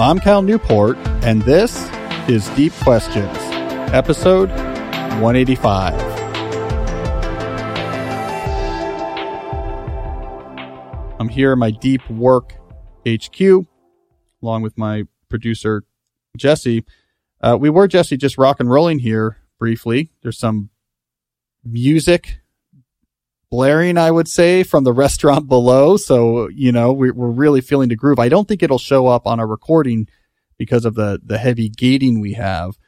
I'm 0.00 0.20
Cal 0.20 0.42
Newport, 0.42 0.96
and 1.24 1.42
this 1.42 1.90
is 2.28 2.48
Deep 2.50 2.72
Questions, 2.84 3.36
episode 3.92 4.48
185. 4.48 5.92
I'm 11.18 11.28
here 11.28 11.52
in 11.52 11.58
my 11.58 11.72
Deep 11.72 12.08
Work 12.08 12.54
HQ, 13.08 13.40
along 14.40 14.62
with 14.62 14.78
my 14.78 15.02
producer, 15.28 15.82
Jesse. 16.36 16.84
Uh, 17.40 17.58
we 17.60 17.68
were, 17.68 17.88
Jesse, 17.88 18.16
just 18.16 18.38
rock 18.38 18.60
and 18.60 18.70
rolling 18.70 19.00
here 19.00 19.38
briefly. 19.58 20.12
There's 20.22 20.38
some 20.38 20.70
music 21.64 22.38
blaring, 23.50 23.98
I 23.98 24.10
would 24.10 24.28
say, 24.28 24.62
from 24.62 24.84
the 24.84 24.92
restaurant 24.92 25.48
below. 25.48 25.96
So, 25.96 26.48
you 26.48 26.72
know, 26.72 26.92
we, 26.92 27.10
we're 27.10 27.30
really 27.30 27.60
feeling 27.60 27.88
the 27.88 27.96
groove. 27.96 28.18
I 28.18 28.28
don't 28.28 28.46
think 28.46 28.62
it'll 28.62 28.78
show 28.78 29.06
up 29.06 29.26
on 29.26 29.40
a 29.40 29.46
recording 29.46 30.08
because 30.56 30.84
of 30.84 30.94
the, 30.94 31.20
the 31.24 31.38
heavy 31.38 31.68
gating 31.68 32.20
we 32.20 32.34
have. 32.34 32.78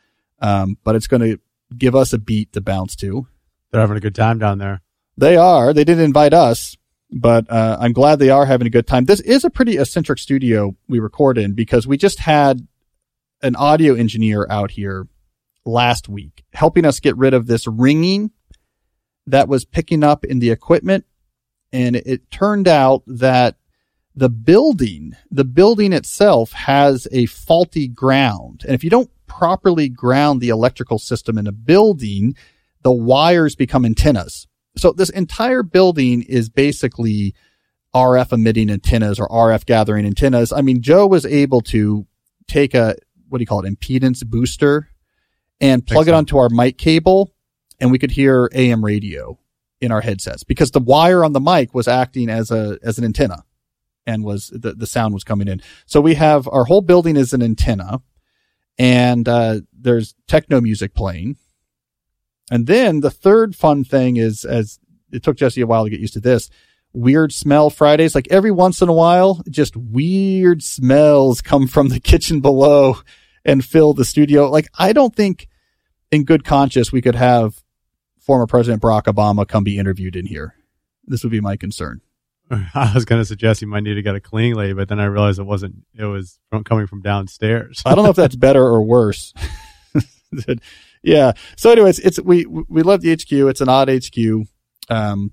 Um, 0.40 0.76
but 0.84 0.96
it's 0.96 1.06
going 1.06 1.22
to 1.22 1.40
give 1.76 1.94
us 1.94 2.12
a 2.12 2.18
beat 2.18 2.52
to 2.52 2.60
bounce 2.60 2.96
to. 2.96 3.26
They're 3.70 3.80
having 3.80 3.96
a 3.96 4.00
good 4.00 4.14
time 4.14 4.38
down 4.38 4.58
there. 4.58 4.82
They 5.16 5.36
are. 5.36 5.72
They 5.72 5.84
didn't 5.84 6.04
invite 6.04 6.32
us, 6.32 6.76
but 7.10 7.50
uh, 7.50 7.76
I'm 7.80 7.92
glad 7.92 8.18
they 8.18 8.30
are 8.30 8.46
having 8.46 8.66
a 8.66 8.70
good 8.70 8.86
time. 8.86 9.04
This 9.04 9.20
is 9.20 9.44
a 9.44 9.50
pretty 9.50 9.78
eccentric 9.78 10.18
studio 10.18 10.76
we 10.88 10.98
record 10.98 11.38
in 11.38 11.52
because 11.52 11.86
we 11.86 11.96
just 11.96 12.18
had 12.18 12.66
an 13.42 13.54
audio 13.56 13.94
engineer 13.94 14.46
out 14.50 14.70
here 14.70 15.06
last 15.64 16.08
week 16.08 16.44
helping 16.52 16.84
us 16.84 17.00
get 17.00 17.16
rid 17.16 17.34
of 17.34 17.46
this 17.46 17.66
ringing 17.66 18.30
that 19.30 19.48
was 19.48 19.64
picking 19.64 20.04
up 20.04 20.24
in 20.24 20.38
the 20.38 20.50
equipment. 20.50 21.04
And 21.72 21.96
it 21.96 22.30
turned 22.30 22.68
out 22.68 23.02
that 23.06 23.56
the 24.14 24.28
building, 24.28 25.12
the 25.30 25.44
building 25.44 25.92
itself 25.92 26.52
has 26.52 27.06
a 27.12 27.26
faulty 27.26 27.88
ground. 27.88 28.64
And 28.66 28.74
if 28.74 28.82
you 28.82 28.90
don't 28.90 29.10
properly 29.26 29.88
ground 29.88 30.40
the 30.40 30.48
electrical 30.48 30.98
system 30.98 31.38
in 31.38 31.46
a 31.46 31.52
building, 31.52 32.34
the 32.82 32.92
wires 32.92 33.54
become 33.54 33.84
antennas. 33.84 34.48
So 34.76 34.92
this 34.92 35.10
entire 35.10 35.62
building 35.62 36.22
is 36.22 36.48
basically 36.48 37.34
RF 37.94 38.32
emitting 38.32 38.70
antennas 38.70 39.18
or 39.18 39.28
RF 39.28 39.66
gathering 39.66 40.06
antennas. 40.06 40.52
I 40.52 40.62
mean, 40.62 40.80
Joe 40.80 41.06
was 41.06 41.26
able 41.26 41.60
to 41.62 42.06
take 42.46 42.74
a, 42.74 42.96
what 43.28 43.38
do 43.38 43.42
you 43.42 43.46
call 43.46 43.64
it? 43.64 43.72
Impedance 43.72 44.24
booster 44.26 44.88
and 45.60 45.86
plug 45.86 46.08
it 46.08 46.14
onto 46.14 46.38
our 46.38 46.48
mic 46.48 46.78
cable 46.78 47.32
and 47.80 47.90
we 47.90 47.98
could 47.98 48.10
hear 48.10 48.50
AM 48.54 48.84
radio 48.84 49.38
in 49.80 49.90
our 49.90 50.00
headsets 50.00 50.44
because 50.44 50.70
the 50.70 50.80
wire 50.80 51.24
on 51.24 51.32
the 51.32 51.40
mic 51.40 51.74
was 51.74 51.88
acting 51.88 52.28
as 52.28 52.50
a, 52.50 52.78
as 52.82 52.98
an 52.98 53.04
antenna 53.04 53.44
and 54.06 54.24
was 54.24 54.48
the, 54.48 54.74
the 54.74 54.86
sound 54.86 55.14
was 55.14 55.24
coming 55.24 55.48
in. 55.48 55.62
So 55.86 56.00
we 56.00 56.14
have 56.14 56.48
our 56.48 56.64
whole 56.64 56.82
building 56.82 57.16
is 57.16 57.32
an 57.32 57.42
antenna 57.42 58.02
and, 58.78 59.28
uh, 59.28 59.60
there's 59.72 60.14
techno 60.26 60.60
music 60.60 60.94
playing. 60.94 61.36
And 62.50 62.66
then 62.66 63.00
the 63.00 63.10
third 63.10 63.56
fun 63.56 63.84
thing 63.84 64.16
is 64.16 64.44
as 64.44 64.78
it 65.12 65.22
took 65.22 65.36
Jesse 65.36 65.60
a 65.60 65.66
while 65.66 65.84
to 65.84 65.90
get 65.90 66.00
used 66.00 66.14
to 66.14 66.20
this 66.20 66.50
weird 66.92 67.32
smell 67.32 67.70
Fridays. 67.70 68.14
Like 68.14 68.28
every 68.30 68.50
once 68.50 68.82
in 68.82 68.88
a 68.88 68.92
while, 68.92 69.42
just 69.48 69.76
weird 69.76 70.62
smells 70.62 71.40
come 71.40 71.66
from 71.66 71.88
the 71.88 72.00
kitchen 72.00 72.40
below 72.40 72.98
and 73.44 73.64
fill 73.64 73.94
the 73.94 74.04
studio. 74.04 74.50
Like 74.50 74.68
I 74.78 74.92
don't 74.92 75.14
think 75.14 75.48
in 76.10 76.24
good 76.24 76.44
conscience 76.44 76.92
we 76.92 77.02
could 77.02 77.14
have 77.14 77.62
former 78.30 78.46
President 78.46 78.80
Barack 78.80 79.12
Obama 79.12 79.44
come 79.44 79.64
be 79.64 79.76
interviewed 79.76 80.14
in 80.14 80.24
here. 80.24 80.54
This 81.04 81.24
would 81.24 81.32
be 81.32 81.40
my 81.40 81.56
concern. 81.56 82.00
I 82.50 82.92
was 82.94 83.04
going 83.04 83.20
to 83.20 83.24
suggest 83.24 83.60
you 83.60 83.66
might 83.66 83.82
need 83.82 83.94
to 83.94 84.02
get 84.02 84.14
a 84.14 84.20
cleaning 84.20 84.54
lady, 84.54 84.72
but 84.72 84.88
then 84.88 85.00
I 85.00 85.06
realized 85.06 85.40
it 85.40 85.46
wasn't. 85.46 85.82
It 85.98 86.04
was 86.04 86.38
from, 86.48 86.62
coming 86.62 86.86
from 86.86 87.02
downstairs. 87.02 87.82
I 87.84 87.96
don't 87.96 88.04
know 88.04 88.10
if 88.10 88.16
that's 88.16 88.36
better 88.48 88.62
or 88.62 88.82
worse. 88.82 89.34
yeah. 91.02 91.32
So, 91.56 91.72
anyways, 91.72 91.98
it's 91.98 92.20
we 92.20 92.46
we 92.46 92.82
love 92.82 93.00
the 93.00 93.12
HQ. 93.12 93.32
It's 93.32 93.60
an 93.60 93.68
odd 93.68 93.90
HQ. 93.90 94.46
Um, 94.88 95.32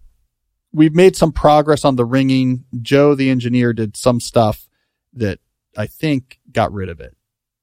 we've 0.73 0.95
made 0.95 1.15
some 1.15 1.31
progress 1.31 1.85
on 1.85 1.97
the 1.97 2.05
ringing. 2.05 2.65
Joe, 2.81 3.13
the 3.13 3.29
engineer, 3.29 3.73
did 3.73 3.95
some 3.95 4.19
stuff 4.19 4.67
that 5.13 5.37
I 5.77 5.85
think 5.85 6.39
got 6.51 6.73
rid 6.73 6.89
of 6.89 6.99
it. 6.99 7.15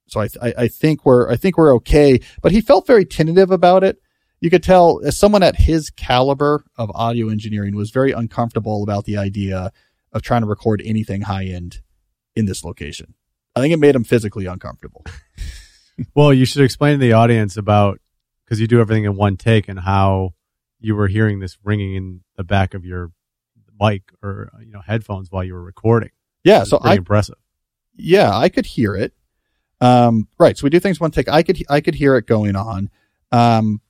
So 0.07 0.21
I, 0.21 0.29
I, 0.41 0.55
I 0.59 0.69
think 0.69 1.05
we're 1.05 1.29
I 1.29 1.35
think 1.35 1.59
we're 1.59 1.75
okay. 1.75 2.21
But 2.41 2.53
he 2.53 2.61
felt 2.61 2.87
very 2.87 3.05
tentative 3.05 3.51
about 3.51 3.83
it 3.83 3.99
you 4.45 4.51
could 4.51 4.63
tell 4.63 5.01
as 5.03 5.17
someone 5.17 5.43
at 5.43 5.57
his 5.57 5.89
caliber 5.89 6.67
of 6.77 6.91
audio 6.95 7.31
engineering 7.31 7.75
was 7.75 7.91
very 7.91 8.13
uncomfortable 8.13 8.83
about 8.83 9.07
the 9.07 9.17
idea 9.17 9.73
of 10.13 10.21
trying 10.21 10.43
to 10.43 10.47
record 10.47 10.83
anything 10.85 11.23
high 11.23 11.47
end 11.47 11.81
in 12.37 12.45
this 12.45 12.63
location. 12.63 13.15
I 13.57 13.61
think 13.61 13.73
it 13.73 13.79
made 13.79 13.97
him 13.97 14.05
physically 14.05 14.45
uncomfortable. 14.45 15.07
well, 16.15 16.31
you 16.31 16.45
should 16.45 16.61
explain 16.61 16.99
to 16.99 16.99
the 16.99 17.15
audience 17.15 17.57
about 17.57 18.01
because 18.45 18.61
you 18.61 18.67
do 18.67 18.83
everything 18.83 19.05
in 19.05 19.17
one 19.17 19.39
take 19.39 19.67
and 19.67 19.81
how 19.81 20.35
you 20.79 20.95
were 20.95 21.09
hearing 21.09 21.41
this 21.41 21.57
ringing 21.65 21.95
in 21.95 22.21
the 22.37 22.45
back 22.45 22.75
of 22.75 22.85
your 22.85 23.13
mic 23.81 24.03
or 24.23 24.53
you 24.61 24.73
know 24.73 24.83
headphones 24.87 25.31
while 25.31 25.43
you 25.43 25.55
were 25.55 25.63
recording. 25.65 26.11
Yeah, 26.43 26.65
so 26.65 26.77
I 26.83 26.97
impressive. 26.97 27.39
Yeah, 27.97 28.37
I 28.37 28.51
could 28.51 28.67
hear 28.67 28.95
it. 28.95 29.15
Um, 29.81 30.29
right. 30.39 30.59
So 30.59 30.65
we 30.65 30.71
do 30.71 30.81
things 30.81 31.01
one 31.01 31.13
take. 31.13 31.31
I 31.31 31.43
could 31.43 31.63
I 31.71 31.81
could 31.81 31.95
hear 31.95 32.17
it 32.17 32.27
going 32.27 32.57
on. 32.57 32.91
Um, 33.33 33.81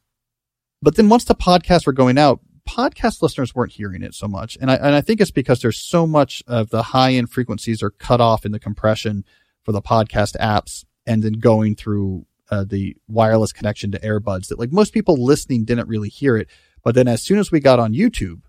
but 0.84 0.96
then 0.96 1.08
once 1.08 1.24
the 1.24 1.34
podcasts 1.34 1.86
were 1.86 1.94
going 1.94 2.18
out, 2.18 2.40
podcast 2.68 3.22
listeners 3.22 3.54
weren't 3.54 3.72
hearing 3.72 4.02
it 4.02 4.14
so 4.14 4.28
much. 4.28 4.58
And 4.60 4.70
I, 4.70 4.74
and 4.74 4.94
I 4.94 5.00
think 5.00 5.20
it's 5.20 5.30
because 5.30 5.62
there's 5.62 5.78
so 5.78 6.06
much 6.06 6.42
of 6.46 6.68
the 6.68 6.82
high 6.82 7.14
end 7.14 7.30
frequencies 7.30 7.82
are 7.82 7.90
cut 7.90 8.20
off 8.20 8.44
in 8.44 8.52
the 8.52 8.58
compression 8.58 9.24
for 9.62 9.72
the 9.72 9.80
podcast 9.80 10.36
apps 10.36 10.84
and 11.06 11.22
then 11.22 11.34
going 11.34 11.74
through 11.74 12.26
uh, 12.50 12.64
the 12.64 12.96
wireless 13.08 13.52
connection 13.52 13.90
to 13.92 13.98
earbuds 14.00 14.48
that 14.48 14.58
like 14.58 14.72
most 14.72 14.92
people 14.92 15.16
listening 15.16 15.64
didn't 15.64 15.88
really 15.88 16.10
hear 16.10 16.36
it. 16.36 16.48
But 16.82 16.94
then 16.94 17.08
as 17.08 17.22
soon 17.22 17.38
as 17.38 17.50
we 17.50 17.60
got 17.60 17.80
on 17.80 17.94
YouTube, 17.94 18.42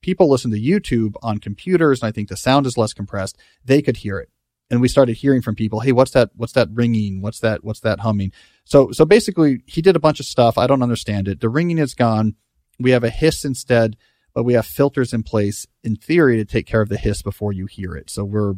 people 0.00 0.30
listen 0.30 0.52
to 0.52 0.60
YouTube 0.60 1.14
on 1.22 1.38
computers 1.38 2.02
and 2.02 2.08
I 2.08 2.12
think 2.12 2.28
the 2.28 2.36
sound 2.36 2.66
is 2.66 2.78
less 2.78 2.92
compressed. 2.92 3.36
They 3.64 3.82
could 3.82 3.98
hear 3.98 4.18
it 4.18 4.30
and 4.70 4.80
we 4.80 4.88
started 4.88 5.14
hearing 5.14 5.42
from 5.42 5.54
people, 5.54 5.80
"Hey, 5.80 5.92
what's 5.92 6.12
that? 6.12 6.30
What's 6.34 6.52
that 6.52 6.68
ringing? 6.72 7.20
What's 7.20 7.40
that? 7.40 7.64
What's 7.64 7.80
that 7.80 8.00
humming?" 8.00 8.32
So, 8.64 8.92
so 8.92 9.04
basically, 9.04 9.62
he 9.66 9.82
did 9.82 9.96
a 9.96 10.00
bunch 10.00 10.20
of 10.20 10.26
stuff. 10.26 10.58
I 10.58 10.66
don't 10.66 10.82
understand 10.82 11.28
it. 11.28 11.40
The 11.40 11.48
ringing 11.48 11.78
is 11.78 11.94
gone. 11.94 12.34
We 12.78 12.90
have 12.90 13.04
a 13.04 13.10
hiss 13.10 13.44
instead, 13.44 13.96
but 14.32 14.44
we 14.44 14.54
have 14.54 14.66
filters 14.66 15.12
in 15.12 15.22
place 15.22 15.66
in 15.82 15.96
theory 15.96 16.36
to 16.36 16.44
take 16.44 16.66
care 16.66 16.80
of 16.80 16.88
the 16.88 16.96
hiss 16.96 17.22
before 17.22 17.52
you 17.52 17.66
hear 17.66 17.94
it. 17.94 18.10
So 18.10 18.24
we're 18.24 18.54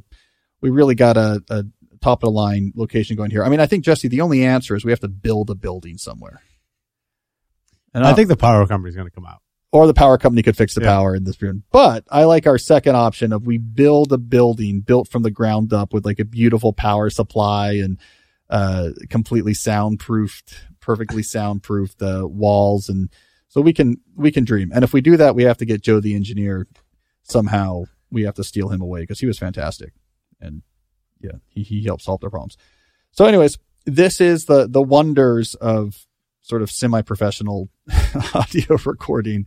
we 0.61 0.71
really 0.71 0.95
got 0.95 1.17
a, 1.17 1.43
a 1.51 1.65
top 2.01 2.23
of 2.23 2.29
the 2.29 2.31
line 2.31 2.73
location 2.77 3.17
going 3.17 3.31
here. 3.31 3.45
I 3.45 3.49
mean, 3.49 3.61
I 3.61 3.67
think 3.67 3.85
Jesse, 3.85 4.09
the 4.09 4.21
only 4.21 4.45
answer 4.45 4.75
is 4.75 4.85
we 4.85 4.93
have 4.93 5.01
to 5.01 5.09
build 5.09 5.51
a 5.51 5.55
building 5.55 5.99
somewhere. 5.99 6.41
And 7.93 8.05
I 8.05 8.13
think 8.13 8.29
the 8.29 8.37
power 8.37 8.67
company 8.67 8.91
is 8.91 8.97
going 8.97 9.09
to 9.09 9.15
come 9.15 9.27
out 9.27 9.41
or 9.73 9.87
the 9.87 9.95
power 9.95 10.17
company 10.17 10.43
could 10.43 10.57
fix 10.57 10.75
the 10.75 10.81
yeah. 10.81 10.95
power 10.95 11.15
in 11.15 11.25
this 11.25 11.41
room. 11.43 11.65
But 11.71 12.05
I 12.11 12.25
like 12.25 12.47
our 12.47 12.59
second 12.59 12.97
option 12.97 13.33
of 13.33 13.47
we 13.47 13.59
build 13.59 14.13
a 14.13 14.19
building 14.19 14.81
built 14.81 15.09
from 15.09 15.23
the 15.23 15.31
ground 15.31 15.73
up 15.73 15.93
with 15.93 16.05
like 16.05 16.19
a 16.19 16.25
beautiful 16.25 16.73
power 16.73 17.11
supply 17.11 17.73
and 17.73 17.99
uh 18.49 18.91
completely 19.11 19.55
soundproofed, 19.55 20.55
perfectly 20.81 21.23
soundproofed 21.23 21.99
the 21.99 22.25
uh, 22.25 22.27
walls 22.27 22.89
and 22.89 23.11
so 23.49 23.61
we 23.61 23.73
can 23.73 23.97
we 24.15 24.31
can 24.31 24.45
dream. 24.45 24.71
And 24.75 24.85
if 24.85 24.93
we 24.93 25.01
do 25.01 25.17
that, 25.17 25.35
we 25.35 25.45
have 25.45 25.57
to 25.59 25.65
get 25.65 25.83
Joe 25.83 26.01
the 26.01 26.15
engineer 26.15 26.67
somehow. 27.23 27.85
We 28.11 28.23
have 28.25 28.35
to 28.35 28.45
steal 28.45 28.69
him 28.69 28.83
away 28.83 29.01
because 29.01 29.21
he 29.21 29.27
was 29.27 29.39
fantastic. 29.39 29.95
And 30.41 30.63
yeah, 31.21 31.39
he 31.49 31.63
he 31.63 31.83
helped 31.85 32.03
solve 32.03 32.21
their 32.21 32.31
problems. 32.31 32.59
So 33.13 33.25
anyways, 33.25 33.57
this 33.87 34.21
is 34.21 34.45
the 34.45 34.69
the 34.69 34.83
wonders 34.83 35.55
of 35.55 36.06
sort 36.47 36.63
of 36.63 36.71
semi-professional 36.71 37.69
audio 38.35 38.79
recording, 38.85 39.47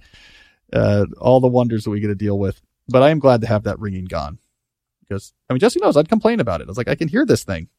uh, 0.74 1.06
all 1.18 1.40
the 1.40 1.48
wonders 1.48 1.86
that 1.86 1.92
we 1.92 2.02
get 2.02 2.08
to 2.08 2.16
deal 2.16 2.38
with. 2.38 2.62
But 2.90 3.04
I 3.04 3.10
am 3.10 3.20
glad 3.20 3.40
to 3.42 3.48
have 3.48 3.64
that 3.64 3.80
ringing 3.80 4.04
gone 4.06 4.38
because 5.02 5.34
I 5.50 5.54
mean, 5.54 5.60
Jesse 5.60 5.80
knows 5.80 5.96
I'd 5.96 6.10
complain 6.10 6.42
about 6.42 6.60
it. 6.60 6.66
I 6.66 6.68
was 6.68 6.78
like, 6.78 6.90
I 6.90 6.96
can 6.96 7.08
hear 7.08 7.26
this 7.26 7.44
thing. 7.44 7.70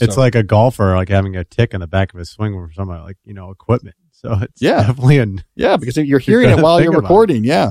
It's 0.00 0.14
so, 0.14 0.20
like 0.20 0.36
a 0.36 0.44
golfer, 0.44 0.94
like 0.94 1.08
having 1.08 1.36
a 1.36 1.44
tick 1.44 1.74
in 1.74 1.80
the 1.80 1.86
back 1.88 2.12
of 2.12 2.18
his 2.18 2.30
swing 2.30 2.54
or 2.54 2.70
some 2.72 2.88
like, 2.88 3.16
you 3.24 3.34
know, 3.34 3.50
equipment. 3.50 3.96
So 4.12 4.38
it's 4.42 4.62
yeah. 4.62 4.86
definitely 4.86 5.18
an, 5.18 5.44
yeah, 5.56 5.76
because 5.76 5.96
you're 5.96 6.18
hearing 6.20 6.50
it 6.50 6.58
while 6.58 6.80
you're 6.80 6.92
recording. 6.92 7.44
It. 7.44 7.48
Yeah. 7.48 7.70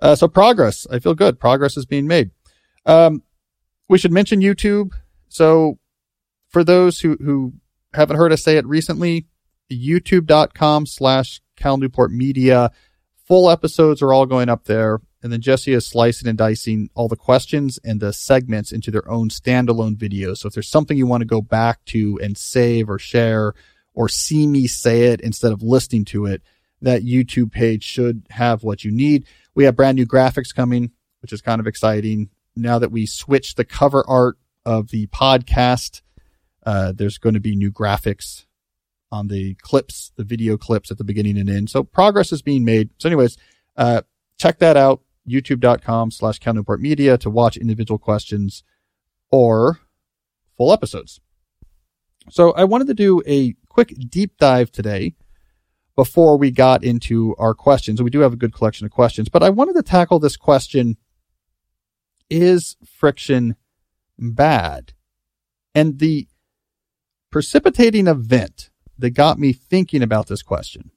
Uh, 0.00 0.14
so 0.14 0.28
progress, 0.28 0.86
I 0.90 0.98
feel 0.98 1.14
good. 1.14 1.38
Progress 1.38 1.76
is 1.76 1.84
being 1.84 2.06
made. 2.06 2.30
Um, 2.86 3.22
we 3.88 3.98
should 3.98 4.12
mention 4.12 4.40
YouTube. 4.40 4.92
So 5.28 5.78
for 6.48 6.64
those 6.64 7.00
who, 7.00 7.16
who 7.20 7.54
haven't 7.94 8.16
heard 8.16 8.32
us 8.32 8.42
say 8.42 8.56
it 8.56 8.66
recently, 8.66 9.26
youtube.com 9.70 10.86
slash 10.86 11.40
Cal 11.56 11.76
Newport 11.76 12.12
Media. 12.12 12.70
Full 13.26 13.50
episodes 13.50 14.02
are 14.02 14.12
all 14.12 14.26
going 14.26 14.48
up 14.48 14.64
there. 14.64 15.00
And 15.22 15.32
then 15.32 15.40
Jesse 15.40 15.72
is 15.72 15.86
slicing 15.86 16.28
and 16.28 16.38
dicing 16.38 16.88
all 16.94 17.08
the 17.08 17.16
questions 17.16 17.80
and 17.82 17.98
the 17.98 18.12
segments 18.12 18.70
into 18.70 18.92
their 18.92 19.10
own 19.10 19.28
standalone 19.28 19.96
videos. 19.96 20.38
So 20.38 20.48
if 20.48 20.54
there's 20.54 20.68
something 20.68 20.96
you 20.96 21.06
want 21.06 21.22
to 21.22 21.26
go 21.26 21.40
back 21.40 21.84
to 21.86 22.20
and 22.22 22.38
save 22.38 22.88
or 22.88 22.98
share 22.98 23.54
or 23.92 24.08
see 24.08 24.46
me 24.46 24.68
say 24.68 25.06
it 25.06 25.20
instead 25.20 25.50
of 25.50 25.62
listening 25.62 26.04
to 26.06 26.26
it, 26.26 26.42
that 26.82 27.02
YouTube 27.02 27.50
page 27.50 27.82
should 27.82 28.26
have 28.30 28.62
what 28.62 28.84
you 28.84 28.92
need. 28.92 29.26
We 29.54 29.64
have 29.64 29.74
brand 29.74 29.96
new 29.96 30.06
graphics 30.06 30.54
coming, 30.54 30.92
which 31.22 31.32
is 31.32 31.40
kind 31.40 31.60
of 31.60 31.66
exciting. 31.66 32.28
Now 32.54 32.78
that 32.78 32.92
we 32.92 33.06
switched 33.06 33.56
the 33.56 33.64
cover 33.64 34.04
art 34.06 34.38
of 34.64 34.90
the 34.90 35.06
podcast. 35.08 36.02
Uh, 36.66 36.92
there's 36.92 37.16
going 37.16 37.34
to 37.34 37.40
be 37.40 37.54
new 37.54 37.70
graphics 37.70 38.44
on 39.12 39.28
the 39.28 39.54
clips, 39.54 40.12
the 40.16 40.24
video 40.24 40.58
clips 40.58 40.90
at 40.90 40.98
the 40.98 41.04
beginning 41.04 41.38
and 41.38 41.48
end. 41.48 41.70
So 41.70 41.84
progress 41.84 42.32
is 42.32 42.42
being 42.42 42.64
made. 42.64 42.90
So 42.98 43.08
anyways, 43.08 43.38
uh, 43.76 44.02
check 44.36 44.58
that 44.58 44.76
out. 44.76 45.00
YouTube.com 45.28 46.10
slash 46.10 46.38
Media 46.78 47.18
to 47.18 47.30
watch 47.30 47.56
individual 47.56 47.98
questions 47.98 48.62
or 49.30 49.80
full 50.56 50.72
episodes. 50.72 51.20
So 52.30 52.52
I 52.52 52.64
wanted 52.64 52.86
to 52.88 52.94
do 52.94 53.22
a 53.26 53.54
quick 53.68 53.94
deep 54.08 54.36
dive 54.38 54.70
today 54.70 55.14
before 55.96 56.36
we 56.36 56.50
got 56.50 56.84
into 56.84 57.34
our 57.38 57.54
questions. 57.54 58.02
We 58.02 58.10
do 58.10 58.20
have 58.20 58.32
a 58.32 58.36
good 58.36 58.54
collection 58.54 58.84
of 58.84 58.92
questions, 58.92 59.28
but 59.28 59.42
I 59.42 59.50
wanted 59.50 59.74
to 59.74 59.82
tackle 59.82 60.18
this 60.18 60.36
question. 60.36 60.96
Is 62.28 62.76
friction 62.84 63.56
bad? 64.18 64.92
And 65.74 65.98
the 65.98 66.28
precipitating 67.30 68.06
event 68.06 68.70
that 68.98 69.10
got 69.10 69.38
me 69.38 69.52
thinking 69.52 70.02
about 70.02 70.26
this 70.26 70.42
question 70.42 70.90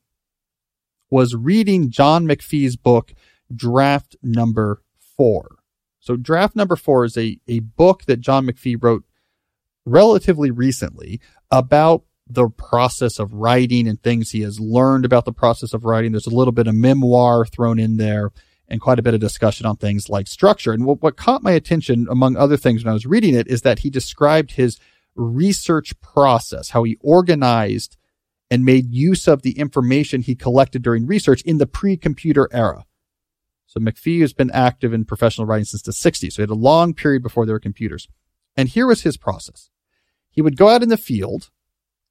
was 1.10 1.36
reading 1.36 1.90
John 1.90 2.26
McPhee's 2.28 2.76
book, 2.76 3.14
Draft 3.54 4.16
Number 4.22 4.82
Four. 5.18 5.58
So, 6.00 6.16
Draft 6.16 6.56
Number 6.56 6.76
Four 6.76 7.06
is 7.06 7.18
a, 7.18 7.40
a 7.48 7.60
book 7.60 8.06
that 8.06 8.22
John 8.22 8.46
McPhee 8.46 8.82
wrote 8.82 9.04
relatively 9.86 10.52
recently 10.52 11.20
about 11.52 12.04
the 12.28 12.48
process 12.48 13.18
of 13.18 13.34
writing 13.34 13.88
and 13.88 14.02
things 14.02 14.32
he 14.32 14.42
has 14.42 14.60
learned 14.60 15.04
about 15.04 15.26
the 15.26 15.34
process 15.34 15.74
of 15.74 15.84
writing. 15.84 16.12
There's 16.12 16.28
a 16.28 16.36
little 16.36 16.52
bit 16.52 16.68
of 16.68 16.76
memoir 16.76 17.46
thrown 17.46 17.80
in 17.80 17.98
there 17.98 18.32
and 18.68 18.80
quite 18.80 19.00
a 19.00 19.02
bit 19.02 19.16
of 19.16 19.20
discussion 19.20 19.66
on 19.66 19.78
things 19.78 20.10
like 20.10 20.28
structure. 20.28 20.72
And 20.72 20.86
what, 20.86 21.02
what 21.02 21.18
caught 21.18 21.42
my 21.42 21.52
attention, 21.52 22.08
among 22.10 22.38
other 22.38 22.56
things, 22.56 22.84
when 22.84 22.92
I 22.92 22.94
was 22.94 23.08
reading 23.08 23.34
it, 23.34 23.48
is 23.48 23.64
that 23.64 23.80
he 23.80 23.90
described 23.90 24.52
his 24.52 24.78
research 25.20 26.00
process, 26.02 26.70
how 26.70 26.84
he 26.84 26.98
organized 27.02 27.98
and 28.50 28.66
made 28.66 28.94
use 28.94 29.28
of 29.28 29.42
the 29.42 29.60
information 29.60 30.22
he 30.22 30.36
collected 30.36 30.82
during 30.82 31.06
research 31.06 31.42
in 31.44 31.58
the 31.58 31.68
pre-computer 31.68 32.48
era. 32.52 32.86
So 33.68 33.80
McPhee 33.80 34.22
has 34.22 34.34
been 34.34 34.50
active 34.50 34.94
in 34.94 35.06
professional 35.06 35.46
writing 35.46 35.66
since 35.66 35.84
the 35.84 35.92
60s. 35.92 36.34
So 36.34 36.38
he 36.38 36.42
had 36.42 36.50
a 36.50 36.56
long 36.56 36.94
period 36.96 37.22
before 37.22 37.46
there 37.46 37.54
were 37.54 37.60
computers. 37.60 38.08
And 38.58 38.68
here 38.68 38.88
was 38.88 39.04
his 39.04 39.18
process. 39.18 39.70
He 40.32 40.42
would 40.42 40.58
go 40.58 40.70
out 40.70 40.82
in 40.82 40.90
the 40.90 40.98
field 40.98 41.52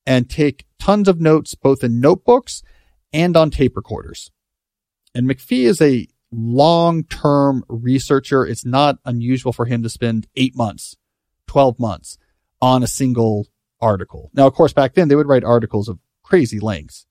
and 0.06 0.30
take 0.30 0.66
tons 0.78 1.08
of 1.08 1.20
notes, 1.20 1.54
both 1.54 1.82
in 1.82 2.00
notebooks 2.00 2.62
and 3.12 3.36
on 3.36 3.50
tape 3.50 3.76
recorders. 3.76 4.30
And 5.14 5.28
McPhee 5.28 5.64
is 5.64 5.82
a 5.82 6.06
long 6.30 7.02
term 7.02 7.64
researcher. 7.68 8.46
It's 8.46 8.64
not 8.64 8.98
unusual 9.04 9.52
for 9.52 9.64
him 9.64 9.82
to 9.82 9.88
spend 9.88 10.28
eight 10.36 10.54
months, 10.54 10.96
12 11.48 11.80
months 11.80 12.18
on 12.60 12.82
a 12.82 12.86
single 12.86 13.46
article. 13.80 14.30
Now, 14.34 14.46
of 14.46 14.54
course, 14.54 14.72
back 14.72 14.94
then 14.94 15.08
they 15.08 15.14
would 15.14 15.28
write 15.28 15.44
articles 15.44 15.88
of 15.88 15.98
crazy 16.22 16.60
lengths, 16.60 17.06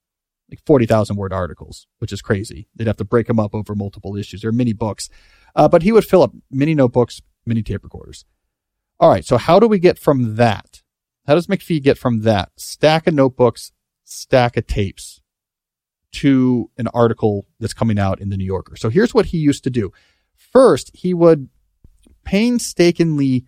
like 0.50 0.60
40,000 0.66 1.16
word 1.16 1.34
articles, 1.34 1.88
which 2.00 2.12
is 2.12 2.22
crazy. 2.22 2.68
They'd 2.76 2.88
have 2.88 2.98
to 2.98 3.06
break 3.06 3.28
them 3.28 3.40
up 3.40 3.56
over 3.56 3.76
multiple 3.76 4.16
issues. 4.16 4.42
They're 4.42 4.52
mini 4.52 4.74
books. 4.74 5.10
Uh, 5.56 5.68
but 5.68 5.84
he 5.84 5.92
would 5.92 6.06
fill 6.06 6.22
up 6.24 6.34
mini 6.52 6.76
notebooks, 6.76 7.22
mini 7.46 7.64
tape 7.64 7.84
recorders. 7.84 8.26
All 9.00 9.10
right. 9.10 9.26
So 9.26 9.38
how 9.38 9.60
do 9.60 9.68
we 9.68 9.80
get 9.80 9.98
from 9.98 10.36
that? 10.36 10.82
How 11.26 11.36
does 11.36 11.48
McPhee 11.48 11.84
get 11.84 11.98
from 11.98 12.22
that 12.22 12.52
stack 12.56 13.08
of 13.08 13.14
notebooks, 13.14 13.72
stack 14.04 14.56
of 14.56 14.66
tapes 14.68 15.22
to 16.14 16.70
an 16.78 16.88
article 16.90 17.48
that's 17.60 17.74
coming 17.74 18.00
out 18.00 18.22
in 18.22 18.30
the 18.30 18.38
New 18.38 18.46
Yorker? 18.46 18.76
So 18.76 18.90
here's 18.90 19.14
what 19.14 19.28
he 19.28 19.38
used 19.38 19.64
to 19.66 19.70
do. 19.70 19.92
First, 20.36 20.92
he 20.94 21.14
would 21.14 21.50
painstakingly 22.24 23.46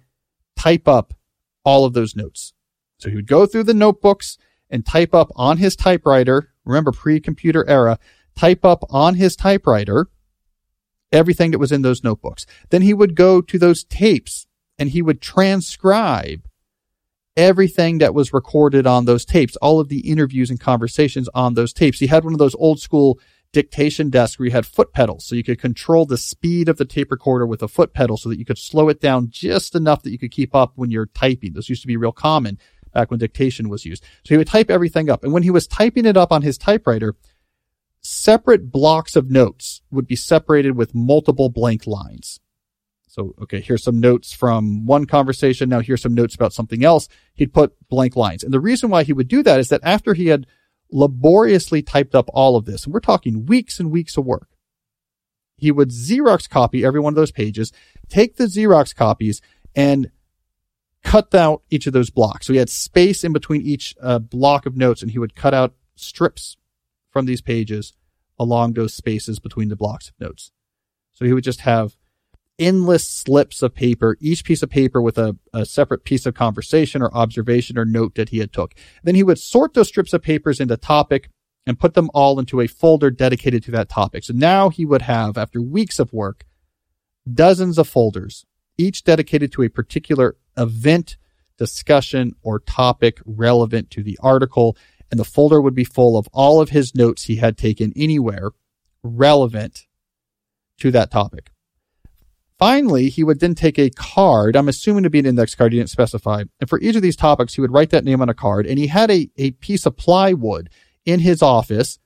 type 0.58 0.88
up 0.88 1.14
all 1.64 1.86
of 1.86 1.94
those 1.94 2.16
notes. 2.16 2.54
So 2.98 3.10
he 3.10 3.16
would 3.16 3.28
go 3.28 3.46
through 3.46 3.64
the 3.64 3.74
notebooks 3.74 4.38
and 4.70 4.86
type 4.86 5.14
up 5.14 5.30
on 5.36 5.58
his 5.58 5.76
typewriter. 5.76 6.52
Remember 6.66 6.92
pre-computer 6.92 7.68
era, 7.68 7.98
type 8.36 8.64
up 8.64 8.84
on 8.90 9.16
his 9.16 9.36
typewriter 9.36 10.08
everything 11.12 11.52
that 11.52 11.60
was 11.60 11.72
in 11.72 11.82
those 11.82 12.04
notebooks. 12.04 12.46
Then 12.70 12.82
he 12.82 12.94
would 12.94 13.16
go 13.16 13.42
to 13.42 13.58
those 13.58 13.84
tapes 13.84 14.48
and 14.78 14.90
he 14.90 15.02
would 15.02 15.22
transcribe 15.22 16.48
everything 17.36 18.00
that 18.00 18.14
was 18.14 18.34
recorded 18.34 18.86
on 18.86 19.06
those 19.06 19.26
tapes, 19.26 19.56
all 19.58 19.80
of 19.80 19.90
the 19.90 20.00
interviews 20.00 20.50
and 20.50 20.60
conversations 20.60 21.30
on 21.34 21.54
those 21.54 21.74
tapes. 21.74 22.00
He 22.00 22.08
had 22.08 22.24
one 22.24 22.34
of 22.34 22.40
those 22.40 22.56
old 22.56 22.80
school 22.80 23.20
dictation 23.52 24.10
desk 24.10 24.40
where 24.40 24.46
you 24.46 24.52
had 24.52 24.66
foot 24.66 24.94
pedals 24.94 25.26
so 25.26 25.36
you 25.36 25.44
could 25.44 25.60
control 25.60 26.06
the 26.06 26.18
speed 26.18 26.70
of 26.70 26.78
the 26.78 26.86
tape 26.86 27.12
recorder 27.12 27.46
with 27.46 27.64
a 27.64 27.68
foot 27.68 27.94
pedal 27.94 28.18
so 28.18 28.30
that 28.30 28.38
you 28.38 28.46
could 28.46 28.58
slow 28.58 28.90
it 28.90 29.02
down 29.02 29.28
just 29.30 29.76
enough 29.76 30.04
that 30.04 30.12
you 30.12 30.20
could 30.20 30.32
keep 30.32 30.54
up 30.54 30.74
when 30.76 30.92
you're 30.92 31.08
typing. 31.08 31.54
Those 31.54 31.70
used 31.70 31.82
to 31.82 31.88
be 31.88 31.98
real 31.98 32.12
common 32.12 32.60
back 32.94 33.10
when 33.10 33.20
dictation 33.20 33.70
was 33.70 33.86
used. 33.86 34.04
So 34.24 34.34
he 34.34 34.38
would 34.38 34.48
type 34.48 34.70
everything 34.70 35.10
up. 35.10 35.24
And 35.24 35.34
when 35.34 35.44
he 35.44 35.52
was 35.52 35.68
typing 35.68 36.06
it 36.06 36.18
up 36.18 36.32
on 36.32 36.42
his 36.42 36.58
typewriter, 36.58 37.16
separate 38.02 38.72
blocks 38.72 39.16
of 39.16 39.30
notes 39.30 39.82
would 39.92 40.08
be 40.08 40.16
separated 40.16 40.76
with 40.76 40.96
multiple 40.96 41.50
blank 41.50 41.88
lines. 41.88 42.40
So, 43.08 43.34
okay, 43.42 43.60
here's 43.60 43.84
some 43.84 44.00
notes 44.00 44.34
from 44.34 44.86
one 44.86 45.06
conversation. 45.06 45.70
Now 45.70 45.80
here's 45.80 46.02
some 46.02 46.14
notes 46.14 46.36
about 46.36 46.54
something 46.54 46.86
else. 46.86 47.08
He'd 47.34 47.54
put 47.54 47.74
blank 47.90 48.16
lines. 48.16 48.44
And 48.44 48.54
the 48.54 48.60
reason 48.60 48.90
why 48.90 49.04
he 49.04 49.14
would 49.14 49.28
do 49.28 49.42
that 49.44 49.60
is 49.60 49.70
that 49.70 49.82
after 49.84 50.14
he 50.14 50.28
had 50.28 50.46
laboriously 50.92 51.82
typed 51.82 52.16
up 52.16 52.30
all 52.34 52.56
of 52.56 52.66
this, 52.66 52.86
and 52.86 52.94
we're 52.94 53.00
talking 53.00 53.46
weeks 53.46 53.80
and 53.80 53.92
weeks 53.92 54.18
of 54.18 54.26
work, 54.26 54.50
he 55.58 55.72
would 55.72 55.90
Xerox 55.90 56.50
copy 56.50 56.84
every 56.84 57.00
one 57.00 57.14
of 57.14 57.16
those 57.16 57.32
pages, 57.32 57.72
take 58.08 58.38
the 58.38 58.46
Xerox 58.46 58.96
copies 58.96 59.42
and 59.76 60.12
cut 61.04 61.34
out 61.36 61.64
each 61.70 61.88
of 61.88 61.94
those 61.94 62.10
blocks. 62.10 62.48
So 62.48 62.54
he 62.54 62.60
had 62.60 62.70
space 62.70 63.24
in 63.24 63.34
between 63.34 63.62
each 63.62 63.96
uh, 64.02 64.20
block 64.20 64.66
of 64.66 64.76
notes 64.76 65.02
and 65.02 65.12
he 65.12 65.20
would 65.20 65.36
cut 65.36 65.54
out 65.54 65.74
strips 65.96 66.58
from 67.10 67.26
these 67.26 67.42
pages 67.42 67.94
along 68.38 68.74
those 68.74 68.94
spaces 68.94 69.40
between 69.40 69.70
the 69.70 69.76
blocks 69.76 70.10
of 70.10 70.20
notes. 70.20 70.52
So 71.12 71.26
he 71.26 71.34
would 71.34 71.44
just 71.44 71.62
have 71.62 71.98
endless 72.60 73.08
slips 73.08 73.62
of 73.62 73.74
paper, 73.74 74.18
each 74.20 74.44
piece 74.44 74.62
of 74.62 74.70
paper 74.70 75.02
with 75.02 75.18
a, 75.18 75.38
a 75.54 75.66
separate 75.66 76.04
piece 76.04 76.26
of 76.26 76.34
conversation 76.34 77.02
or 77.02 77.16
observation 77.16 77.78
or 77.78 77.86
note 77.86 78.16
that 78.16 78.30
he 78.30 78.40
had 78.40 78.52
took. 78.52 78.76
Then 79.04 79.16
he 79.16 79.24
would 79.24 79.40
sort 79.40 79.74
those 79.74 79.88
strips 79.88 80.14
of 80.14 80.22
papers 80.22 80.60
into 80.60 80.78
topic 80.78 81.30
and 81.66 81.80
put 81.80 81.94
them 81.94 82.10
all 82.14 82.40
into 82.40 82.62
a 82.62 82.68
folder 82.68 83.12
dedicated 83.12 83.64
to 83.64 83.72
that 83.72 83.90
topic. 83.90 84.24
So 84.24 84.34
now 84.34 84.70
he 84.70 84.86
would 84.86 85.04
have, 85.04 85.38
after 85.38 85.62
weeks 85.62 86.00
of 86.00 86.12
work, 86.14 86.46
dozens 87.32 87.78
of 87.78 87.88
folders, 87.88 88.46
each 88.78 89.04
dedicated 89.04 89.52
to 89.54 89.64
a 89.64 89.70
particular 89.70 90.36
event, 90.58 91.18
discussion, 91.58 92.36
or 92.42 92.60
topic 92.60 93.20
relevant 93.26 93.92
to 93.92 94.04
the 94.04 94.18
article. 94.22 94.76
And 95.12 95.20
the 95.20 95.26
folder 95.26 95.62
would 95.62 95.76
be 95.76 95.84
full 95.84 96.18
of 96.18 96.28
all 96.34 96.62
of 96.62 96.70
his 96.70 96.96
notes 96.96 97.24
he 97.24 97.38
had 97.38 97.58
taken 97.58 97.94
anywhere 97.96 98.52
relevant 99.04 99.86
to 100.80 100.92
that 100.92 101.12
topic. 101.12 101.52
Finally, 102.60 103.08
he 103.08 103.24
would 103.24 103.40
then 103.40 103.56
take 103.56 103.80
a 103.80 103.90
card. 103.90 104.58
I'm 104.58 104.68
assuming 104.68 105.04
to 105.04 105.10
be 105.10 105.20
an 105.20 105.26
index 105.26 105.56
card. 105.56 105.72
He 105.72 105.80
didn't 105.80 105.90
specify. 105.90 106.44
And 106.60 106.70
for 106.70 106.80
each 106.82 106.98
of 106.98 107.02
these 107.02 107.16
topics, 107.16 107.56
he 107.56 107.62
would 107.62 107.72
write 107.72 107.90
that 107.92 108.04
name 108.04 108.22
on 108.22 108.28
a 108.28 108.34
card. 108.34 108.68
And 108.68 108.78
he 108.78 108.88
had 108.88 109.10
a, 109.10 109.30
a 109.38 109.52
piece 109.52 109.86
of 109.86 109.96
plywood 109.96 110.70
in 111.06 111.22
his 111.22 111.42
office. 111.42 112.00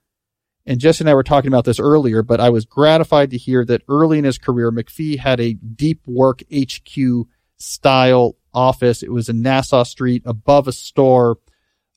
And 0.68 0.80
Jesse 0.80 1.02
and 1.02 1.10
I 1.10 1.16
were 1.16 1.24
talking 1.24 1.48
about 1.48 1.66
this 1.66 1.80
earlier, 1.80 2.22
but 2.22 2.40
I 2.40 2.52
was 2.52 2.66
gratified 2.66 3.32
to 3.32 3.38
hear 3.38 3.66
that 3.66 3.82
early 3.90 4.20
in 4.20 4.26
his 4.26 4.38
career, 4.38 4.72
McPhee 4.72 5.18
had 5.18 5.40
a 5.40 5.54
deep 5.54 6.02
work 6.06 6.44
HQ 6.56 7.28
style 7.58 8.38
office. 8.54 9.02
It 9.02 9.12
was 9.12 9.30
in 9.30 9.42
Nassau 9.42 9.84
Street 9.84 10.22
above 10.24 10.68
a 10.68 10.72
store 10.72 11.40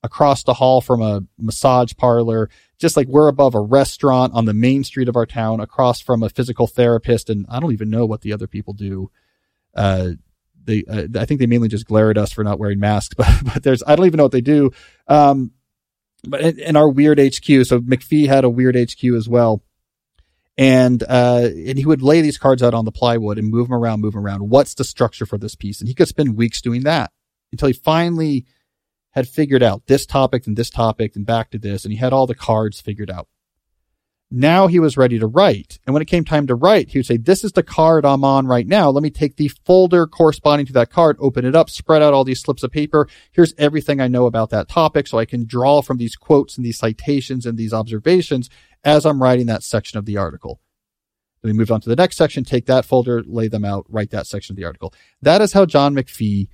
across 0.02 0.42
the 0.42 0.54
hall 0.54 0.80
from 0.80 1.02
a 1.02 1.22
massage 1.38 1.92
parlor, 1.96 2.48
just 2.78 2.96
like 2.96 3.08
we're 3.08 3.28
above 3.28 3.54
a 3.54 3.60
restaurant 3.60 4.34
on 4.34 4.44
the 4.44 4.54
main 4.54 4.84
street 4.84 5.08
of 5.08 5.16
our 5.16 5.26
town, 5.26 5.60
across 5.60 6.00
from 6.00 6.22
a 6.22 6.28
physical 6.28 6.66
therapist. 6.66 7.30
And 7.30 7.46
I 7.48 7.60
don't 7.60 7.72
even 7.72 7.90
know 7.90 8.06
what 8.06 8.20
the 8.20 8.32
other 8.32 8.46
people 8.46 8.74
do. 8.74 9.10
Uh, 9.74 10.10
they, 10.64 10.84
uh, 10.90 11.06
I 11.18 11.24
think 11.24 11.40
they 11.40 11.46
mainly 11.46 11.68
just 11.68 11.86
glare 11.86 12.10
at 12.10 12.18
us 12.18 12.32
for 12.32 12.44
not 12.44 12.58
wearing 12.58 12.80
masks, 12.80 13.14
but, 13.16 13.28
but 13.44 13.62
there's, 13.62 13.82
I 13.86 13.96
don't 13.96 14.06
even 14.06 14.18
know 14.18 14.24
what 14.24 14.32
they 14.32 14.40
do. 14.40 14.70
Um, 15.08 15.52
but 16.24 16.40
in, 16.40 16.76
our 16.76 16.88
weird 16.88 17.20
HQ, 17.20 17.66
so 17.66 17.80
McPhee 17.80 18.26
had 18.26 18.44
a 18.44 18.50
weird 18.50 18.76
HQ 18.76 19.04
as 19.16 19.28
well. 19.28 19.62
And, 20.58 21.02
uh, 21.02 21.50
and 21.52 21.78
he 21.78 21.84
would 21.84 22.02
lay 22.02 22.22
these 22.22 22.38
cards 22.38 22.62
out 22.62 22.74
on 22.74 22.86
the 22.86 22.92
plywood 22.92 23.38
and 23.38 23.48
move 23.48 23.68
them 23.68 23.76
around, 23.76 24.00
move 24.00 24.14
them 24.14 24.24
around. 24.24 24.48
What's 24.48 24.74
the 24.74 24.84
structure 24.84 25.26
for 25.26 25.38
this 25.38 25.54
piece? 25.54 25.80
And 25.80 25.88
he 25.88 25.94
could 25.94 26.08
spend 26.08 26.36
weeks 26.36 26.62
doing 26.62 26.82
that 26.84 27.12
until 27.52 27.68
he 27.68 27.74
finally 27.74 28.46
had 29.16 29.26
figured 29.26 29.62
out 29.62 29.86
this 29.86 30.04
topic 30.04 30.46
and 30.46 30.58
this 30.58 30.68
topic 30.68 31.16
and 31.16 31.24
back 31.24 31.50
to 31.50 31.58
this, 31.58 31.84
and 31.84 31.92
he 31.92 31.98
had 31.98 32.12
all 32.12 32.26
the 32.26 32.34
cards 32.34 32.82
figured 32.82 33.10
out. 33.10 33.26
Now 34.30 34.66
he 34.66 34.78
was 34.78 34.98
ready 34.98 35.18
to 35.18 35.26
write. 35.26 35.78
And 35.86 35.94
when 35.94 36.02
it 36.02 36.06
came 36.06 36.24
time 36.24 36.46
to 36.48 36.54
write, 36.54 36.90
he 36.90 36.98
would 36.98 37.06
say, 37.06 37.16
this 37.16 37.42
is 37.42 37.52
the 37.52 37.62
card 37.62 38.04
I'm 38.04 38.24
on 38.24 38.46
right 38.46 38.66
now. 38.66 38.90
Let 38.90 39.02
me 39.02 39.08
take 39.08 39.36
the 39.36 39.48
folder 39.64 40.06
corresponding 40.06 40.66
to 40.66 40.72
that 40.74 40.90
card, 40.90 41.16
open 41.18 41.46
it 41.46 41.56
up, 41.56 41.70
spread 41.70 42.02
out 42.02 42.12
all 42.12 42.24
these 42.24 42.42
slips 42.42 42.62
of 42.62 42.72
paper. 42.72 43.08
Here's 43.30 43.54
everything 43.56 44.00
I 44.00 44.08
know 44.08 44.26
about 44.26 44.50
that 44.50 44.68
topic. 44.68 45.06
So 45.06 45.18
I 45.18 45.24
can 45.24 45.46
draw 45.46 45.80
from 45.80 45.96
these 45.96 46.16
quotes 46.16 46.56
and 46.56 46.66
these 46.66 46.78
citations 46.78 47.46
and 47.46 47.56
these 47.56 47.72
observations 47.72 48.50
as 48.84 49.06
I'm 49.06 49.22
writing 49.22 49.46
that 49.46 49.62
section 49.62 49.96
of 49.98 50.04
the 50.04 50.18
article. 50.18 50.60
Then 51.40 51.52
we 51.52 51.58
moved 51.58 51.70
on 51.70 51.80
to 51.82 51.88
the 51.88 51.96
next 51.96 52.16
section, 52.16 52.44
take 52.44 52.66
that 52.66 52.84
folder, 52.84 53.22
lay 53.22 53.48
them 53.48 53.64
out, 53.64 53.86
write 53.88 54.10
that 54.10 54.26
section 54.26 54.52
of 54.52 54.56
the 54.56 54.64
article. 54.64 54.92
That 55.22 55.40
is 55.40 55.54
how 55.54 55.64
John 55.64 55.94
McPhee 55.94 56.48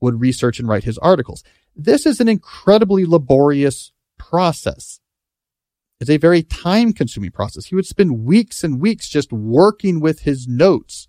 would 0.00 0.20
research 0.20 0.58
and 0.58 0.68
write 0.68 0.84
his 0.84 0.96
articles. 0.98 1.44
This 1.84 2.04
is 2.04 2.20
an 2.20 2.28
incredibly 2.28 3.06
laborious 3.06 3.92
process. 4.18 5.00
It's 5.98 6.10
a 6.10 6.18
very 6.18 6.42
time 6.42 6.92
consuming 6.92 7.30
process. 7.30 7.66
He 7.66 7.74
would 7.74 7.86
spend 7.86 8.24
weeks 8.24 8.62
and 8.62 8.80
weeks 8.80 9.08
just 9.08 9.32
working 9.32 9.98
with 9.98 10.20
his 10.20 10.46
notes 10.46 11.08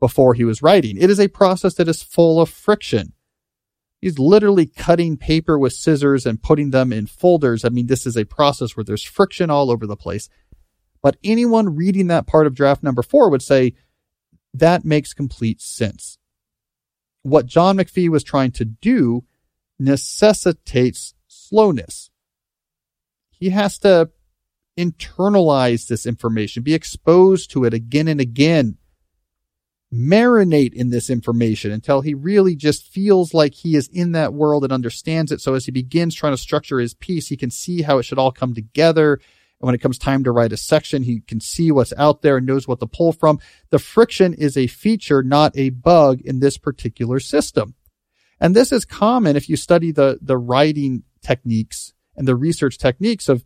before 0.00 0.32
he 0.32 0.44
was 0.44 0.62
writing. 0.62 0.96
It 0.96 1.10
is 1.10 1.20
a 1.20 1.28
process 1.28 1.74
that 1.74 1.88
is 1.88 2.02
full 2.02 2.40
of 2.40 2.48
friction. 2.48 3.12
He's 4.00 4.18
literally 4.18 4.64
cutting 4.64 5.18
paper 5.18 5.58
with 5.58 5.74
scissors 5.74 6.24
and 6.24 6.42
putting 6.42 6.70
them 6.70 6.90
in 6.90 7.06
folders. 7.06 7.64
I 7.64 7.68
mean, 7.68 7.86
this 7.86 8.06
is 8.06 8.16
a 8.16 8.24
process 8.24 8.76
where 8.76 8.84
there's 8.84 9.04
friction 9.04 9.50
all 9.50 9.70
over 9.70 9.86
the 9.86 9.96
place. 9.96 10.30
But 11.02 11.18
anyone 11.22 11.76
reading 11.76 12.06
that 12.06 12.26
part 12.26 12.46
of 12.46 12.54
draft 12.54 12.82
number 12.82 13.02
four 13.02 13.28
would 13.28 13.42
say 13.42 13.74
that 14.54 14.86
makes 14.86 15.12
complete 15.12 15.60
sense. 15.60 16.16
What 17.22 17.44
John 17.44 17.76
McPhee 17.76 18.08
was 18.08 18.24
trying 18.24 18.52
to 18.52 18.64
do 18.64 19.24
necessitates 19.78 21.14
slowness. 21.26 22.10
He 23.30 23.50
has 23.50 23.78
to 23.78 24.10
internalize 24.78 25.88
this 25.88 26.06
information, 26.06 26.62
be 26.62 26.74
exposed 26.74 27.50
to 27.52 27.64
it 27.64 27.74
again 27.74 28.08
and 28.08 28.20
again 28.20 28.78
marinate 29.92 30.74
in 30.74 30.90
this 30.90 31.08
information 31.08 31.70
until 31.72 32.02
he 32.02 32.14
really 32.14 32.54
just 32.54 32.86
feels 32.86 33.32
like 33.32 33.54
he 33.54 33.74
is 33.74 33.88
in 33.88 34.12
that 34.12 34.34
world 34.34 34.64
and 34.64 34.72
understands 34.72 35.32
it. 35.32 35.40
So 35.40 35.54
as 35.54 35.64
he 35.64 35.72
begins 35.72 36.14
trying 36.14 36.34
to 36.34 36.38
structure 36.38 36.78
his 36.78 36.94
piece, 36.94 37.28
he 37.28 37.36
can 37.36 37.50
see 37.50 37.82
how 37.82 37.98
it 37.98 38.02
should 38.02 38.18
all 38.18 38.32
come 38.32 38.54
together. 38.54 39.14
And 39.14 39.66
when 39.66 39.74
it 39.74 39.80
comes 39.80 39.98
time 39.98 40.24
to 40.24 40.32
write 40.32 40.52
a 40.52 40.56
section, 40.56 41.02
he 41.02 41.20
can 41.20 41.40
see 41.40 41.72
what's 41.72 41.94
out 41.96 42.22
there 42.22 42.36
and 42.36 42.46
knows 42.46 42.68
what 42.68 42.80
to 42.80 42.86
pull 42.86 43.12
from. 43.12 43.40
The 43.70 43.78
friction 43.78 44.34
is 44.34 44.56
a 44.56 44.66
feature, 44.66 45.22
not 45.22 45.56
a 45.56 45.70
bug 45.70 46.20
in 46.20 46.40
this 46.40 46.58
particular 46.58 47.18
system. 47.18 47.74
And 48.40 48.54
this 48.54 48.72
is 48.72 48.84
common 48.84 49.36
if 49.36 49.48
you 49.48 49.56
study 49.56 49.90
the, 49.90 50.18
the 50.22 50.38
writing 50.38 51.02
techniques 51.22 51.92
and 52.16 52.26
the 52.26 52.36
research 52.36 52.78
techniques 52.78 53.28
of 53.28 53.44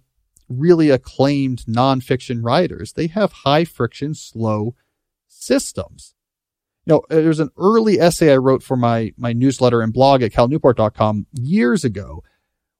really 0.48 0.90
acclaimed 0.90 1.64
nonfiction 1.66 2.42
writers. 2.42 2.92
They 2.92 3.06
have 3.08 3.32
high 3.32 3.64
friction, 3.64 4.14
slow 4.14 4.74
systems 5.28 6.14
you 6.84 6.94
know, 6.94 6.98
uh, 7.10 7.22
there's 7.22 7.40
an 7.40 7.50
early 7.56 8.00
essay 8.00 8.32
I 8.32 8.36
wrote 8.36 8.62
for 8.62 8.76
my, 8.76 9.12
my 9.16 9.32
newsletter 9.32 9.80
and 9.80 9.92
blog 9.92 10.22
at 10.22 10.32
calnewport.com 10.32 11.26
years 11.32 11.84
ago 11.84 12.22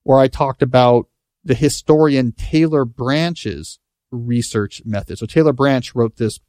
where 0.02 0.18
I 0.18 0.28
talked 0.28 0.62
about 0.62 1.08
the 1.44 1.54
historian 1.54 2.32
Taylor 2.32 2.84
Branch's 2.84 3.78
research 4.10 4.82
method. 4.84 5.18
So 5.18 5.26
Taylor 5.26 5.52
Branch 5.52 5.94
wrote 5.94 6.16
this 6.16 6.40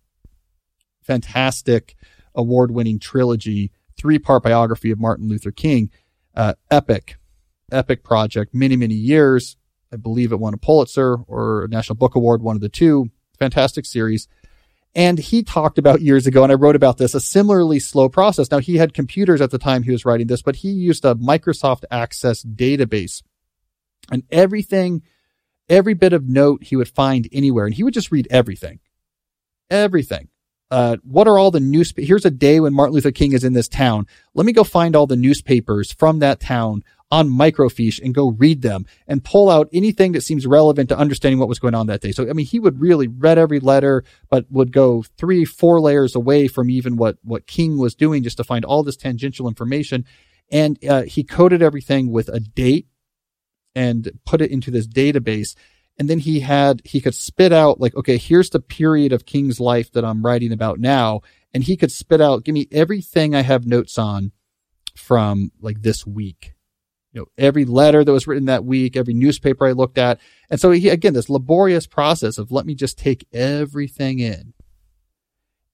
fantastic 1.02 1.96
award 2.34 2.72
winning 2.72 3.00
trilogy, 3.00 3.72
three 4.04 4.20
part 4.20 4.44
biography 4.44 4.92
of 4.92 5.00
Martin 5.00 5.30
Luther 5.30 5.52
King, 5.52 5.90
uh, 6.36 6.56
epic, 6.70 7.16
epic 7.72 8.04
project, 8.04 8.54
many, 8.54 8.76
many 8.76 8.96
years. 8.96 9.56
I 9.94 9.96
believe 9.96 10.34
it 10.34 10.40
won 10.40 10.54
a 10.54 10.58
Pulitzer 10.58 11.16
or 11.26 11.64
a 11.64 11.68
National 11.70 11.96
Book 11.96 12.16
Award, 12.16 12.44
one 12.44 12.58
of 12.58 12.62
the 12.62 12.68
two. 12.68 13.10
Fantastic 13.40 13.86
series. 13.86 14.28
And 14.94 15.18
he 15.18 15.42
talked 15.42 15.78
about 15.78 16.02
years 16.02 16.28
ago, 16.28 16.44
and 16.44 16.52
I 16.52 16.56
wrote 16.56 16.76
about 16.76 16.98
this, 16.98 17.16
a 17.16 17.22
similarly 17.22 17.80
slow 17.80 18.10
process. 18.10 18.52
Now, 18.52 18.60
he 18.60 18.76
had 18.76 18.94
computers 18.94 19.40
at 19.40 19.52
the 19.52 19.58
time 19.58 19.84
he 19.84 19.92
was 19.92 20.04
writing 20.04 20.28
this, 20.28 20.42
but 20.42 20.58
he 20.58 20.70
used 20.70 21.06
a 21.06 21.16
Microsoft 21.16 21.86
Access 21.90 22.44
database. 22.44 23.24
And 24.12 24.24
everything, 24.30 25.02
every 25.70 25.94
bit 25.94 26.12
of 26.12 26.28
note 26.28 26.64
he 26.64 26.76
would 26.76 26.90
find 26.90 27.30
anywhere, 27.32 27.66
and 27.66 27.74
he 27.74 27.84
would 27.84 27.94
just 27.94 28.12
read 28.12 28.28
everything. 28.30 28.82
Everything. 29.70 30.28
Uh, 30.74 30.98
what 31.04 31.28
are 31.28 31.38
all 31.38 31.52
the 31.52 31.60
news? 31.60 31.94
Here's 31.96 32.26
a 32.26 32.32
day 32.32 32.60
when 32.60 32.74
Martin 32.74 32.96
Luther 32.96 33.12
King 33.12 33.34
is 33.34 33.44
in 33.44 33.54
this 33.54 33.68
town. 33.68 34.08
Let 34.34 34.48
me 34.48 34.54
go 34.54 34.64
find 34.64 34.96
all 34.96 35.06
the 35.06 35.16
newspapers 35.16 35.94
from 35.94 36.18
that 36.18 36.40
town 36.40 36.84
on 37.12 37.30
microfiche 37.30 38.02
and 38.04 38.12
go 38.12 38.32
read 38.32 38.64
them 38.64 38.88
and 39.08 39.24
pull 39.24 39.52
out 39.52 39.70
anything 39.72 40.14
that 40.14 40.24
seems 40.24 40.48
relevant 40.48 40.90
to 40.90 40.98
understanding 40.98 41.38
what 41.38 41.48
was 41.48 41.60
going 41.60 41.76
on 41.76 41.86
that 41.86 42.02
day. 42.02 42.12
So, 42.12 42.28
I 42.28 42.34
mean, 42.34 42.48
he 42.48 42.58
would 42.58 42.82
really 42.82 43.08
read 43.08 43.38
every 43.38 43.60
letter, 43.60 44.04
but 44.32 44.48
would 44.50 44.72
go 44.72 45.04
three, 45.16 45.46
four 45.46 45.80
layers 45.80 46.16
away 46.16 46.48
from 46.48 46.72
even 46.72 46.98
what, 46.98 47.20
what 47.24 47.46
King 47.46 47.78
was 47.78 47.94
doing 47.94 48.24
just 48.24 48.38
to 48.38 48.44
find 48.44 48.66
all 48.66 48.82
this 48.82 48.98
tangential 48.98 49.48
information. 49.48 50.06
And 50.52 50.84
uh, 50.84 51.04
he 51.04 51.24
coded 51.24 51.62
everything 51.62 52.12
with 52.12 52.30
a 52.30 52.40
date 52.40 52.88
and 53.76 54.20
put 54.26 54.42
it 54.42 54.50
into 54.50 54.72
this 54.72 54.88
database. 54.88 55.54
And 55.98 56.10
then 56.10 56.20
he 56.20 56.40
had, 56.40 56.82
he 56.86 57.02
could 57.02 57.16
spit 57.16 57.54
out 57.54 57.80
like, 57.80 57.96
okay, 57.96 58.18
here's 58.18 58.50
the 58.50 58.60
period 58.60 59.14
of 59.14 59.26
King's 59.26 59.60
life 59.60 59.92
that 59.92 60.04
I'm 60.04 60.26
writing 60.26 60.52
about 60.52 60.80
now. 60.80 61.22
And 61.54 61.64
he 61.64 61.78
could 61.78 61.92
spit 61.92 62.20
out, 62.20 62.44
give 62.44 62.54
me 62.54 62.68
everything 62.72 63.36
I 63.36 63.42
have 63.42 63.68
notes 63.68 63.98
on 63.98 64.32
from 64.96 65.52
like 65.62 65.82
this 65.82 66.06
week 66.06 66.54
you 67.14 67.22
know, 67.22 67.28
every 67.38 67.64
letter 67.64 68.04
that 68.04 68.12
was 68.12 68.26
written 68.26 68.46
that 68.46 68.66
week, 68.66 68.98
every 68.98 69.14
newspaper 69.14 69.68
I 69.68 69.72
looked 69.72 70.00
at. 70.00 70.20
And 70.50 70.60
so 70.60 70.72
he, 70.72 70.90
again, 70.90 71.14
this 71.14 71.30
laborious 71.30 71.86
process 71.86 72.40
of 72.40 72.52
let 72.52 72.66
me 72.66 72.74
just 72.74 72.98
take 72.98 73.28
everything 73.32 74.20
in 74.20 74.54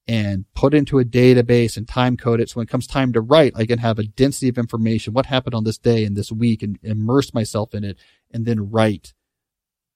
and 0.06 0.44
put 0.54 0.74
into 0.74 0.98
a 0.98 1.04
database 1.04 1.78
and 1.78 1.88
time 1.88 2.18
code 2.18 2.40
it. 2.40 2.50
So 2.50 2.56
when 2.56 2.64
it 2.64 2.70
comes 2.70 2.86
time 2.86 3.14
to 3.14 3.22
write, 3.22 3.54
I 3.56 3.64
can 3.64 3.78
have 3.78 3.98
a 3.98 4.04
density 4.04 4.50
of 4.50 4.58
information. 4.58 5.14
What 5.14 5.26
happened 5.26 5.54
on 5.54 5.64
this 5.64 5.78
day 5.78 6.04
and 6.04 6.14
this 6.14 6.30
week 6.30 6.62
and 6.62 6.78
immerse 6.82 7.32
myself 7.32 7.74
in 7.74 7.84
it 7.84 7.98
and 8.30 8.44
then 8.44 8.70
write 8.70 9.14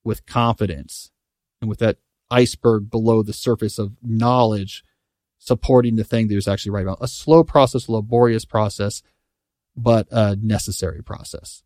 with 0.05 0.25
confidence 0.25 1.11
and 1.59 1.69
with 1.69 1.79
that 1.79 1.97
iceberg 2.31 2.89
below 2.89 3.21
the 3.21 3.33
surface 3.33 3.77
of 3.77 3.97
knowledge 4.01 4.83
supporting 5.37 5.95
the 5.95 6.03
thing 6.03 6.27
that 6.27 6.35
was 6.35 6.47
actually 6.47 6.71
right 6.71 6.83
about. 6.83 6.97
A 7.01 7.07
slow 7.07 7.43
process, 7.43 7.89
laborious 7.89 8.45
process 8.45 9.03
but 9.75 10.07
a 10.11 10.35
necessary 10.37 11.03
process. 11.03 11.63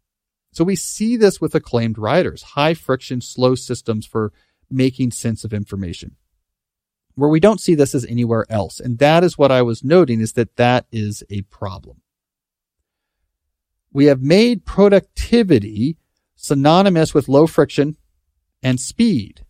So 0.51 0.63
we 0.63 0.75
see 0.75 1.15
this 1.15 1.39
with 1.39 1.53
acclaimed 1.53 1.97
writers, 1.97 2.41
high 2.41 2.73
friction, 2.73 3.21
slow 3.21 3.55
systems 3.55 4.05
for 4.05 4.33
making 4.69 5.11
sense 5.11 5.43
of 5.43 5.53
information. 5.53 6.15
Where 7.15 7.29
we 7.29 7.39
don't 7.39 7.61
see 7.61 7.75
this 7.75 7.93
is 7.93 8.05
anywhere 8.05 8.45
else. 8.49 8.79
And 8.79 8.97
that 8.99 9.23
is 9.23 9.37
what 9.37 9.51
I 9.51 9.61
was 9.61 9.83
noting 9.83 10.21
is 10.21 10.33
that 10.33 10.55
that 10.55 10.87
is 10.91 11.23
a 11.29 11.41
problem. 11.43 12.01
We 13.91 14.05
have 14.05 14.21
made 14.21 14.65
productivity 14.65 15.97
synonymous 16.35 17.13
with 17.13 17.27
low 17.27 17.45
friction 17.45 17.97
and 18.61 18.79
speed. 18.79 19.45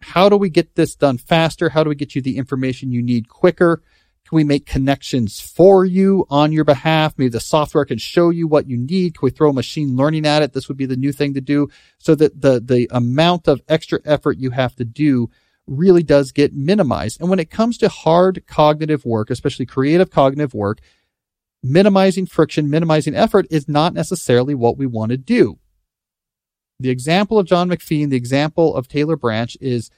How 0.00 0.28
do 0.28 0.36
we 0.36 0.50
get 0.50 0.74
this 0.74 0.94
done 0.94 1.18
faster? 1.18 1.70
How 1.70 1.82
do 1.82 1.88
we 1.88 1.94
get 1.94 2.14
you 2.14 2.22
the 2.22 2.36
information 2.36 2.92
you 2.92 3.02
need 3.02 3.28
quicker? 3.28 3.82
Can 4.28 4.36
we 4.36 4.44
make 4.44 4.66
connections 4.66 5.40
for 5.40 5.84
you 5.84 6.26
on 6.30 6.52
your 6.52 6.64
behalf? 6.64 7.14
Maybe 7.16 7.28
the 7.28 7.40
software 7.40 7.84
can 7.84 7.98
show 7.98 8.30
you 8.30 8.46
what 8.46 8.68
you 8.68 8.76
need. 8.76 9.18
Can 9.18 9.26
we 9.26 9.30
throw 9.30 9.52
machine 9.52 9.96
learning 9.96 10.26
at 10.26 10.42
it? 10.42 10.52
This 10.52 10.68
would 10.68 10.78
be 10.78 10.86
the 10.86 10.96
new 10.96 11.12
thing 11.12 11.34
to 11.34 11.40
do 11.40 11.68
so 11.98 12.14
that 12.14 12.40
the, 12.40 12.60
the 12.60 12.88
amount 12.90 13.48
of 13.48 13.62
extra 13.68 14.00
effort 14.04 14.38
you 14.38 14.50
have 14.50 14.74
to 14.76 14.84
do 14.84 15.30
really 15.66 16.02
does 16.02 16.32
get 16.32 16.54
minimized. 16.54 17.20
And 17.20 17.28
when 17.28 17.38
it 17.38 17.50
comes 17.50 17.78
to 17.78 17.88
hard 17.88 18.46
cognitive 18.46 19.04
work, 19.04 19.30
especially 19.30 19.66
creative 19.66 20.10
cognitive 20.10 20.54
work, 20.54 20.80
minimizing 21.62 22.26
friction, 22.26 22.68
minimizing 22.68 23.14
effort 23.14 23.46
is 23.50 23.68
not 23.68 23.94
necessarily 23.94 24.54
what 24.54 24.76
we 24.76 24.86
want 24.86 25.10
to 25.10 25.16
do. 25.16 25.58
The 26.80 26.90
example 26.90 27.38
of 27.38 27.46
John 27.46 27.68
McPhee 27.68 28.02
and 28.02 28.12
the 28.12 28.16
example 28.16 28.74
of 28.74 28.88
Taylor 28.88 29.16
Branch 29.16 29.56
is 29.60 29.90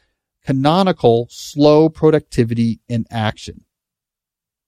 canonical 0.45 1.27
slow 1.31 1.89
productivity 1.89 2.81
in 2.89 3.07
action. 3.11 3.65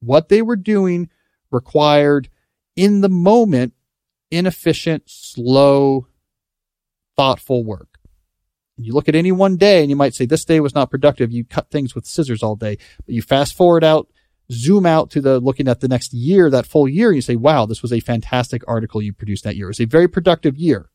What 0.01 0.29
they 0.29 0.43
were 0.43 0.57
doing 0.57 1.11
required 1.51 2.29
in 2.77 3.01
the 3.01 3.09
moment, 3.09 3.75
inefficient, 4.31 5.05
slow, 5.07 6.07
thoughtful 7.17 7.65
work. 7.65 7.99
You 8.77 8.93
look 8.93 9.09
at 9.09 9.17
any 9.17 9.33
one 9.33 9.57
day 9.57 9.81
and 9.81 9.91
you 9.91 9.97
might 9.97 10.15
say 10.15 10.25
this 10.25 10.45
day 10.45 10.61
was 10.61 10.75
not 10.75 10.91
productive. 10.91 11.33
You 11.33 11.45
cut 11.45 11.71
things 11.71 11.95
with 11.95 12.07
scissors 12.07 12.43
all 12.43 12.55
day, 12.55 12.79
but 13.05 13.15
you 13.15 13.23
fast 13.23 13.55
forward 13.55 13.83
out, 13.83 14.09
zoom 14.53 14.87
out 14.87 15.11
to 15.11 15.21
the 15.21 15.41
looking 15.41 15.67
at 15.67 15.81
the 15.81 15.89
next 15.89 16.15
year, 16.15 16.49
that 16.49 16.67
full 16.67 16.89
year, 16.89 17.09
and 17.09 17.17
you 17.17 17.23
say, 17.23 17.37
wow, 17.37 17.67
this 17.67 17.83
was 17.83 17.93
a 17.93 18.01
fantastic 18.01 18.63
article 18.69 19.03
you 19.03 19.13
produced 19.13 19.45
that 19.45 19.57
year. 19.57 19.67
It 19.67 19.71
was 19.71 19.81
a 19.81 19.87
very 19.87 20.07
productive 20.07 20.57
year. 20.57 20.91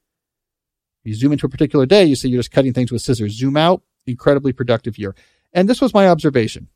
You 1.04 1.14
zoom 1.14 1.34
into 1.34 1.46
a 1.46 1.50
particular 1.50 1.86
day, 1.86 2.06
you 2.06 2.16
say 2.16 2.30
you're 2.30 2.40
just 2.40 2.52
cutting 2.52 2.74
things 2.74 2.92
with 2.92 3.02
scissors. 3.02 3.38
Zoom 3.38 3.58
out, 3.58 3.82
incredibly 4.06 4.54
productive 4.54 4.98
year. 4.98 5.16
And 5.52 5.70
this 5.70 5.82
was 5.82 5.94
my 5.94 6.08
observation. 6.08 6.70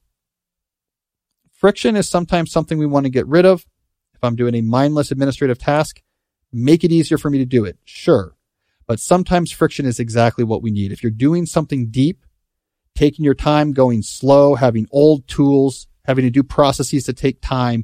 Friction 1.51 1.95
is 1.95 2.07
sometimes 2.07 2.51
something 2.51 2.77
we 2.77 2.85
want 2.85 3.05
to 3.05 3.09
get 3.09 3.25
rid 3.27 3.45
of. 3.45 3.65
If 4.13 4.23
I'm 4.23 4.35
doing 4.35 4.55
a 4.55 4.61
mindless 4.61 5.11
administrative 5.11 5.57
task, 5.57 6.01
make 6.51 6.83
it 6.83 6.91
easier 6.91 7.17
for 7.17 7.29
me 7.29 7.37
to 7.39 7.45
do 7.45 7.65
it. 7.65 7.77
Sure. 7.85 8.35
But 8.85 8.99
sometimes 8.99 9.51
friction 9.51 9.85
is 9.85 9.99
exactly 9.99 10.43
what 10.43 10.61
we 10.61 10.71
need. 10.71 10.91
If 10.91 11.03
you're 11.03 11.11
doing 11.11 11.45
something 11.45 11.89
deep, 11.89 12.25
taking 12.95 13.25
your 13.25 13.35
time, 13.35 13.73
going 13.73 14.01
slow, 14.01 14.55
having 14.55 14.87
old 14.91 15.27
tools, 15.27 15.87
having 16.05 16.25
to 16.25 16.31
do 16.31 16.43
processes 16.43 17.05
that 17.05 17.17
take 17.17 17.41
time 17.41 17.83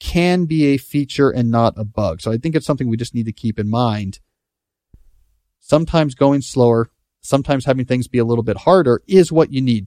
can 0.00 0.46
be 0.46 0.66
a 0.66 0.76
feature 0.76 1.30
and 1.30 1.50
not 1.50 1.74
a 1.76 1.84
bug. 1.84 2.20
So 2.20 2.32
I 2.32 2.36
think 2.36 2.54
it's 2.54 2.66
something 2.66 2.88
we 2.88 2.96
just 2.96 3.14
need 3.14 3.26
to 3.26 3.32
keep 3.32 3.58
in 3.58 3.68
mind. 3.68 4.18
Sometimes 5.60 6.14
going 6.14 6.42
slower, 6.42 6.90
sometimes 7.20 7.64
having 7.64 7.84
things 7.84 8.08
be 8.08 8.18
a 8.18 8.24
little 8.24 8.42
bit 8.42 8.58
harder 8.58 9.02
is 9.06 9.30
what 9.30 9.52
you 9.52 9.60
need. 9.60 9.86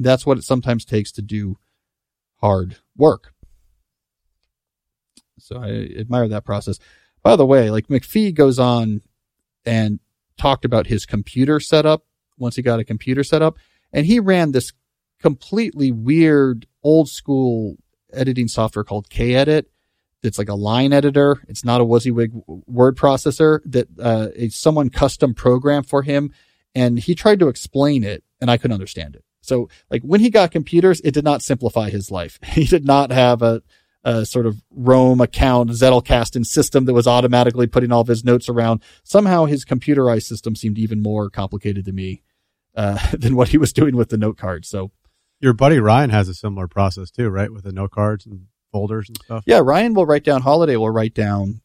That's 0.00 0.26
what 0.26 0.38
it 0.38 0.44
sometimes 0.44 0.84
takes 0.84 1.12
to 1.12 1.22
do 1.22 1.58
hard 2.40 2.78
work. 2.96 3.32
So 5.38 5.56
I 5.56 5.88
admire 5.98 6.28
that 6.28 6.44
process. 6.44 6.78
By 7.22 7.36
the 7.36 7.46
way, 7.46 7.70
like 7.70 7.88
McPhee 7.88 8.34
goes 8.34 8.58
on 8.58 9.02
and 9.64 10.00
talked 10.36 10.64
about 10.64 10.88
his 10.88 11.06
computer 11.06 11.60
setup 11.60 12.04
once 12.38 12.56
he 12.56 12.62
got 12.62 12.80
a 12.80 12.84
computer 12.84 13.22
set 13.22 13.42
up, 13.42 13.56
and 13.92 14.06
he 14.06 14.18
ran 14.18 14.52
this 14.52 14.72
completely 15.20 15.92
weird 15.92 16.66
old 16.82 17.08
school 17.08 17.76
editing 18.12 18.48
software 18.48 18.84
called 18.84 19.08
KEdit. 19.08 19.66
It's 20.22 20.38
like 20.38 20.48
a 20.48 20.54
line 20.54 20.92
editor. 20.92 21.42
It's 21.48 21.64
not 21.64 21.80
a 21.80 21.84
WYSIWYG 21.84 22.64
word 22.66 22.96
processor 22.96 23.60
that 23.66 23.88
uh, 23.98 24.28
someone 24.50 24.88
custom 24.88 25.34
programmed 25.34 25.88
for 25.88 26.02
him. 26.02 26.32
And 26.74 26.98
he 26.98 27.14
tried 27.14 27.40
to 27.40 27.48
explain 27.48 28.04
it 28.04 28.24
and 28.40 28.50
I 28.50 28.56
couldn't 28.56 28.74
understand 28.74 29.16
it. 29.16 29.24
So 29.40 29.68
like 29.90 30.02
when 30.02 30.20
he 30.20 30.30
got 30.30 30.50
computers, 30.52 31.00
it 31.00 31.12
did 31.12 31.24
not 31.24 31.42
simplify 31.42 31.90
his 31.90 32.10
life. 32.10 32.38
He 32.44 32.64
did 32.64 32.84
not 32.84 33.10
have 33.10 33.42
a, 33.42 33.62
a 34.04 34.24
sort 34.24 34.46
of 34.46 34.62
Roam 34.70 35.20
account, 35.20 35.70
Zettelkasten 35.70 36.46
system 36.46 36.84
that 36.86 36.94
was 36.94 37.06
automatically 37.06 37.66
putting 37.66 37.92
all 37.92 38.00
of 38.00 38.08
his 38.08 38.24
notes 38.24 38.48
around. 38.48 38.82
Somehow 39.02 39.44
his 39.44 39.64
computerized 39.64 40.24
system 40.24 40.54
seemed 40.54 40.78
even 40.78 41.02
more 41.02 41.30
complicated 41.30 41.84
to 41.86 41.92
me, 41.92 42.22
uh, 42.76 42.98
than 43.16 43.36
what 43.36 43.48
he 43.48 43.58
was 43.58 43.72
doing 43.72 43.96
with 43.96 44.08
the 44.08 44.18
note 44.18 44.38
card. 44.38 44.64
So 44.64 44.92
Your 45.40 45.52
buddy 45.52 45.80
Ryan 45.80 46.10
has 46.10 46.28
a 46.28 46.34
similar 46.34 46.68
process 46.68 47.10
too, 47.10 47.28
right? 47.28 47.52
With 47.52 47.64
the 47.64 47.72
note 47.72 47.90
cards 47.90 48.24
and 48.26 48.46
folders 48.72 49.08
and 49.08 49.18
stuff. 49.18 49.44
Yeah, 49.46 49.60
Ryan 49.62 49.94
will 49.94 50.06
write 50.06 50.24
down. 50.24 50.42
Holiday 50.42 50.76
will 50.76 50.90
write 50.90 51.14
down 51.14 51.60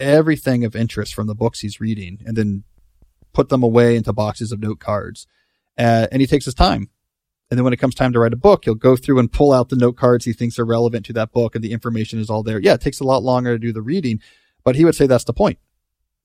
everything 0.00 0.64
of 0.64 0.74
interest 0.74 1.14
from 1.14 1.28
the 1.28 1.34
books 1.34 1.60
he's 1.60 1.80
reading, 1.80 2.20
and 2.26 2.36
then 2.36 2.64
put 3.32 3.50
them 3.50 3.62
away 3.62 3.94
into 3.96 4.12
boxes 4.12 4.50
of 4.50 4.60
note 4.60 4.80
cards. 4.80 5.26
Uh, 5.78 6.06
and 6.10 6.20
he 6.20 6.26
takes 6.26 6.44
his 6.44 6.54
time. 6.54 6.90
And 7.50 7.58
then 7.58 7.64
when 7.64 7.72
it 7.72 7.78
comes 7.78 7.94
time 7.94 8.12
to 8.14 8.18
write 8.18 8.32
a 8.32 8.36
book, 8.36 8.64
he'll 8.64 8.74
go 8.74 8.96
through 8.96 9.18
and 9.18 9.30
pull 9.30 9.52
out 9.52 9.68
the 9.68 9.76
note 9.76 9.96
cards 9.96 10.24
he 10.24 10.32
thinks 10.32 10.58
are 10.58 10.64
relevant 10.64 11.04
to 11.06 11.12
that 11.12 11.32
book, 11.32 11.54
and 11.54 11.62
the 11.62 11.72
information 11.72 12.18
is 12.18 12.30
all 12.30 12.42
there. 12.42 12.58
Yeah, 12.58 12.74
it 12.74 12.80
takes 12.80 13.00
a 13.00 13.04
lot 13.04 13.22
longer 13.22 13.54
to 13.54 13.58
do 13.58 13.72
the 13.72 13.82
reading, 13.82 14.20
but 14.64 14.74
he 14.74 14.84
would 14.84 14.94
say 14.94 15.06
that's 15.06 15.24
the 15.24 15.34
point. 15.34 15.58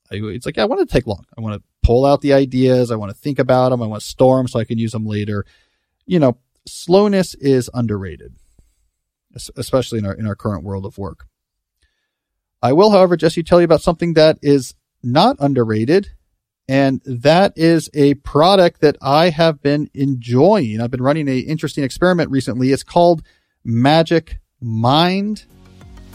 It's 0.10 0.46
like, 0.46 0.56
yeah, 0.56 0.64
I 0.64 0.68
want 0.68 0.88
to 0.88 0.92
take 0.92 1.06
long. 1.06 1.26
I 1.38 1.42
want 1.42 1.56
to 1.56 1.64
pull 1.84 2.06
out 2.06 2.22
the 2.22 2.32
ideas. 2.32 2.92
I 2.92 2.96
want 2.96 3.12
to 3.12 3.18
think 3.18 3.40
about 3.40 3.70
them. 3.70 3.84
I 3.84 3.88
want 3.88 4.02
to 4.02 4.08
store 4.08 4.38
them 4.38 4.48
so 4.48 4.58
I 4.58 4.64
can 4.64 4.78
use 4.78 4.94
them 4.94 5.06
later. 5.06 5.46
You 6.06 6.20
know, 6.20 6.38
slowness 6.66 7.34
is 7.36 7.70
underrated 7.74 8.34
especially 9.56 10.00
in 10.00 10.06
our 10.06 10.14
in 10.14 10.28
our 10.28 10.36
current 10.36 10.64
world 10.64 10.86
of 10.86 10.98
work. 10.98 11.26
I 12.62 12.74
will, 12.74 12.92
however, 12.92 13.16
just 13.16 13.38
tell 13.46 13.62
you 13.62 13.66
about 13.66 13.82
something 13.82 14.14
that 14.14 14.40
is 14.42 14.74
not 15.04 15.38
underrated, 15.40 16.10
and 16.68 17.02
that 17.06 17.54
is 17.56 17.90
a 17.94 18.16
product 18.16 18.82
that 18.82 18.98
I 19.02 19.30
have 19.30 19.62
been 19.62 19.90
enjoying. 19.94 20.82
I've 20.82 20.92
been 20.92 21.02
running 21.02 21.30
an 21.30 21.38
interesting 21.38 21.84
experiment 21.84 22.32
recently. 22.32 22.72
It's 22.72 22.84
called 22.84 23.22
Magic 23.64 24.40
Mind, 24.60 25.46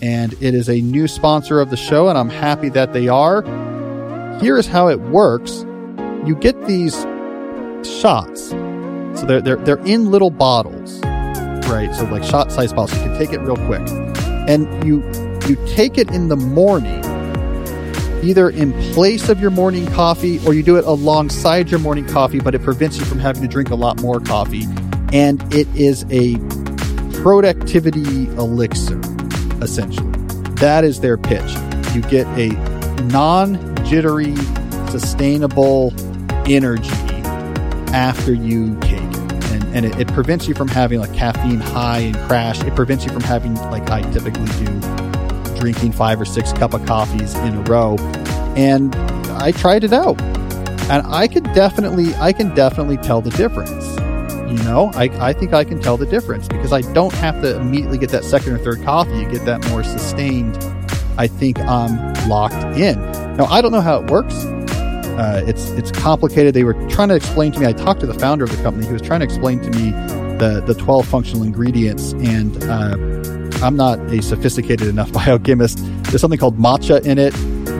and 0.00 0.33
it 0.43 0.55
is 0.55 0.69
a 0.69 0.81
new 0.81 1.07
sponsor 1.07 1.61
of 1.61 1.71
the 1.71 1.76
show, 1.76 2.09
and 2.09 2.19
I'm 2.19 2.31
happy 2.31 2.69
that 2.71 2.93
they 2.93 3.09
are. 3.09 3.43
Here 4.41 4.59
is 4.59 4.67
how 4.67 4.88
it 4.88 5.00
works: 5.00 5.64
you 6.26 6.35
get 6.35 6.67
these 6.67 6.97
shots, 7.85 8.50
so 8.50 9.26
they're 9.26 9.41
they're 9.41 9.57
they're 9.57 9.87
in 9.87 10.11
little 10.11 10.31
bottles 10.31 11.00
right? 11.73 11.95
So 11.95 12.05
like 12.05 12.23
shot 12.23 12.52
size 12.52 12.73
bottles, 12.73 12.97
you 12.99 13.05
can 13.05 13.19
take 13.19 13.33
it 13.33 13.41
real 13.41 13.57
quick, 13.57 13.83
and 14.49 14.67
you 14.87 15.02
you 15.49 15.57
take 15.75 15.99
it 15.99 16.11
in 16.11 16.29
the 16.29 16.37
morning, 16.37 17.02
either 18.23 18.50
in 18.50 18.73
place 18.93 19.29
of 19.29 19.41
your 19.41 19.50
morning 19.50 19.87
coffee 19.87 20.45
or 20.47 20.55
you 20.55 20.62
do 20.62 20.76
it 20.76 20.85
alongside 20.85 21.71
your 21.71 21.81
morning 21.81 22.07
coffee, 22.07 22.38
but 22.38 22.55
it 22.55 22.62
prevents 22.62 22.99
you 22.99 23.05
from 23.05 23.19
having 23.19 23.43
to 23.43 23.49
drink 23.49 23.71
a 23.71 23.75
lot 23.75 24.00
more 24.00 24.21
coffee, 24.21 24.67
and 25.13 25.43
it 25.52 25.67
is 25.75 26.04
a 26.11 26.37
productivity 27.23 28.26
elixir, 28.37 29.00
essentially. 29.63 30.11
That 30.56 30.85
is 30.85 31.00
their 31.00 31.17
pitch. 31.17 31.50
You 31.95 32.02
get 32.02 32.26
a 32.39 32.50
non 33.06 33.75
jittery, 33.85 34.37
sustainable 34.91 35.93
energy 36.47 36.89
after 37.93 38.32
you 38.32 38.76
and 39.73 39.87
it, 39.87 39.99
it, 39.99 40.08
prevents 40.08 40.47
you 40.47 40.54
from 40.54 40.69
having 40.69 41.00
like 41.00 41.13
caffeine 41.15 41.61
high 41.61 42.00
and 42.00 42.17
crash. 42.28 42.63
It 42.63 42.75
prevents 42.75 43.04
you 43.04 43.13
from 43.13 43.23
having 43.23 43.54
like 43.54 43.91
I 43.91 44.02
typically 44.13 44.47
do, 44.65 45.58
drinking 45.58 45.93
five 45.93 46.21
or 46.21 46.25
six 46.25 46.52
cup 46.52 46.75
of 46.75 46.85
coffees 46.87 47.35
in 47.37 47.54
a 47.54 47.63
row. 47.63 47.97
And 48.56 48.95
I 49.43 49.52
tried 49.52 49.85
it 49.85 49.93
out, 49.93 50.21
and 50.91 51.06
I 51.06 51.26
could 51.26 51.45
definitely, 51.54 52.15
I 52.17 52.32
can 52.32 52.54
definitely 52.54 52.99
tell 52.99 53.21
the 53.21 53.30
difference. 53.30 53.97
You 54.50 54.63
know, 54.65 54.91
I, 54.95 55.04
I 55.19 55.32
think 55.32 55.54
I 55.54 55.65
can 55.65 55.80
tell 55.80 55.97
the 55.97 56.04
difference 56.04 56.47
because 56.47 56.73
I 56.75 56.82
don't 56.93 57.15
have 57.15 57.41
to 57.41 57.56
immediately 57.56 57.97
get 57.97 58.11
that 58.11 58.25
second 58.25 58.52
or 58.52 58.58
third 58.58 58.82
coffee. 58.85 59.17
You 59.17 59.30
get 59.30 59.47
that 59.47 59.67
more 59.71 59.82
sustained. 59.82 60.56
I 61.17 61.26
think 61.26 61.58
I'm 61.61 62.13
locked 62.28 62.76
in. 62.78 63.00
Now 63.37 63.47
I 63.47 63.63
don't 63.63 63.73
know 63.73 63.80
how 63.80 64.02
it 64.02 64.11
works. 64.11 64.35
Uh, 65.19 65.43
it's 65.47 65.71
it's 65.73 65.91
complicated. 65.91 66.55
They 66.55 66.65
were 66.65 66.75
trying 66.89 67.09
to 67.09 67.15
explain 67.15 67.53
to 67.53 67.61
me. 67.61 67.67
I 67.67 67.73
talked 67.73 68.01
to 68.01 68.07
the 68.07 68.15
founder 68.15 68.45
of 68.45 68.57
the 68.57 68.63
company. 68.63 68.87
He 68.87 68.93
was 68.93 69.03
trying 69.03 69.21
to 69.21 69.25
explain 69.25 69.61
to 69.61 69.71
me 69.71 69.91
the 70.39 70.63
the 70.67 70.75
twelve 70.75 71.07
functional 71.07 71.43
ingredients, 71.43 72.13
and 72.15 72.63
uh, 72.65 72.97
I'm 73.65 73.77
not 73.77 73.99
a 74.11 74.23
sophisticated 74.23 74.89
enough 74.89 75.13
biochemist. 75.13 75.79
There's 76.05 76.21
something 76.21 76.39
called 76.39 76.59
matcha 76.59 77.05
in 77.05 77.19
it, 77.19 77.33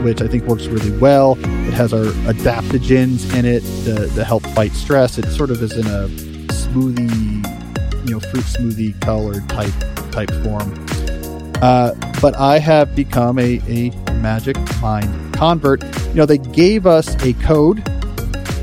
which 0.05 0.21
I 0.21 0.29
think 0.29 0.45
works 0.45 0.66
really 0.66 0.97
well. 0.99 1.38
It 1.66 1.75
has 1.75 1.92
our 1.92 2.05
adaptogens 2.31 3.35
in 3.35 3.45
it 3.47 3.62
to, 3.85 4.14
to 4.14 4.25
help 4.25 4.42
fight 4.49 4.73
stress. 4.73 5.18
It 5.18 5.27
sort 5.27 5.51
of 5.51 5.62
is 5.62 5.73
in 5.73 5.87
a 5.87 6.09
smoothie, 6.53 8.07
you 8.07 8.12
know, 8.12 8.21
fruit 8.21 8.45
smoothie 8.45 9.01
colored 9.01 9.49
type 9.49 9.73
type 10.12 10.31
form. 10.45 10.73
Uh, 11.62 11.95
but 12.21 12.37
I 12.37 12.59
have 12.59 12.95
become 12.95 13.38
a, 13.38 13.61
a 13.68 13.90
magic 14.14 14.57
mind 14.81 15.21
convert. 15.42 15.83
You 15.83 16.14
know, 16.14 16.26
they 16.26 16.38
gave 16.38 16.87
us 16.87 17.20
a 17.24 17.33
code. 17.33 17.83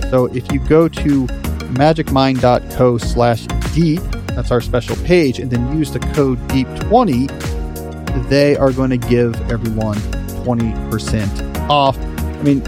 So 0.09 0.27
if 0.27 0.49
you 0.49 0.61
go 0.61 0.87
to 0.87 1.27
magicmind.co 1.75 2.97
slash 2.99 3.45
deep, 3.73 3.99
that's 4.27 4.49
our 4.49 4.61
special 4.61 4.95
page, 5.03 5.39
and 5.39 5.51
then 5.51 5.77
use 5.77 5.91
the 5.91 5.99
code 5.99 6.39
deep20, 6.47 8.29
they 8.29 8.55
are 8.55 8.71
going 8.71 8.91
to 8.91 8.97
give 8.97 9.35
everyone 9.51 9.97
20% 10.45 11.69
off. 11.69 11.97
I 11.97 12.43
mean, 12.43 12.63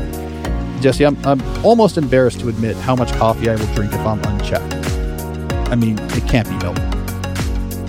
Jesse, 0.82 1.06
I'm, 1.06 1.18
I'm 1.26 1.42
almost 1.64 1.98
embarrassed 1.98 2.42
to 2.42 2.50
admit 2.50 2.76
how 2.76 2.98
much 2.98 3.14
coffee 3.14 3.50
I 3.50 3.56
will 3.56 3.74
drink 3.76 3.94
if 3.94 4.00
I'm 4.00 4.22
unchecked. 4.26 4.74
I 5.72 5.76
mean, 5.76 5.98
it 5.98 6.28
can't 6.28 6.50
be 6.50 6.56
helped. 6.56 6.82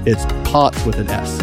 It's 0.06 0.24
pots 0.48 0.84
with 0.84 1.00
an 1.00 1.08
S. 1.08 1.40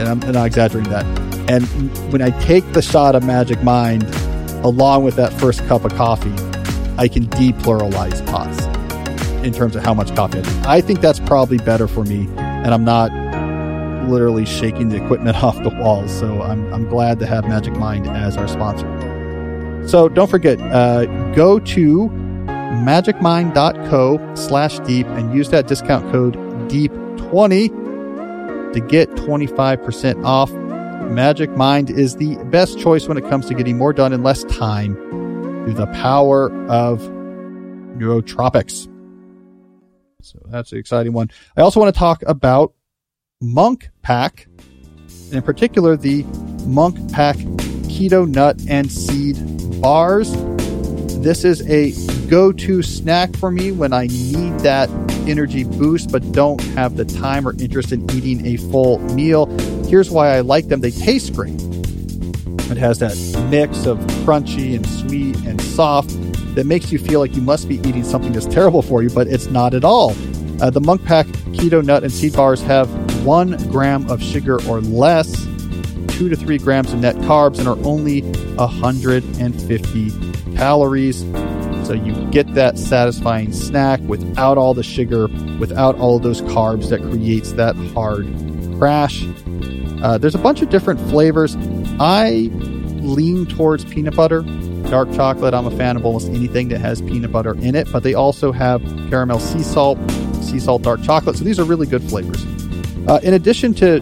And 0.00 0.08
I'm, 0.08 0.20
I'm 0.24 0.46
exaggerating 0.46 0.90
that. 0.90 1.19
And 1.50 1.66
when 2.12 2.22
I 2.22 2.30
take 2.42 2.74
the 2.74 2.80
shot 2.80 3.16
of 3.16 3.24
Magic 3.24 3.60
Mind 3.64 4.04
along 4.64 5.02
with 5.02 5.16
that 5.16 5.32
first 5.32 5.66
cup 5.66 5.84
of 5.84 5.92
coffee, 5.96 6.32
I 6.96 7.08
can 7.08 7.26
depluralize 7.26 8.24
pots 8.26 8.66
in 9.44 9.52
terms 9.52 9.74
of 9.74 9.82
how 9.82 9.92
much 9.92 10.14
coffee 10.14 10.38
I 10.38 10.42
drink. 10.42 10.66
I 10.66 10.80
think 10.80 11.00
that's 11.00 11.18
probably 11.18 11.58
better 11.58 11.88
for 11.88 12.04
me, 12.04 12.28
and 12.36 12.72
I'm 12.72 12.84
not 12.84 13.10
literally 14.08 14.46
shaking 14.46 14.90
the 14.90 15.04
equipment 15.04 15.36
off 15.42 15.60
the 15.64 15.70
walls. 15.70 16.16
So 16.16 16.40
I'm, 16.40 16.72
I'm 16.72 16.88
glad 16.88 17.18
to 17.18 17.26
have 17.26 17.42
Magic 17.48 17.74
Mind 17.74 18.06
as 18.06 18.36
our 18.36 18.46
sponsor. 18.46 18.86
So 19.88 20.08
don't 20.08 20.30
forget, 20.30 20.60
uh, 20.60 21.06
go 21.32 21.58
to 21.58 22.08
magicmind.co 22.46 24.34
slash 24.36 24.78
deep 24.80 25.06
and 25.08 25.34
use 25.34 25.50
that 25.50 25.66
discount 25.66 26.12
code 26.12 26.36
deep20 26.70 28.72
to 28.72 28.80
get 28.80 29.10
25% 29.10 30.24
off 30.24 30.52
Magic 31.02 31.50
Mind 31.50 31.90
is 31.90 32.16
the 32.16 32.36
best 32.46 32.78
choice 32.78 33.08
when 33.08 33.16
it 33.16 33.28
comes 33.28 33.46
to 33.46 33.54
getting 33.54 33.76
more 33.76 33.92
done 33.92 34.12
in 34.12 34.22
less 34.22 34.44
time 34.44 34.94
through 35.64 35.74
the 35.74 35.86
power 35.86 36.52
of 36.68 37.00
nootropics. 37.96 38.88
So 40.22 40.38
that's 40.46 40.72
an 40.72 40.78
exciting 40.78 41.12
one. 41.12 41.30
I 41.56 41.62
also 41.62 41.80
want 41.80 41.94
to 41.94 41.98
talk 41.98 42.22
about 42.26 42.74
Munk 43.40 43.90
Pack, 44.02 44.46
and 45.26 45.34
in 45.34 45.42
particular 45.42 45.96
the 45.96 46.24
Munk 46.66 47.12
Pack 47.12 47.36
Keto 47.86 48.28
Nut 48.28 48.60
and 48.68 48.90
Seed 48.90 49.36
Bars. 49.80 50.32
This 51.22 51.44
is 51.44 51.68
a 51.68 51.92
go 52.28 52.52
to 52.52 52.82
snack 52.82 53.34
for 53.36 53.50
me 53.50 53.72
when 53.72 53.92
I 53.92 54.06
need 54.06 54.58
that 54.60 54.88
energy 55.28 55.64
boost 55.64 56.10
but 56.12 56.32
don't 56.32 56.60
have 56.60 56.96
the 56.96 57.04
time 57.04 57.46
or 57.46 57.54
interest 57.60 57.92
in 57.92 58.10
eating 58.12 58.46
a 58.46 58.56
full 58.56 58.98
meal. 59.14 59.46
Here's 59.90 60.08
why 60.08 60.36
I 60.36 60.40
like 60.40 60.68
them 60.68 60.80
they 60.80 60.92
taste 60.92 61.34
great. 61.34 61.60
It 62.70 62.76
has 62.76 63.00
that 63.00 63.16
mix 63.50 63.86
of 63.86 63.98
crunchy 64.24 64.76
and 64.76 64.86
sweet 64.86 65.36
and 65.38 65.60
soft 65.60 66.10
that 66.54 66.64
makes 66.64 66.92
you 66.92 66.98
feel 67.00 67.18
like 67.18 67.34
you 67.34 67.42
must 67.42 67.68
be 67.68 67.78
eating 67.80 68.04
something 68.04 68.30
that's 68.32 68.46
terrible 68.46 68.82
for 68.82 69.02
you, 69.02 69.10
but 69.10 69.26
it's 69.26 69.46
not 69.46 69.74
at 69.74 69.82
all. 69.82 70.10
Uh, 70.62 70.70
the 70.70 70.80
Munk 70.80 71.04
Pack 71.04 71.26
Keto 71.56 71.84
Nut 71.84 72.04
and 72.04 72.12
Seed 72.12 72.34
Bars 72.34 72.62
have 72.62 72.88
one 73.26 73.56
gram 73.68 74.08
of 74.08 74.22
sugar 74.22 74.62
or 74.68 74.80
less, 74.80 75.32
two 76.16 76.28
to 76.28 76.36
three 76.36 76.58
grams 76.58 76.92
of 76.92 77.00
net 77.00 77.16
carbs, 77.16 77.58
and 77.58 77.66
are 77.66 77.78
only 77.84 78.20
150 78.20 80.10
calories. 80.56 81.22
So 81.84 81.94
you 81.94 82.14
get 82.30 82.54
that 82.54 82.78
satisfying 82.78 83.52
snack 83.52 83.98
without 84.02 84.56
all 84.56 84.72
the 84.72 84.84
sugar, 84.84 85.26
without 85.58 85.98
all 85.98 86.20
those 86.20 86.42
carbs 86.42 86.90
that 86.90 87.00
creates 87.00 87.54
that 87.54 87.74
hard 87.92 88.32
crash. 88.78 89.26
Uh, 90.02 90.18
there's 90.18 90.34
a 90.34 90.38
bunch 90.38 90.62
of 90.62 90.70
different 90.70 91.00
flavors. 91.10 91.56
I 92.00 92.50
lean 93.02 93.46
towards 93.46 93.84
peanut 93.84 94.16
butter, 94.16 94.42
dark 94.88 95.12
chocolate. 95.12 95.54
I'm 95.54 95.66
a 95.66 95.76
fan 95.76 95.96
of 95.96 96.04
almost 96.04 96.28
anything 96.28 96.68
that 96.68 96.80
has 96.80 97.00
peanut 97.02 97.32
butter 97.32 97.54
in 97.54 97.74
it, 97.74 97.90
but 97.92 98.02
they 98.02 98.14
also 98.14 98.52
have 98.52 98.82
caramel 99.10 99.40
sea 99.40 99.62
salt, 99.62 99.98
sea 100.42 100.58
salt 100.60 100.82
dark 100.82 101.02
chocolate. 101.02 101.36
So 101.36 101.44
these 101.44 101.58
are 101.58 101.64
really 101.64 101.86
good 101.86 102.02
flavors. 102.02 102.44
Uh, 103.08 103.20
in 103.22 103.34
addition 103.34 103.74
to 103.74 104.00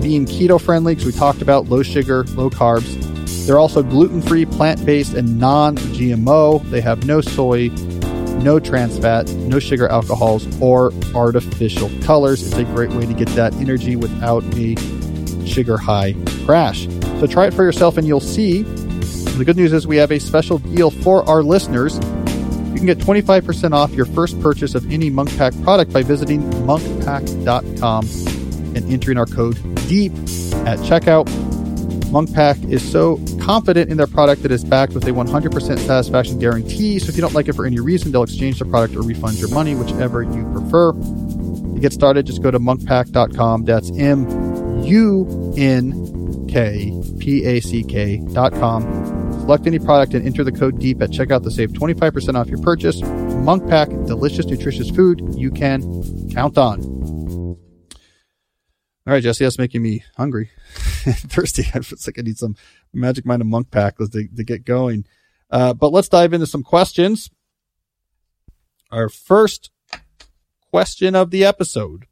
being 0.00 0.26
keto 0.26 0.60
friendly, 0.60 0.94
because 0.94 1.06
we 1.06 1.12
talked 1.12 1.42
about 1.42 1.66
low 1.66 1.82
sugar, 1.82 2.24
low 2.34 2.50
carbs, 2.50 3.04
they're 3.46 3.58
also 3.58 3.82
gluten 3.82 4.20
free, 4.20 4.44
plant 4.44 4.84
based, 4.84 5.14
and 5.14 5.38
non 5.38 5.76
GMO. 5.76 6.62
They 6.70 6.80
have 6.80 7.06
no 7.06 7.20
soy, 7.20 7.68
no 8.42 8.60
trans 8.60 8.98
fat, 8.98 9.28
no 9.30 9.58
sugar 9.58 9.88
alcohols, 9.88 10.46
or 10.60 10.92
artificial 11.14 11.90
colors. 12.02 12.46
It's 12.46 12.56
a 12.56 12.64
great 12.64 12.90
way 12.90 13.06
to 13.06 13.14
get 13.14 13.28
that 13.28 13.54
energy 13.54 13.96
without 13.96 14.44
a 14.54 14.74
sugar 15.48 15.76
high 15.76 16.14
crash. 16.44 16.86
So 17.20 17.26
try 17.26 17.46
it 17.46 17.54
for 17.54 17.64
yourself 17.64 17.96
and 17.96 18.06
you'll 18.06 18.20
see. 18.20 18.62
The 18.62 19.44
good 19.44 19.56
news 19.56 19.72
is 19.72 19.86
we 19.86 19.96
have 19.96 20.10
a 20.10 20.18
special 20.18 20.58
deal 20.58 20.90
for 20.90 21.28
our 21.28 21.42
listeners. 21.42 21.96
You 21.96 22.74
can 22.74 22.86
get 22.86 22.98
25% 22.98 23.72
off 23.72 23.92
your 23.92 24.06
first 24.06 24.40
purchase 24.40 24.74
of 24.74 24.90
any 24.92 25.10
Munk 25.10 25.36
Pack 25.36 25.52
product 25.62 25.92
by 25.92 26.02
visiting 26.02 26.42
munkpack.com 26.42 28.04
and 28.76 28.92
entering 28.92 29.18
our 29.18 29.26
code 29.26 29.56
DEEP 29.88 30.12
at 30.66 30.78
checkout. 30.80 31.28
Munk 32.10 32.32
Pack 32.32 32.56
is 32.64 32.88
so 32.88 33.20
confident 33.40 33.90
in 33.90 33.96
their 33.96 34.06
product 34.06 34.42
that 34.42 34.52
it's 34.52 34.64
backed 34.64 34.94
with 34.94 35.06
a 35.06 35.10
100% 35.10 35.78
satisfaction 35.78 36.38
guarantee. 36.38 36.98
So 36.98 37.08
if 37.08 37.16
you 37.16 37.20
don't 37.20 37.34
like 37.34 37.48
it 37.48 37.54
for 37.54 37.66
any 37.66 37.80
reason, 37.80 38.12
they'll 38.12 38.22
exchange 38.22 38.58
the 38.58 38.64
product 38.64 38.96
or 38.96 39.02
refund 39.02 39.38
your 39.38 39.50
money, 39.50 39.74
whichever 39.74 40.22
you 40.22 40.50
prefer. 40.52 40.92
To 40.92 41.78
get 41.80 41.92
started, 41.92 42.26
just 42.26 42.42
go 42.42 42.50
to 42.50 42.58
munkpack.com. 42.58 43.64
That's 43.64 43.90
M 43.96 44.47
U 44.88 45.54
N 45.56 46.46
K 46.48 46.92
P 47.18 47.44
A 47.44 47.60
C 47.60 47.84
K.com. 47.84 48.82
Select 49.40 49.66
any 49.66 49.78
product 49.78 50.14
and 50.14 50.26
enter 50.26 50.44
the 50.44 50.52
code 50.52 50.78
DEEP 50.78 51.00
at 51.00 51.10
checkout 51.10 51.42
to 51.42 51.50
save 51.50 51.70
25% 51.70 52.34
off 52.34 52.48
your 52.48 52.60
purchase. 52.60 53.00
Munk 53.02 53.66
Pack, 53.68 53.88
delicious, 53.88 54.46
nutritious 54.46 54.90
food 54.90 55.22
you 55.34 55.50
can 55.50 56.30
count 56.30 56.58
on. 56.58 56.82
All 59.08 59.14
right, 59.14 59.22
Jesse, 59.22 59.44
that's 59.44 59.58
making 59.58 59.80
me 59.80 60.04
hungry, 60.18 60.50
thirsty. 60.74 61.64
It's 61.74 62.06
like 62.06 62.18
I 62.18 62.22
need 62.22 62.36
some 62.36 62.56
Magic 62.92 63.24
Mind 63.24 63.40
of 63.40 63.48
Munk 63.48 63.70
Pack 63.70 63.96
to, 63.96 64.06
to 64.08 64.44
get 64.44 64.66
going. 64.66 65.06
Uh, 65.50 65.72
but 65.72 65.92
let's 65.92 66.10
dive 66.10 66.34
into 66.34 66.46
some 66.46 66.62
questions. 66.62 67.30
Our 68.90 69.08
first 69.08 69.70
question 70.70 71.14
of 71.14 71.30
the 71.30 71.44
episode 71.44 72.06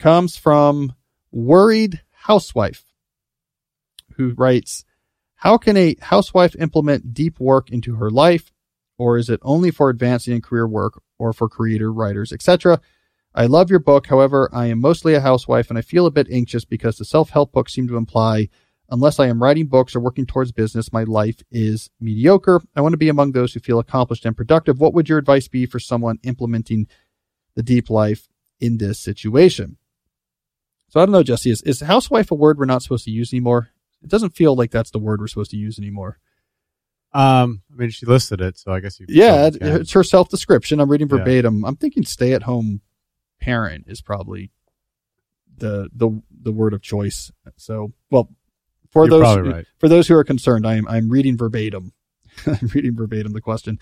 comes 0.00 0.36
from 0.36 0.94
Worried 1.32 2.02
Housewife, 2.10 2.84
who 4.16 4.34
writes, 4.34 4.84
How 5.36 5.56
can 5.56 5.76
a 5.76 5.96
housewife 6.00 6.54
implement 6.56 7.14
deep 7.14 7.40
work 7.40 7.70
into 7.70 7.96
her 7.96 8.10
life? 8.10 8.52
Or 8.98 9.16
is 9.16 9.30
it 9.30 9.40
only 9.42 9.70
for 9.70 9.88
advancing 9.88 10.34
in 10.34 10.42
career 10.42 10.68
work 10.68 11.02
or 11.18 11.32
for 11.32 11.48
creator, 11.48 11.92
writers, 11.92 12.32
etc.? 12.32 12.80
I 13.34 13.46
love 13.46 13.70
your 13.70 13.80
book. 13.80 14.08
However, 14.08 14.50
I 14.52 14.66
am 14.66 14.80
mostly 14.80 15.14
a 15.14 15.20
housewife 15.20 15.70
and 15.70 15.78
I 15.78 15.82
feel 15.82 16.04
a 16.06 16.10
bit 16.10 16.28
anxious 16.30 16.66
because 16.66 16.98
the 16.98 17.04
self 17.04 17.30
help 17.30 17.50
books 17.50 17.72
seem 17.72 17.88
to 17.88 17.96
imply 17.96 18.50
unless 18.90 19.18
I 19.18 19.28
am 19.28 19.42
writing 19.42 19.66
books 19.66 19.96
or 19.96 20.00
working 20.00 20.26
towards 20.26 20.52
business, 20.52 20.92
my 20.92 21.04
life 21.04 21.42
is 21.50 21.88
mediocre. 21.98 22.60
I 22.76 22.82
want 22.82 22.92
to 22.92 22.98
be 22.98 23.08
among 23.08 23.32
those 23.32 23.54
who 23.54 23.60
feel 23.60 23.78
accomplished 23.78 24.26
and 24.26 24.36
productive. 24.36 24.78
What 24.78 24.92
would 24.92 25.08
your 25.08 25.18
advice 25.18 25.48
be 25.48 25.64
for 25.64 25.80
someone 25.80 26.18
implementing 26.22 26.86
the 27.56 27.62
deep 27.62 27.88
life 27.88 28.28
in 28.60 28.76
this 28.76 29.00
situation? 29.00 29.78
So 30.92 31.00
I 31.00 31.06
don't 31.06 31.12
know, 31.12 31.22
Jesse, 31.22 31.50
is, 31.50 31.62
is 31.62 31.80
housewife 31.80 32.30
a 32.30 32.34
word 32.34 32.58
we're 32.58 32.66
not 32.66 32.82
supposed 32.82 33.06
to 33.06 33.10
use 33.10 33.32
anymore? 33.32 33.70
It 34.02 34.10
doesn't 34.10 34.36
feel 34.36 34.54
like 34.54 34.70
that's 34.70 34.90
the 34.90 34.98
word 34.98 35.20
we're 35.20 35.26
supposed 35.26 35.52
to 35.52 35.56
use 35.56 35.78
anymore. 35.78 36.18
Um, 37.14 37.62
I 37.72 37.76
mean, 37.76 37.88
she 37.88 38.04
listed 38.04 38.42
it, 38.42 38.58
so 38.58 38.72
I 38.72 38.80
guess 38.80 39.00
you. 39.00 39.06
Yeah, 39.08 39.48
it's 39.58 39.92
her 39.92 40.04
self 40.04 40.28
description. 40.28 40.80
I'm 40.80 40.90
reading 40.90 41.08
verbatim. 41.08 41.60
Yeah. 41.60 41.68
I'm 41.68 41.76
thinking 41.76 42.04
stay 42.04 42.34
at 42.34 42.42
home 42.42 42.82
parent 43.40 43.86
is 43.88 44.02
probably 44.02 44.50
the 45.56 45.88
the 45.94 46.20
the 46.42 46.52
word 46.52 46.74
of 46.74 46.82
choice. 46.82 47.32
So, 47.56 47.94
well, 48.10 48.28
for 48.90 49.08
You're 49.08 49.18
those 49.18 49.48
right. 49.50 49.66
for 49.78 49.88
those 49.88 50.08
who 50.08 50.14
are 50.14 50.24
concerned, 50.24 50.66
I'm 50.66 50.86
I'm 50.86 51.08
reading 51.08 51.38
verbatim. 51.38 51.94
I'm 52.46 52.68
reading 52.74 52.94
verbatim 52.94 53.32
the 53.32 53.40
question. 53.40 53.80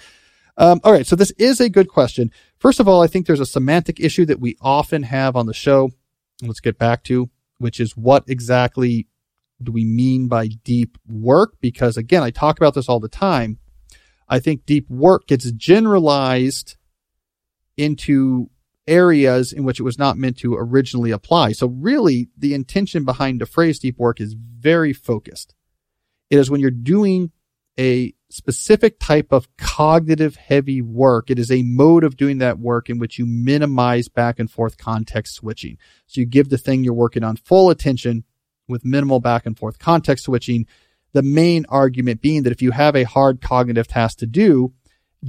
Um, 0.57 0.81
all 0.85 0.92
right, 0.92 1.07
so 1.07 1.16
this 1.16 1.33
is 1.33 1.61
a 1.61 1.68
good 1.68 1.88
question. 1.88 2.31
First 2.59 2.79
of 2.79 2.87
all, 2.87 3.03
I 3.03 3.09
think 3.09 3.27
there's 3.27 3.40
a 3.40 3.46
semantic 3.46 3.99
issue 3.99 4.27
that 4.27 4.38
we 4.38 4.57
often 4.61 5.03
have 5.03 5.35
on 5.35 5.46
the 5.46 5.55
show. 5.55 5.90
Let's 6.42 6.61
get 6.61 6.79
back 6.79 7.05
to 7.05 7.31
which 7.61 7.79
is 7.79 7.96
what 7.96 8.24
exactly 8.26 9.07
do 9.62 9.70
we 9.70 9.85
mean 9.85 10.29
by 10.29 10.48
deep 10.48 10.96
work? 11.07 11.57
Because 11.61 11.96
again, 11.96 12.22
I 12.22 12.31
talk 12.31 12.59
about 12.59 12.74
this 12.74 12.88
all 12.88 12.98
the 12.98 13.09
time. 13.09 13.59
I 14.29 14.40
think 14.40 14.64
deep 14.64 14.88
work 14.88 15.26
gets 15.26 15.50
generalized 15.53 16.76
into 17.76 18.48
areas 18.87 19.53
in 19.53 19.62
which 19.62 19.79
it 19.79 19.83
was 19.83 19.98
not 19.98 20.16
meant 20.16 20.38
to 20.38 20.55
originally 20.55 21.11
apply. 21.11 21.53
So 21.53 21.66
really 21.68 22.29
the 22.37 22.55
intention 22.55 23.05
behind 23.05 23.40
the 23.40 23.46
phrase 23.46 23.79
deep 23.79 23.98
work 23.98 24.20
is 24.20 24.35
very 24.35 24.94
focused. 24.94 25.55
It 26.31 26.38
is 26.38 26.50
when 26.50 26.61
you're 26.61 26.70
doing 26.70 27.31
a 27.78 28.14
specific 28.28 28.98
type 29.00 29.33
of 29.33 29.48
cognitive 29.56 30.37
heavy 30.37 30.80
work. 30.83 31.30
It 31.30 31.38
is 31.38 31.50
a 31.50 31.62
mode 31.62 32.04
of 32.04 32.16
doing 32.16 32.38
that 32.38 32.59
work 32.59 32.88
in 32.88 32.98
which 32.98 33.18
you 33.18 33.26
minimize 33.26 34.09
back 34.09 34.38
and 34.38 34.50
forth 34.50 34.78
context 34.78 35.35
switching. 35.35 35.78
So 36.06 36.20
you 36.20 36.26
give 36.26 36.48
the 36.48 36.59
thing 36.59 36.85
you're 36.85 36.94
working 36.94 37.24
on 37.24 37.37
full 37.37 37.70
attention 37.70 38.24
with 38.68 38.85
minimal 38.85 39.20
back 39.20 39.46
and 39.46 39.59
forth 39.59 39.78
context 39.78 40.24
switching. 40.24 40.66
The 41.12 41.22
main 41.22 41.66
argument 41.68 42.20
being 42.20 42.44
that 42.44 42.52
if 42.52 42.62
you 42.62 42.70
have 42.70 42.94
a 42.94 43.02
hard 43.02 43.40
cognitive 43.40 43.88
task 43.88 44.18
to 44.18 44.26
do, 44.26 44.72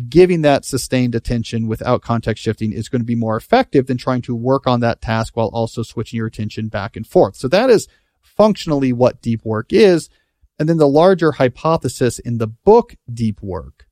giving 0.07 0.43
that 0.43 0.63
sustained 0.63 1.15
attention 1.15 1.67
without 1.67 2.01
context 2.01 2.43
shifting 2.43 2.71
is 2.71 2.87
going 2.87 3.01
to 3.01 3.05
be 3.05 3.15
more 3.15 3.35
effective 3.35 3.87
than 3.87 3.97
trying 3.97 4.21
to 4.21 4.35
work 4.35 4.67
on 4.67 4.79
that 4.79 5.01
task 5.01 5.35
while 5.35 5.49
also 5.49 5.83
switching 5.83 6.17
your 6.17 6.27
attention 6.27 6.67
back 6.67 6.95
and 6.95 7.05
forth. 7.05 7.35
So 7.35 7.47
that 7.49 7.69
is 7.69 7.87
functionally 8.21 8.93
what 8.93 9.21
deep 9.21 9.43
work 9.43 9.73
is. 9.73 10.09
And 10.61 10.69
then 10.69 10.77
the 10.77 10.87
larger 10.87 11.31
hypothesis 11.31 12.19
in 12.19 12.37
the 12.37 12.45
book 12.45 12.95
Deep 13.11 13.41
Work 13.41 13.87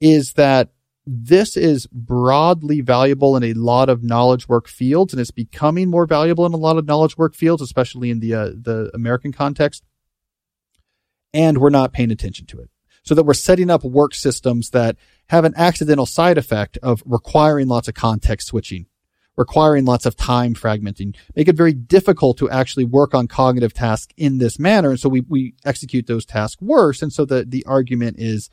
is 0.00 0.32
that 0.32 0.70
this 1.06 1.56
is 1.56 1.86
broadly 1.86 2.80
valuable 2.80 3.36
in 3.36 3.44
a 3.44 3.52
lot 3.52 3.88
of 3.88 4.02
knowledge 4.02 4.48
work 4.48 4.66
fields 4.66 5.12
and 5.12 5.20
it's 5.20 5.30
becoming 5.30 5.88
more 5.88 6.04
valuable 6.04 6.44
in 6.46 6.52
a 6.52 6.56
lot 6.56 6.78
of 6.78 6.86
knowledge 6.86 7.16
work 7.16 7.36
fields, 7.36 7.62
especially 7.62 8.10
in 8.10 8.18
the, 8.18 8.34
uh, 8.34 8.46
the 8.46 8.90
American 8.92 9.30
context. 9.30 9.84
And 11.32 11.58
we're 11.58 11.70
not 11.70 11.92
paying 11.92 12.10
attention 12.10 12.46
to 12.46 12.58
it 12.58 12.68
so 13.04 13.14
that 13.14 13.22
we're 13.22 13.32
setting 13.32 13.70
up 13.70 13.84
work 13.84 14.16
systems 14.16 14.70
that 14.70 14.96
have 15.28 15.44
an 15.44 15.54
accidental 15.56 16.06
side 16.06 16.38
effect 16.38 16.76
of 16.82 17.04
requiring 17.06 17.68
lots 17.68 17.86
of 17.86 17.94
context 17.94 18.48
switching, 18.48 18.86
requiring 19.36 19.84
lots 19.84 20.06
of 20.06 20.16
time 20.16 20.54
fragmenting, 20.54 21.16
make 21.34 21.48
it 21.48 21.56
very 21.56 21.72
difficult 21.72 22.36
to 22.38 22.50
actually 22.50 22.84
work 22.84 23.14
on 23.14 23.26
cognitive 23.26 23.72
tasks 23.72 24.12
in 24.16 24.38
this 24.38 24.58
manner. 24.58 24.90
And 24.90 25.00
so 25.00 25.08
we, 25.08 25.22
we 25.28 25.54
execute 25.64 26.06
those 26.06 26.26
tasks 26.26 26.60
worse. 26.60 27.02
And 27.02 27.12
so 27.12 27.24
the, 27.24 27.44
the 27.44 27.64
argument 27.66 28.16
is 28.18 28.50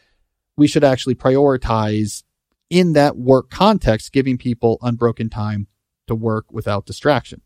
we 0.56 0.68
should 0.68 0.84
actually 0.84 1.15
prioritize 1.15 2.24
in 2.70 2.94
that 2.94 3.18
work 3.18 3.50
context, 3.50 4.12
giving 4.12 4.38
people 4.38 4.78
unbroken 4.82 5.30
time 5.30 5.68
to 6.08 6.15
work 6.15 6.52
without 6.52 6.86
distraction. 6.86 7.42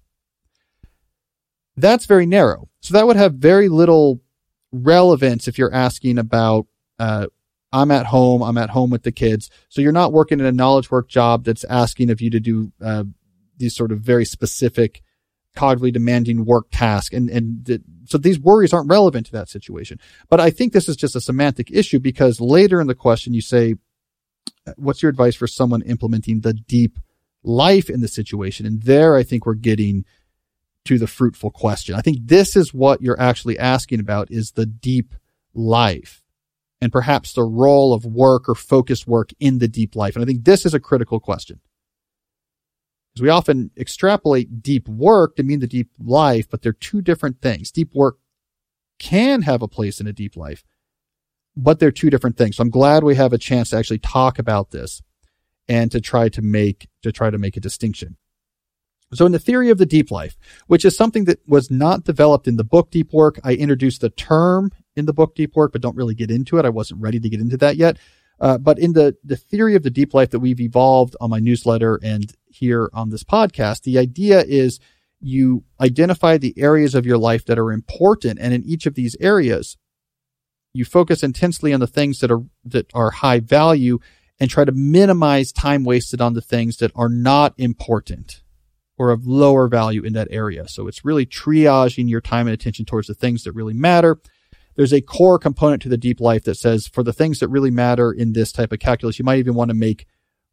That's 1.75 2.05
very 2.05 2.25
narrow. 2.25 2.69
So 2.81 2.93
that 2.93 3.07
would 3.07 3.15
have 3.15 3.35
very 3.35 3.67
little 3.67 4.21
relevance 4.71 5.47
if 5.47 5.57
you're 5.57 5.73
asking 5.73 6.17
about 6.17 6.67
uh, 6.99 7.27
I'm 7.71 7.89
at 7.89 8.05
home. 8.05 8.43
I'm 8.43 8.57
at 8.59 8.69
home 8.69 8.91
with 8.91 9.01
the 9.01 9.11
kids. 9.11 9.49
So 9.69 9.81
you're 9.81 9.91
not 9.91 10.13
working 10.13 10.39
in 10.39 10.45
a 10.45 10.51
knowledge 10.51 10.91
work 10.91 11.09
job 11.09 11.43
that's 11.43 11.63
asking 11.63 12.11
of 12.11 12.21
you 12.21 12.29
to 12.29 12.39
do 12.39 12.71
uh, 12.79 13.05
these 13.63 13.75
sort 13.75 13.91
of 13.91 13.99
very 13.99 14.25
specific, 14.25 15.01
cognitively 15.55 15.93
demanding 15.93 16.45
work 16.45 16.67
tasks. 16.71 17.15
And 17.15 17.29
and 17.29 17.65
the, 17.65 17.81
so 18.05 18.17
these 18.17 18.39
worries 18.39 18.73
aren't 18.73 18.89
relevant 18.89 19.25
to 19.27 19.31
that 19.33 19.49
situation. 19.49 19.99
But 20.29 20.39
I 20.39 20.49
think 20.49 20.73
this 20.73 20.89
is 20.89 20.95
just 20.95 21.15
a 21.15 21.21
semantic 21.21 21.71
issue 21.71 21.99
because 21.99 22.41
later 22.41 22.81
in 22.81 22.87
the 22.87 22.95
question 22.95 23.33
you 23.33 23.41
say, 23.41 23.75
"What's 24.75 25.01
your 25.01 25.09
advice 25.09 25.35
for 25.35 25.47
someone 25.47 25.81
implementing 25.83 26.41
the 26.41 26.53
deep 26.53 26.99
life 27.43 27.89
in 27.89 28.01
the 28.01 28.07
situation?" 28.07 28.65
And 28.65 28.83
there, 28.83 29.15
I 29.15 29.23
think 29.23 29.45
we're 29.45 29.53
getting 29.55 30.05
to 30.85 30.99
the 30.99 31.07
fruitful 31.07 31.51
question. 31.51 31.95
I 31.95 32.01
think 32.01 32.17
this 32.21 32.57
is 32.57 32.73
what 32.73 33.01
you're 33.01 33.19
actually 33.19 33.57
asking 33.57 33.99
about: 33.99 34.29
is 34.31 34.51
the 34.51 34.65
deep 34.65 35.15
life 35.53 36.21
and 36.81 36.91
perhaps 36.91 37.31
the 37.31 37.43
role 37.43 37.93
of 37.93 38.05
work 38.05 38.49
or 38.49 38.55
focused 38.55 39.07
work 39.07 39.29
in 39.39 39.59
the 39.59 39.69
deep 39.69 39.95
life? 39.95 40.15
And 40.15 40.23
I 40.23 40.25
think 40.25 40.43
this 40.43 40.65
is 40.65 40.73
a 40.73 40.79
critical 40.79 41.19
question. 41.21 41.61
Because 43.13 43.23
we 43.23 43.29
often 43.29 43.71
extrapolate 43.77 44.63
deep 44.63 44.87
work 44.87 45.35
to 45.35 45.43
mean 45.43 45.59
the 45.59 45.67
deep 45.67 45.91
life, 45.99 46.49
but 46.49 46.61
they're 46.61 46.73
two 46.73 47.01
different 47.01 47.41
things. 47.41 47.71
Deep 47.71 47.93
work 47.93 48.17
can 48.97 49.43
have 49.43 49.61
a 49.61 49.67
place 49.67 49.99
in 49.99 50.07
a 50.07 50.13
deep 50.13 50.35
life, 50.35 50.63
but 51.55 51.79
they're 51.79 51.91
two 51.91 52.09
different 52.09 52.37
things. 52.37 52.57
So 52.57 52.63
I'm 52.63 52.69
glad 52.69 53.03
we 53.03 53.15
have 53.15 53.33
a 53.33 53.37
chance 53.37 53.69
to 53.69 53.77
actually 53.77 53.99
talk 53.99 54.39
about 54.39 54.71
this 54.71 55.01
and 55.67 55.91
to 55.91 56.01
try 56.01 56.29
to 56.29 56.41
make, 56.41 56.87
to 57.03 57.11
try 57.11 57.29
to 57.29 57.37
make 57.37 57.55
a 57.55 57.61
distinction. 57.61 58.17
So 59.13 59.27
in 59.27 59.31
the 59.31 59.39
theory 59.39 59.69
of 59.69 59.77
the 59.77 59.85
deep 59.85 60.09
life, 60.09 60.35
which 60.65 60.83
is 60.83 60.97
something 60.97 61.25
that 61.25 61.39
was 61.47 61.69
not 61.69 62.03
developed 62.03 62.47
in 62.47 62.57
the 62.57 62.63
book 62.63 62.89
Deep 62.89 63.13
Work, 63.13 63.39
I 63.43 63.53
introduced 63.53 64.01
the 64.01 64.09
term 64.09 64.71
in 64.95 65.05
the 65.05 65.13
book 65.13 65.35
Deep 65.35 65.55
Work, 65.55 65.73
but 65.73 65.81
don't 65.81 65.95
really 65.95 66.15
get 66.15 66.31
into 66.31 66.57
it. 66.57 66.65
I 66.65 66.69
wasn't 66.69 67.01
ready 67.01 67.19
to 67.19 67.29
get 67.29 67.39
into 67.39 67.57
that 67.57 67.77
yet. 67.77 67.97
Uh, 68.39 68.57
but 68.57 68.79
in 68.79 68.93
the, 68.93 69.15
the 69.23 69.35
theory 69.35 69.75
of 69.75 69.83
the 69.83 69.91
deep 69.91 70.13
life 70.13 70.31
that 70.31 70.39
we've 70.39 70.59
evolved 70.59 71.15
on 71.21 71.29
my 71.29 71.39
newsletter 71.39 71.99
and 72.03 72.33
here 72.53 72.89
on 72.93 73.09
this 73.09 73.23
podcast, 73.23 73.83
the 73.83 73.97
idea 73.97 74.41
is 74.41 74.79
you 75.19 75.63
identify 75.79 76.37
the 76.37 76.53
areas 76.57 76.95
of 76.95 77.05
your 77.05 77.17
life 77.17 77.45
that 77.45 77.57
are 77.57 77.71
important. 77.71 78.39
And 78.39 78.53
in 78.53 78.63
each 78.63 78.85
of 78.85 78.95
these 78.95 79.15
areas, 79.19 79.77
you 80.73 80.85
focus 80.85 81.23
intensely 81.23 81.73
on 81.73 81.79
the 81.79 81.87
things 81.87 82.19
that 82.19 82.31
are, 82.31 82.43
that 82.65 82.91
are 82.93 83.11
high 83.11 83.39
value 83.39 83.99
and 84.39 84.49
try 84.49 84.65
to 84.65 84.71
minimize 84.71 85.51
time 85.51 85.83
wasted 85.83 86.19
on 86.19 86.33
the 86.33 86.41
things 86.41 86.77
that 86.77 86.91
are 86.95 87.09
not 87.09 87.53
important 87.57 88.41
or 88.97 89.11
of 89.11 89.25
lower 89.25 89.67
value 89.67 90.03
in 90.03 90.13
that 90.13 90.27
area. 90.29 90.67
So 90.67 90.87
it's 90.87 91.05
really 91.05 91.25
triaging 91.25 92.09
your 92.09 92.21
time 92.21 92.47
and 92.47 92.53
attention 92.53 92.85
towards 92.85 93.07
the 93.07 93.13
things 93.13 93.43
that 93.43 93.53
really 93.53 93.73
matter. 93.73 94.19
There's 94.75 94.93
a 94.93 95.01
core 95.01 95.39
component 95.39 95.81
to 95.83 95.89
the 95.89 95.97
deep 95.97 96.19
life 96.19 96.43
that 96.43 96.55
says 96.55 96.87
for 96.87 97.03
the 97.03 97.13
things 97.13 97.39
that 97.39 97.47
really 97.47 97.71
matter 97.71 98.11
in 98.11 98.33
this 98.33 98.51
type 98.51 98.71
of 98.71 98.79
calculus, 98.79 99.19
you 99.19 99.25
might 99.25 99.39
even 99.39 99.53
want 99.53 99.69
to 99.69 99.75
make 99.75 100.07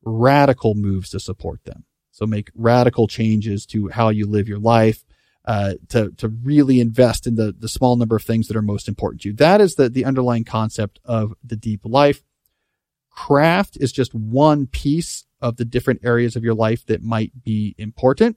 radical 0.04 0.74
moves 0.74 1.10
to 1.10 1.20
support 1.20 1.64
them. 1.64 1.84
So 2.20 2.26
make 2.26 2.50
radical 2.54 3.08
changes 3.08 3.64
to 3.66 3.88
how 3.88 4.10
you 4.10 4.26
live 4.26 4.46
your 4.46 4.58
life, 4.58 5.04
uh, 5.46 5.74
to, 5.88 6.10
to 6.18 6.28
really 6.28 6.78
invest 6.78 7.26
in 7.26 7.36
the, 7.36 7.54
the 7.58 7.68
small 7.68 7.96
number 7.96 8.16
of 8.16 8.22
things 8.22 8.46
that 8.48 8.56
are 8.58 8.62
most 8.62 8.88
important 8.88 9.22
to 9.22 9.30
you. 9.30 9.34
That 9.36 9.62
is 9.62 9.76
the, 9.76 9.88
the 9.88 10.04
underlying 10.04 10.44
concept 10.44 11.00
of 11.04 11.32
the 11.42 11.56
deep 11.56 11.80
life. 11.84 12.22
Craft 13.10 13.78
is 13.80 13.90
just 13.90 14.14
one 14.14 14.66
piece 14.66 15.24
of 15.40 15.56
the 15.56 15.64
different 15.64 16.00
areas 16.04 16.36
of 16.36 16.44
your 16.44 16.54
life 16.54 16.84
that 16.86 17.02
might 17.02 17.42
be 17.42 17.74
important. 17.78 18.36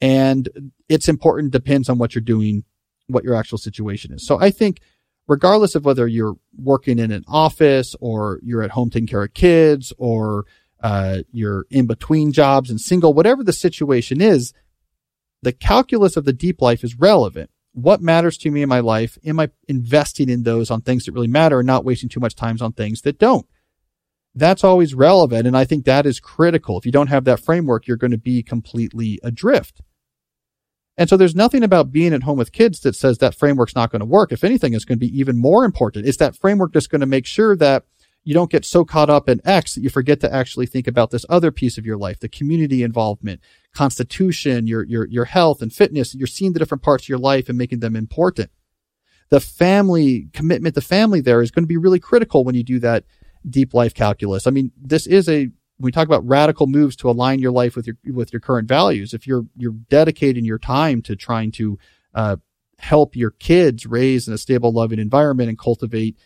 And 0.00 0.72
it's 0.88 1.08
important 1.08 1.52
depends 1.52 1.88
on 1.88 1.98
what 1.98 2.14
you're 2.14 2.22
doing, 2.22 2.62
what 3.08 3.24
your 3.24 3.34
actual 3.34 3.58
situation 3.58 4.12
is. 4.12 4.24
So 4.24 4.40
I 4.40 4.50
think 4.50 4.80
regardless 5.26 5.74
of 5.74 5.84
whether 5.84 6.06
you're 6.06 6.36
working 6.56 7.00
in 7.00 7.10
an 7.10 7.24
office 7.26 7.96
or 8.00 8.38
you're 8.42 8.62
at 8.62 8.70
home 8.70 8.90
taking 8.90 9.08
care 9.08 9.24
of 9.24 9.34
kids 9.34 9.92
or 9.98 10.44
uh, 10.82 11.18
you're 11.30 11.66
in 11.70 11.86
between 11.86 12.32
jobs 12.32 12.70
and 12.70 12.80
single, 12.80 13.14
whatever 13.14 13.44
the 13.44 13.52
situation 13.52 14.20
is, 14.20 14.52
the 15.42 15.52
calculus 15.52 16.16
of 16.16 16.24
the 16.24 16.32
deep 16.32 16.60
life 16.60 16.84
is 16.84 16.98
relevant. 16.98 17.50
What 17.72 18.02
matters 18.02 18.36
to 18.38 18.50
me 18.50 18.62
in 18.62 18.68
my 18.68 18.80
life? 18.80 19.16
Am 19.24 19.40
I 19.40 19.50
investing 19.66 20.28
in 20.28 20.42
those 20.42 20.70
on 20.70 20.82
things 20.82 21.04
that 21.04 21.12
really 21.12 21.28
matter 21.28 21.60
and 21.60 21.66
not 21.66 21.84
wasting 21.84 22.08
too 22.08 22.20
much 22.20 22.34
time 22.34 22.58
on 22.60 22.72
things 22.72 23.02
that 23.02 23.18
don't? 23.18 23.46
That's 24.34 24.64
always 24.64 24.94
relevant. 24.94 25.46
And 25.46 25.56
I 25.56 25.64
think 25.64 25.84
that 25.84 26.06
is 26.06 26.20
critical. 26.20 26.78
If 26.78 26.86
you 26.86 26.92
don't 26.92 27.08
have 27.08 27.24
that 27.24 27.40
framework, 27.40 27.86
you're 27.86 27.96
going 27.96 28.12
to 28.12 28.18
be 28.18 28.42
completely 28.42 29.18
adrift. 29.22 29.80
And 30.98 31.08
so 31.08 31.16
there's 31.16 31.34
nothing 31.34 31.62
about 31.62 31.92
being 31.92 32.12
at 32.12 32.22
home 32.22 32.38
with 32.38 32.52
kids 32.52 32.80
that 32.80 32.94
says 32.94 33.18
that 33.18 33.34
framework's 33.34 33.74
not 33.74 33.90
going 33.90 34.00
to 34.00 34.06
work. 34.06 34.32
If 34.32 34.44
anything, 34.44 34.74
it's 34.74 34.84
going 34.84 34.98
to 34.98 35.06
be 35.06 35.18
even 35.18 35.38
more 35.38 35.64
important. 35.64 36.06
It's 36.06 36.18
that 36.18 36.36
framework 36.36 36.72
that's 36.72 36.86
going 36.86 37.00
to 37.00 37.06
make 37.06 37.26
sure 37.26 37.56
that 37.56 37.84
you 38.24 38.34
don't 38.34 38.50
get 38.50 38.64
so 38.64 38.84
caught 38.84 39.10
up 39.10 39.28
in 39.28 39.40
X 39.44 39.74
that 39.74 39.82
you 39.82 39.90
forget 39.90 40.20
to 40.20 40.32
actually 40.32 40.66
think 40.66 40.86
about 40.86 41.10
this 41.10 41.26
other 41.28 41.50
piece 41.50 41.76
of 41.76 41.84
your 41.84 41.96
life, 41.96 42.20
the 42.20 42.28
community 42.28 42.82
involvement, 42.82 43.40
constitution, 43.74 44.66
your, 44.66 44.84
your, 44.84 45.06
your 45.08 45.24
health 45.24 45.60
and 45.60 45.72
fitness. 45.72 46.14
You're 46.14 46.26
seeing 46.26 46.52
the 46.52 46.58
different 46.58 46.82
parts 46.82 47.04
of 47.04 47.08
your 47.08 47.18
life 47.18 47.48
and 47.48 47.58
making 47.58 47.80
them 47.80 47.96
important. 47.96 48.50
The 49.30 49.40
family 49.40 50.28
commitment, 50.32 50.74
the 50.74 50.80
family 50.80 51.20
there 51.20 51.42
is 51.42 51.50
going 51.50 51.64
to 51.64 51.68
be 51.68 51.76
really 51.76 51.98
critical 51.98 52.44
when 52.44 52.54
you 52.54 52.62
do 52.62 52.78
that 52.80 53.04
deep 53.48 53.74
life 53.74 53.94
calculus. 53.94 54.46
I 54.46 54.50
mean, 54.50 54.70
this 54.80 55.06
is 55.06 55.28
a, 55.28 55.46
when 55.46 55.88
we 55.88 55.90
talk 55.90 56.06
about 56.06 56.26
radical 56.26 56.68
moves 56.68 56.94
to 56.96 57.10
align 57.10 57.40
your 57.40 57.50
life 57.50 57.74
with 57.74 57.86
your, 57.86 57.96
with 58.12 58.32
your 58.32 58.40
current 58.40 58.68
values. 58.68 59.14
If 59.14 59.26
you're, 59.26 59.46
you're 59.56 59.74
dedicating 59.88 60.44
your 60.44 60.58
time 60.58 61.02
to 61.02 61.16
trying 61.16 61.50
to, 61.52 61.78
uh, 62.14 62.36
help 62.82 63.14
your 63.14 63.30
kids 63.30 63.86
raise 63.86 64.26
in 64.26 64.34
a 64.34 64.38
stable, 64.38 64.72
loving 64.72 64.98
environment 64.98 65.48
and 65.48 65.56
cultivate 65.56 66.16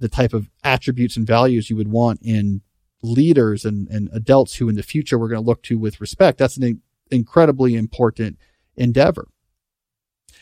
the 0.00 0.08
type 0.08 0.32
of 0.32 0.50
attributes 0.64 1.16
and 1.16 1.26
values 1.26 1.70
you 1.70 1.76
would 1.76 1.88
want 1.88 2.20
in 2.22 2.62
leaders 3.02 3.64
and, 3.64 3.88
and 3.88 4.08
adults 4.12 4.56
who 4.56 4.68
in 4.68 4.74
the 4.74 4.82
future 4.82 5.18
we're 5.18 5.28
going 5.28 5.40
to 5.40 5.46
look 5.46 5.62
to 5.62 5.78
with 5.78 6.00
respect. 6.00 6.38
That's 6.38 6.56
an 6.56 6.82
incredibly 7.10 7.76
important 7.76 8.38
endeavor. 8.76 9.28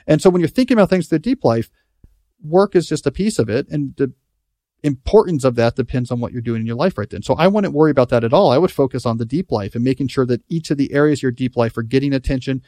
And 0.07 0.23
so 0.23 0.31
when 0.31 0.41
you're 0.41 0.49
thinking 0.49 0.77
about 0.77 0.91
things 0.91 1.09
the 1.09 1.19
deep 1.19 1.45
life, 1.45 1.71
work 2.43 2.75
is 2.75 2.89
just 2.89 3.07
a 3.07 3.13
piece 3.13 3.39
of 3.39 3.49
it. 3.49 3.69
And 3.69 3.95
the 3.97 4.13
importance 4.83 5.45
of 5.45 5.57
that 5.57 5.77
depends 5.77 6.11
on 6.11 6.21
what 6.21 6.33
you're 6.33 6.41
doing 6.41 6.61
in 6.61 6.67
your 6.67 6.77
life 6.77 6.97
right 6.97 7.11
then. 7.11 7.23
So 7.23 7.35
I 7.35 7.49
wouldn't 7.49 7.75
worry 7.75 7.91
about 7.91 8.11
that 8.11 8.25
at 8.25 8.33
all. 8.33 8.51
I 8.51 8.59
would 8.59 8.73
focus 8.73 9.05
on 9.05 9.19
the 9.19 9.27
deep 9.27 9.51
life 9.51 9.75
and 9.75 9.85
making 9.85 10.09
sure 10.09 10.27
that 10.27 10.43
each 10.49 10.71
of 10.71 10.79
the 10.79 10.93
areas 10.93 11.19
of 11.19 11.25
your 11.25 11.33
deep 11.33 11.57
life 11.57 11.77
are 11.77 11.83
getting 11.83 12.15
attention. 12.15 12.63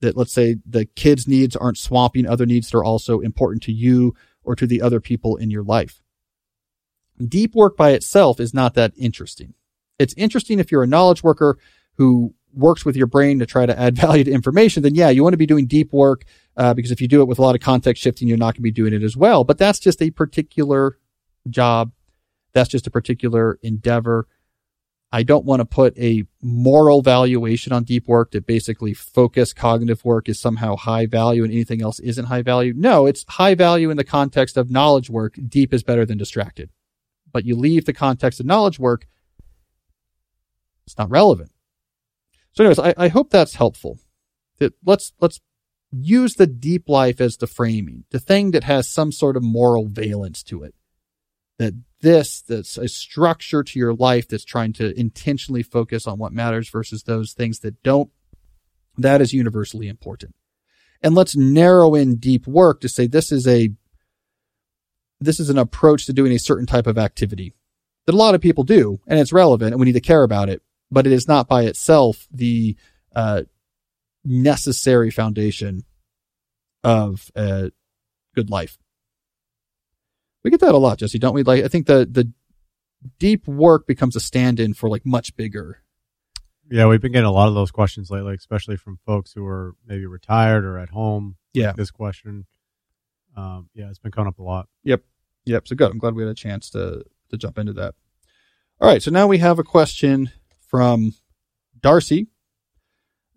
That 0.00 0.16
let's 0.16 0.32
say 0.32 0.56
the 0.66 0.84
kids' 0.84 1.28
needs 1.28 1.54
aren't 1.54 1.78
swamping 1.78 2.26
other 2.26 2.44
needs 2.44 2.70
that 2.70 2.78
are 2.78 2.84
also 2.84 3.20
important 3.20 3.62
to 3.64 3.72
you 3.72 4.14
or 4.42 4.56
to 4.56 4.66
the 4.66 4.82
other 4.82 5.00
people 5.00 5.36
in 5.36 5.50
your 5.50 5.62
life. 5.62 6.01
Deep 7.26 7.54
work 7.54 7.76
by 7.76 7.90
itself 7.90 8.40
is 8.40 8.54
not 8.54 8.74
that 8.74 8.92
interesting. 8.96 9.54
It's 9.98 10.14
interesting 10.16 10.58
if 10.58 10.72
you're 10.72 10.82
a 10.82 10.88
knowledge 10.88 11.22
worker 11.22 11.58
who 11.96 12.34
works 12.54 12.84
with 12.84 12.96
your 12.96 13.06
brain 13.06 13.38
to 13.38 13.46
try 13.46 13.66
to 13.66 13.78
add 13.78 13.96
value 13.98 14.24
to 14.24 14.32
information, 14.32 14.82
then 14.82 14.94
yeah, 14.94 15.10
you 15.10 15.22
want 15.22 15.32
to 15.32 15.38
be 15.38 15.46
doing 15.46 15.66
deep 15.66 15.92
work 15.92 16.24
uh, 16.56 16.74
because 16.74 16.90
if 16.90 17.00
you 17.00 17.08
do 17.08 17.22
it 17.22 17.28
with 17.28 17.38
a 17.38 17.42
lot 17.42 17.54
of 17.54 17.60
context 17.60 18.02
shifting, 18.02 18.28
you're 18.28 18.36
not 18.36 18.54
going 18.54 18.56
to 18.56 18.62
be 18.62 18.70
doing 18.70 18.92
it 18.92 19.02
as 19.02 19.16
well. 19.16 19.44
But 19.44 19.58
that's 19.58 19.78
just 19.78 20.02
a 20.02 20.10
particular 20.10 20.98
job. 21.48 21.92
That's 22.52 22.68
just 22.68 22.86
a 22.86 22.90
particular 22.90 23.58
endeavor. 23.62 24.26
I 25.14 25.22
don't 25.22 25.44
want 25.44 25.60
to 25.60 25.66
put 25.66 25.96
a 25.98 26.24
moral 26.40 27.02
valuation 27.02 27.72
on 27.72 27.84
deep 27.84 28.08
work 28.08 28.30
that 28.30 28.46
basically 28.46 28.94
focus 28.94 29.52
cognitive 29.52 30.02
work 30.06 30.26
is 30.26 30.40
somehow 30.40 30.76
high 30.76 31.04
value 31.04 31.44
and 31.44 31.52
anything 31.52 31.82
else 31.82 32.00
isn't 32.00 32.26
high 32.26 32.40
value. 32.40 32.72
No, 32.74 33.04
it's 33.04 33.24
high 33.28 33.54
value 33.54 33.90
in 33.90 33.98
the 33.98 34.04
context 34.04 34.56
of 34.56 34.70
knowledge 34.70 35.10
work. 35.10 35.36
Deep 35.48 35.74
is 35.74 35.82
better 35.82 36.06
than 36.06 36.16
distracted. 36.16 36.70
But 37.32 37.44
you 37.44 37.56
leave 37.56 37.84
the 37.84 37.92
context 37.92 38.40
of 38.40 38.46
knowledge 38.46 38.78
work, 38.78 39.06
it's 40.86 40.98
not 40.98 41.10
relevant. 41.10 41.50
So 42.52 42.64
anyways, 42.64 42.78
I, 42.78 42.94
I 42.96 43.08
hope 43.08 43.30
that's 43.30 43.54
helpful. 43.54 43.98
That 44.58 44.74
let's 44.84 45.12
let's 45.20 45.40
use 45.90 46.34
the 46.34 46.46
deep 46.46 46.88
life 46.88 47.20
as 47.20 47.36
the 47.36 47.46
framing, 47.46 48.04
the 48.10 48.18
thing 48.18 48.50
that 48.50 48.64
has 48.64 48.88
some 48.88 49.12
sort 49.12 49.36
of 49.36 49.42
moral 49.42 49.86
valence 49.86 50.42
to 50.44 50.62
it 50.62 50.74
that 51.62 51.74
this 52.00 52.42
that's 52.42 52.76
a 52.76 52.88
structure 52.88 53.62
to 53.62 53.78
your 53.78 53.94
life 53.94 54.28
that's 54.28 54.44
trying 54.44 54.72
to 54.72 54.98
intentionally 54.98 55.62
focus 55.62 56.06
on 56.06 56.18
what 56.18 56.32
matters 56.32 56.68
versus 56.68 57.04
those 57.04 57.32
things 57.32 57.60
that 57.60 57.80
don't 57.82 58.10
that 58.98 59.20
is 59.20 59.32
universally 59.32 59.86
important 59.86 60.34
and 61.02 61.14
let's 61.14 61.36
narrow 61.36 61.94
in 61.94 62.16
deep 62.16 62.46
work 62.46 62.80
to 62.80 62.88
say 62.88 63.06
this 63.06 63.30
is 63.30 63.46
a 63.46 63.70
this 65.24 65.40
is 65.40 65.50
an 65.50 65.58
approach 65.58 66.06
to 66.06 66.12
doing 66.12 66.32
a 66.32 66.38
certain 66.38 66.66
type 66.66 66.86
of 66.86 66.98
activity 66.98 67.54
that 68.06 68.14
a 68.14 68.18
lot 68.18 68.34
of 68.34 68.40
people 68.40 68.64
do 68.64 69.00
and 69.06 69.18
it's 69.18 69.32
relevant 69.32 69.72
and 69.72 69.80
we 69.80 69.86
need 69.86 69.92
to 69.92 70.00
care 70.00 70.22
about 70.22 70.48
it 70.48 70.62
but 70.90 71.06
it 71.06 71.12
is 71.12 71.28
not 71.28 71.48
by 71.48 71.62
itself 71.64 72.26
the 72.30 72.76
uh, 73.14 73.42
necessary 74.24 75.10
foundation 75.10 75.84
of 76.84 77.30
a 77.34 77.70
good 78.34 78.50
life 78.50 78.78
we 80.42 80.50
get 80.50 80.60
that 80.60 80.74
a 80.74 80.78
lot, 80.78 80.98
Jesse, 80.98 81.18
don't 81.18 81.34
we? 81.34 81.42
Like, 81.42 81.64
I 81.64 81.68
think 81.68 81.86
the, 81.86 82.06
the 82.10 82.30
deep 83.18 83.46
work 83.46 83.86
becomes 83.86 84.16
a 84.16 84.20
stand 84.20 84.58
in 84.60 84.74
for 84.74 84.88
like 84.88 85.06
much 85.06 85.36
bigger. 85.36 85.82
Yeah, 86.70 86.86
we've 86.86 87.00
been 87.00 87.12
getting 87.12 87.26
a 87.26 87.32
lot 87.32 87.48
of 87.48 87.54
those 87.54 87.70
questions 87.70 88.10
lately, 88.10 88.34
especially 88.34 88.76
from 88.76 88.98
folks 89.04 89.32
who 89.32 89.44
are 89.46 89.74
maybe 89.86 90.06
retired 90.06 90.64
or 90.64 90.78
at 90.78 90.90
home. 90.90 91.36
Yeah. 91.52 91.72
This 91.72 91.90
question. 91.90 92.46
Um, 93.36 93.68
yeah, 93.74 93.88
it's 93.88 93.98
been 93.98 94.12
coming 94.12 94.28
up 94.28 94.38
a 94.38 94.42
lot. 94.42 94.68
Yep. 94.84 95.02
Yep. 95.44 95.68
So 95.68 95.76
good. 95.76 95.90
I'm 95.90 95.98
glad 95.98 96.14
we 96.14 96.22
had 96.22 96.30
a 96.30 96.34
chance 96.34 96.70
to, 96.70 97.04
to 97.30 97.36
jump 97.36 97.58
into 97.58 97.72
that. 97.74 97.94
All 98.80 98.88
right. 98.88 99.02
So 99.02 99.10
now 99.10 99.26
we 99.26 99.38
have 99.38 99.58
a 99.58 99.64
question 99.64 100.30
from 100.68 101.14
Darcy. 101.80 102.28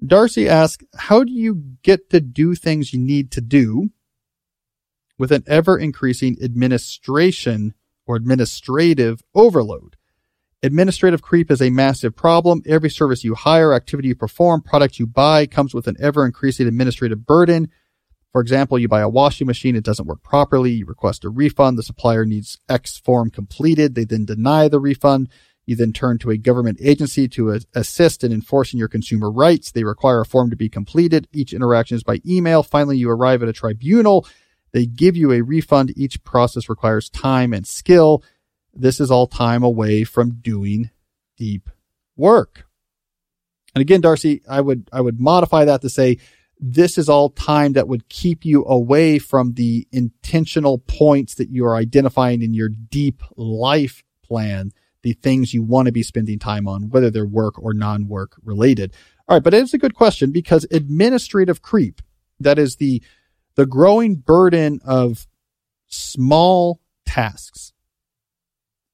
Darcy 0.06 0.48
asks, 0.48 0.86
how 0.96 1.24
do 1.24 1.32
you 1.32 1.64
get 1.82 2.10
to 2.10 2.20
do 2.20 2.54
things 2.54 2.94
you 2.94 3.00
need 3.00 3.32
to 3.32 3.42
do 3.42 3.90
with 5.18 5.32
an 5.32 5.44
ever 5.48 5.78
increasing 5.78 6.38
administration 6.42 7.74
or 8.06 8.16
administrative 8.16 9.24
overload. 9.34 9.96
Administrative 10.64 11.22
creep 11.22 11.52
is 11.52 11.62
a 11.62 11.70
massive 11.70 12.16
problem. 12.16 12.62
Every 12.66 12.90
service 12.90 13.24
you 13.24 13.36
hire, 13.36 13.74
activity 13.74 14.10
you 14.10 14.16
perform, 14.16 14.62
product 14.62 15.00
you 15.00 15.06
buy 15.06 15.46
comes 15.46 15.74
with 15.74 15.88
an 15.88 15.96
ever 16.00 16.26
increasing 16.26 16.68
administrative 16.68 17.26
burden. 17.26 17.70
For 18.36 18.42
example, 18.42 18.78
you 18.78 18.90
buy 18.90 19.00
a 19.00 19.08
washing 19.08 19.48
machine, 19.48 19.78
it 19.78 19.86
doesn't 19.86 20.08
work 20.08 20.22
properly, 20.22 20.74
you 20.74 20.86
request 20.86 21.24
a 21.24 21.30
refund, 21.30 21.78
the 21.78 21.84
supplier 21.84 22.26
needs 22.26 22.58
X 22.68 22.98
form 22.98 23.30
completed, 23.30 23.96
they 23.96 24.04
then 24.04 24.26
deny 24.26 24.68
the 24.68 24.78
refund. 24.78 25.30
You 25.66 25.78
then 25.78 25.94
turn 25.94 26.18
to 26.18 26.32
a 26.32 26.38
government 26.38 26.80
agency 26.82 27.30
to 27.30 27.62
assist 27.74 28.26
in 28.26 28.34
enforcing 28.34 28.78
your 28.78 28.90
consumer 28.90 29.32
rights. 29.32 29.72
They 29.72 29.86
require 29.86 30.20
a 30.20 30.26
form 30.26 30.50
to 30.50 30.58
be 30.58 30.68
completed. 30.68 31.30
Each 31.32 31.54
interaction 31.54 31.96
is 31.96 32.04
by 32.04 32.20
email. 32.28 32.62
Finally, 32.62 32.98
you 32.98 33.10
arrive 33.10 33.42
at 33.42 33.48
a 33.48 33.54
tribunal 33.54 34.28
they 34.74 34.86
give 34.86 35.16
you 35.16 35.32
a 35.32 35.40
refund. 35.40 35.94
Each 35.96 36.22
process 36.26 36.68
requires 36.68 37.10
time 37.10 37.54
and 37.54 37.66
skill. 37.66 38.22
This 38.74 39.00
is 39.00 39.10
all 39.10 39.28
time 39.28 39.64
away 39.64 40.04
from 40.04 40.42
doing 40.42 40.90
deep 41.38 41.70
work. 42.18 42.68
And 43.74 43.82
again, 43.82 44.02
Darcy, 44.02 44.42
I 44.46 44.60
would, 44.60 44.90
I 44.92 45.00
would 45.00 45.22
modify 45.22 45.64
that 45.64 45.82
to 45.84 45.90
say 45.90 46.18
this 46.60 46.98
is 46.98 47.10
all 47.10 47.30
time 47.30 47.74
that 47.74 47.88
would 47.88 48.08
keep 48.10 48.46
you 48.46 48.64
away 48.66 49.20
from 49.20 49.54
the 49.54 49.88
intentional 49.92 50.78
points 50.80 51.36
that 51.36 51.50
you 51.50 51.66
are 51.66 51.76
identifying 51.76 52.42
in 52.42 52.54
your 52.54 52.70
deep 52.70 53.22
life 53.36 54.04
plan, 54.24 54.72
the 55.04 55.14
things 55.14 55.54
you 55.54 55.64
want 55.64 55.88
to 55.88 55.92
be 55.92 56.04
spending 56.04 56.40
time 56.40 56.68
on, 56.68 56.90
whether 56.90 57.12
they're 57.12 57.26
work 57.26 57.62
or 57.62 57.74
non-work 57.74 58.38
related. 58.44 58.94
All 59.28 59.36
right. 59.36 59.44
But 59.44 59.54
it's 59.54 59.74
a 59.74 59.78
good 59.78 59.96
question 59.96 60.32
because 60.32 60.66
administrative 60.72 61.62
creep, 61.62 62.02
that 62.40 62.58
is 62.58 62.78
the, 62.78 63.02
the 63.56 63.66
growing 63.66 64.16
burden 64.16 64.80
of 64.86 65.28
small 65.88 66.80
tasks 67.06 67.74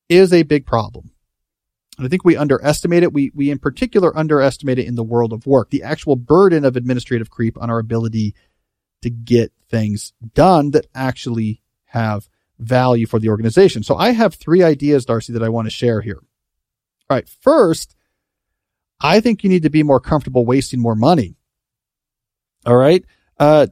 is 0.09 0.33
a 0.33 0.43
big 0.43 0.65
problem. 0.65 1.10
And 1.97 2.05
I 2.05 2.09
think 2.09 2.23
we 2.23 2.37
underestimate 2.37 3.03
it. 3.03 3.13
We, 3.13 3.31
we 3.33 3.51
in 3.51 3.59
particular 3.59 4.17
underestimate 4.17 4.79
it 4.79 4.87
in 4.87 4.95
the 4.95 5.03
world 5.03 5.33
of 5.33 5.45
work, 5.45 5.69
the 5.69 5.83
actual 5.83 6.15
burden 6.15 6.65
of 6.65 6.75
administrative 6.75 7.29
creep 7.29 7.61
on 7.61 7.69
our 7.69 7.79
ability 7.79 8.33
to 9.01 9.09
get 9.09 9.51
things 9.69 10.13
done 10.33 10.71
that 10.71 10.87
actually 10.95 11.61
have 11.85 12.29
value 12.59 13.07
for 13.07 13.19
the 13.19 13.29
organization. 13.29 13.83
So 13.83 13.95
I 13.95 14.11
have 14.11 14.35
three 14.35 14.63
ideas, 14.63 15.05
Darcy, 15.05 15.33
that 15.33 15.43
I 15.43 15.49
want 15.49 15.65
to 15.65 15.71
share 15.71 16.01
here. 16.01 16.21
All 17.09 17.17
right. 17.17 17.27
First, 17.27 17.95
I 19.01 19.19
think 19.19 19.43
you 19.43 19.49
need 19.49 19.63
to 19.63 19.69
be 19.69 19.83
more 19.83 19.99
comfortable 19.99 20.45
wasting 20.45 20.79
more 20.79 20.95
money. 20.95 21.35
All 22.65 22.77
right. 22.77 23.03
Uh, 23.39 23.67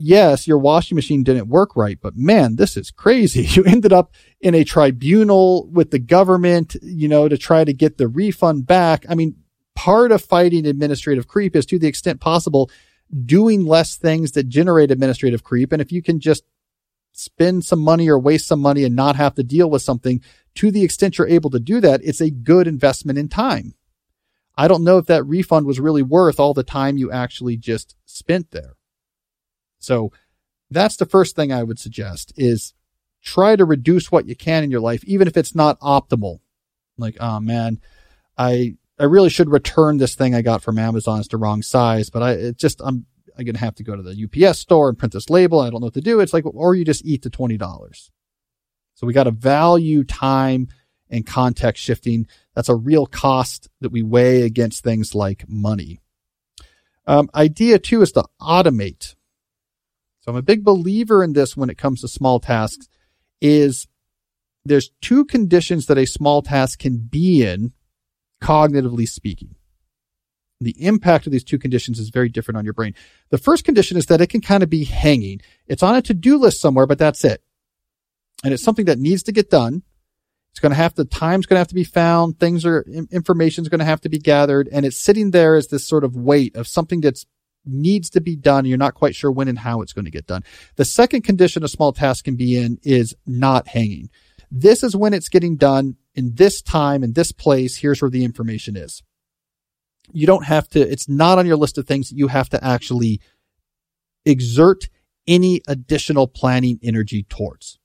yes, 0.00 0.46
your 0.46 0.58
washing 0.58 0.96
machine 0.96 1.22
didn't 1.22 1.48
work 1.48 1.76
right, 1.76 1.98
but 2.00 2.16
man, 2.16 2.56
this 2.56 2.76
is 2.76 2.90
crazy. 2.90 3.44
You 3.60 3.64
ended 3.64 3.92
up 3.92 4.12
in 4.40 4.54
a 4.54 4.64
tribunal 4.64 5.68
with 5.70 5.90
the 5.90 5.98
government, 5.98 6.76
you 6.82 7.08
know, 7.08 7.28
to 7.28 7.36
try 7.36 7.64
to 7.64 7.72
get 7.72 7.98
the 7.98 8.08
refund 8.08 8.66
back. 8.66 9.04
I 9.08 9.14
mean, 9.14 9.36
part 9.74 10.12
of 10.12 10.22
fighting 10.22 10.66
administrative 10.66 11.26
creep 11.26 11.54
is 11.54 11.66
to 11.66 11.78
the 11.78 11.88
extent 11.88 12.20
possible 12.20 12.70
doing 13.24 13.64
less 13.64 13.96
things 13.96 14.32
that 14.32 14.48
generate 14.48 14.90
administrative 14.90 15.42
creep. 15.42 15.72
And 15.72 15.82
if 15.82 15.90
you 15.90 16.02
can 16.02 16.20
just 16.20 16.44
spend 17.12 17.64
some 17.64 17.80
money 17.80 18.08
or 18.08 18.18
waste 18.18 18.46
some 18.46 18.60
money 18.60 18.84
and 18.84 18.94
not 18.94 19.16
have 19.16 19.34
to 19.34 19.42
deal 19.42 19.68
with 19.68 19.82
something 19.82 20.22
to 20.54 20.70
the 20.70 20.84
extent 20.84 21.18
you're 21.18 21.28
able 21.28 21.50
to 21.50 21.60
do 21.60 21.80
that, 21.80 22.00
it's 22.02 22.20
a 22.20 22.30
good 22.30 22.66
investment 22.66 23.18
in 23.18 23.28
time. 23.28 23.74
I 24.56 24.68
don't 24.68 24.84
know 24.84 24.98
if 24.98 25.06
that 25.06 25.24
refund 25.24 25.66
was 25.66 25.80
really 25.80 26.02
worth 26.02 26.38
all 26.38 26.54
the 26.54 26.62
time 26.62 26.98
you 26.98 27.10
actually 27.10 27.56
just 27.56 27.96
spent 28.04 28.50
there. 28.50 28.74
So 29.80 30.12
that's 30.70 30.96
the 30.96 31.06
first 31.06 31.34
thing 31.34 31.52
I 31.52 31.62
would 31.62 31.78
suggest 31.78 32.32
is 32.36 32.74
try 33.22 33.56
to 33.56 33.64
reduce 33.64 34.12
what 34.12 34.26
you 34.26 34.36
can 34.36 34.62
in 34.62 34.70
your 34.70 34.80
life, 34.80 35.02
even 35.04 35.26
if 35.26 35.36
it's 35.36 35.54
not 35.54 35.80
optimal. 35.80 36.38
Like, 36.96 37.16
oh 37.20 37.40
man, 37.40 37.80
I, 38.38 38.76
I 38.98 39.04
really 39.04 39.30
should 39.30 39.50
return 39.50 39.96
this 39.96 40.14
thing 40.14 40.34
I 40.34 40.42
got 40.42 40.62
from 40.62 40.78
Amazon. 40.78 41.18
It's 41.18 41.28
the 41.28 41.38
wrong 41.38 41.62
size, 41.62 42.10
but 42.10 42.22
I, 42.22 42.32
it 42.32 42.58
just, 42.58 42.80
I'm, 42.84 43.06
I'm 43.36 43.46
to 43.46 43.58
have 43.58 43.74
to 43.76 43.84
go 43.84 43.96
to 43.96 44.02
the 44.02 44.46
UPS 44.48 44.58
store 44.58 44.90
and 44.90 44.98
print 44.98 45.14
this 45.14 45.30
label. 45.30 45.60
I 45.60 45.70
don't 45.70 45.80
know 45.80 45.86
what 45.86 45.94
to 45.94 46.00
do. 46.00 46.20
It's 46.20 46.34
like, 46.34 46.44
or 46.46 46.74
you 46.74 46.84
just 46.84 47.04
eat 47.04 47.22
the 47.22 47.30
$20. 47.30 48.10
So 48.94 49.06
we 49.06 49.14
got 49.14 49.24
to 49.24 49.30
value 49.30 50.04
time 50.04 50.68
and 51.08 51.26
context 51.26 51.82
shifting. 51.82 52.26
That's 52.54 52.68
a 52.68 52.74
real 52.74 53.06
cost 53.06 53.68
that 53.80 53.92
we 53.92 54.02
weigh 54.02 54.42
against 54.42 54.84
things 54.84 55.14
like 55.14 55.48
money. 55.48 56.00
Um, 57.06 57.30
idea 57.34 57.78
two 57.78 58.02
is 58.02 58.12
to 58.12 58.24
automate. 58.40 59.14
So 60.20 60.30
I'm 60.30 60.36
a 60.36 60.42
big 60.42 60.64
believer 60.64 61.24
in 61.24 61.32
this 61.32 61.56
when 61.56 61.70
it 61.70 61.78
comes 61.78 62.02
to 62.02 62.08
small 62.08 62.40
tasks 62.40 62.88
is 63.40 63.88
there's 64.64 64.90
two 65.00 65.24
conditions 65.24 65.86
that 65.86 65.98
a 65.98 66.06
small 66.06 66.42
task 66.42 66.78
can 66.78 66.98
be 66.98 67.42
in 67.42 67.72
cognitively 68.42 69.08
speaking. 69.08 69.54
The 70.60 70.76
impact 70.84 71.26
of 71.26 71.32
these 71.32 71.44
two 71.44 71.58
conditions 71.58 71.98
is 71.98 72.10
very 72.10 72.28
different 72.28 72.58
on 72.58 72.64
your 72.64 72.74
brain. 72.74 72.94
The 73.30 73.38
first 73.38 73.64
condition 73.64 73.96
is 73.96 74.06
that 74.06 74.20
it 74.20 74.26
can 74.26 74.42
kind 74.42 74.62
of 74.62 74.68
be 74.68 74.84
hanging. 74.84 75.40
It's 75.66 75.82
on 75.82 75.96
a 75.96 76.02
to-do 76.02 76.36
list 76.36 76.60
somewhere, 76.60 76.86
but 76.86 76.98
that's 76.98 77.24
it. 77.24 77.42
And 78.44 78.52
it's 78.52 78.62
something 78.62 78.84
that 78.84 78.98
needs 78.98 79.22
to 79.24 79.32
get 79.32 79.48
done. 79.48 79.82
It's 80.52 80.60
going 80.60 80.70
to 80.70 80.76
have 80.76 80.94
to, 80.94 81.06
time's 81.06 81.46
going 81.46 81.56
to 81.56 81.60
have 81.60 81.68
to 81.68 81.74
be 81.74 81.84
found. 81.84 82.38
Things 82.38 82.66
are, 82.66 82.82
information 83.10 83.62
is 83.62 83.68
going 83.70 83.78
to 83.78 83.84
have 83.86 84.02
to 84.02 84.10
be 84.10 84.18
gathered. 84.18 84.68
And 84.70 84.84
it's 84.84 84.98
sitting 84.98 85.30
there 85.30 85.54
as 85.54 85.68
this 85.68 85.88
sort 85.88 86.04
of 86.04 86.14
weight 86.14 86.56
of 86.56 86.68
something 86.68 87.00
that's 87.00 87.24
needs 87.64 88.10
to 88.10 88.20
be 88.20 88.36
done. 88.36 88.64
You're 88.64 88.78
not 88.78 88.94
quite 88.94 89.14
sure 89.14 89.30
when 89.30 89.48
and 89.48 89.58
how 89.58 89.82
it's 89.82 89.92
going 89.92 90.04
to 90.04 90.10
get 90.10 90.26
done. 90.26 90.42
The 90.76 90.84
second 90.84 91.22
condition 91.22 91.64
a 91.64 91.68
small 91.68 91.92
task 91.92 92.24
can 92.24 92.36
be 92.36 92.56
in 92.56 92.78
is 92.82 93.14
not 93.26 93.68
hanging. 93.68 94.10
This 94.50 94.82
is 94.82 94.96
when 94.96 95.14
it's 95.14 95.28
getting 95.28 95.56
done 95.56 95.96
in 96.14 96.34
this 96.34 96.60
time, 96.60 97.04
in 97.04 97.12
this 97.12 97.32
place. 97.32 97.76
Here's 97.76 98.02
where 98.02 98.10
the 98.10 98.24
information 98.24 98.76
is. 98.76 99.02
You 100.12 100.26
don't 100.26 100.46
have 100.46 100.68
to, 100.70 100.80
it's 100.80 101.08
not 101.08 101.38
on 101.38 101.46
your 101.46 101.56
list 101.56 101.78
of 101.78 101.86
things 101.86 102.08
that 102.08 102.16
you 102.16 102.28
have 102.28 102.48
to 102.50 102.64
actually 102.64 103.20
exert 104.24 104.88
any 105.26 105.60
additional 105.68 106.26
planning 106.26 106.80
energy 106.82 107.22
towards. 107.22 107.78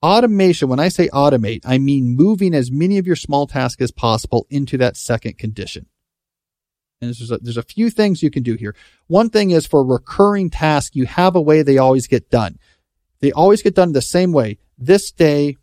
Automation, 0.00 0.68
when 0.68 0.78
I 0.78 0.88
say 0.88 1.08
automate, 1.08 1.62
I 1.64 1.78
mean 1.78 2.14
moving 2.14 2.54
as 2.54 2.70
many 2.70 2.98
of 2.98 3.06
your 3.06 3.16
small 3.16 3.48
tasks 3.48 3.82
as 3.82 3.90
possible 3.90 4.46
into 4.48 4.78
that 4.78 4.96
second 4.96 5.38
condition. 5.38 5.86
And 7.00 7.14
there's 7.14 7.30
a, 7.30 7.38
there's 7.38 7.56
a 7.56 7.62
few 7.62 7.90
things 7.90 8.22
you 8.22 8.30
can 8.30 8.42
do 8.42 8.54
here. 8.54 8.74
One 9.06 9.30
thing 9.30 9.50
is 9.50 9.66
for 9.66 9.84
recurring 9.84 10.50
tasks, 10.50 10.96
you 10.96 11.06
have 11.06 11.36
a 11.36 11.40
way 11.40 11.62
they 11.62 11.78
always 11.78 12.06
get 12.06 12.30
done. 12.30 12.58
They 13.20 13.32
always 13.32 13.62
get 13.62 13.74
done 13.74 13.92
the 13.92 14.02
same 14.02 14.32
way. 14.32 14.58
This 14.76 15.10
day, 15.10 15.56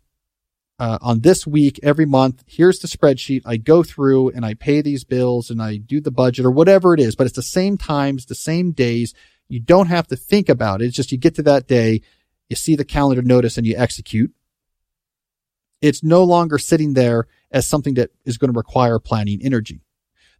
uh, 0.78 0.98
on 1.00 1.20
this 1.20 1.46
week, 1.46 1.80
every 1.82 2.06
month, 2.06 2.44
here's 2.46 2.78
the 2.78 2.88
spreadsheet. 2.88 3.42
I 3.46 3.56
go 3.56 3.82
through 3.82 4.30
and 4.30 4.44
I 4.44 4.54
pay 4.54 4.82
these 4.82 5.04
bills 5.04 5.50
and 5.50 5.62
I 5.62 5.76
do 5.76 6.00
the 6.00 6.10
budget 6.10 6.44
or 6.44 6.50
whatever 6.50 6.92
it 6.92 7.00
is, 7.00 7.14
but 7.14 7.26
it's 7.26 7.36
the 7.36 7.42
same 7.42 7.78
times, 7.78 8.26
the 8.26 8.34
same 8.34 8.72
days. 8.72 9.14
You 9.48 9.60
don't 9.60 9.86
have 9.86 10.06
to 10.08 10.16
think 10.16 10.48
about 10.48 10.82
it. 10.82 10.86
It's 10.86 10.96
just 10.96 11.12
you 11.12 11.18
get 11.18 11.34
to 11.36 11.42
that 11.44 11.66
day, 11.66 12.02
you 12.48 12.56
see 12.56 12.76
the 12.76 12.84
calendar 12.84 13.22
notice 13.22 13.56
and 13.56 13.66
you 13.66 13.74
execute. 13.76 14.32
It's 15.80 16.02
no 16.02 16.24
longer 16.24 16.58
sitting 16.58 16.94
there 16.94 17.26
as 17.50 17.66
something 17.66 17.94
that 17.94 18.10
is 18.24 18.38
going 18.38 18.52
to 18.52 18.56
require 18.56 18.98
planning 18.98 19.40
energy. 19.42 19.80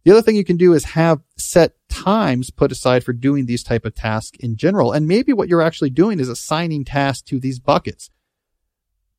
The 0.03 0.11
other 0.11 0.21
thing 0.21 0.35
you 0.35 0.45
can 0.45 0.57
do 0.57 0.73
is 0.73 0.85
have 0.85 1.21
set 1.37 1.73
times 1.89 2.49
put 2.49 2.71
aside 2.71 3.03
for 3.03 3.13
doing 3.13 3.45
these 3.45 3.63
type 3.63 3.85
of 3.85 3.95
tasks 3.95 4.37
in 4.39 4.55
general. 4.55 4.91
And 4.91 5.07
maybe 5.07 5.33
what 5.33 5.49
you're 5.49 5.61
actually 5.61 5.89
doing 5.89 6.19
is 6.19 6.29
assigning 6.29 6.85
tasks 6.85 7.23
to 7.29 7.39
these 7.39 7.59
buckets. 7.59 8.09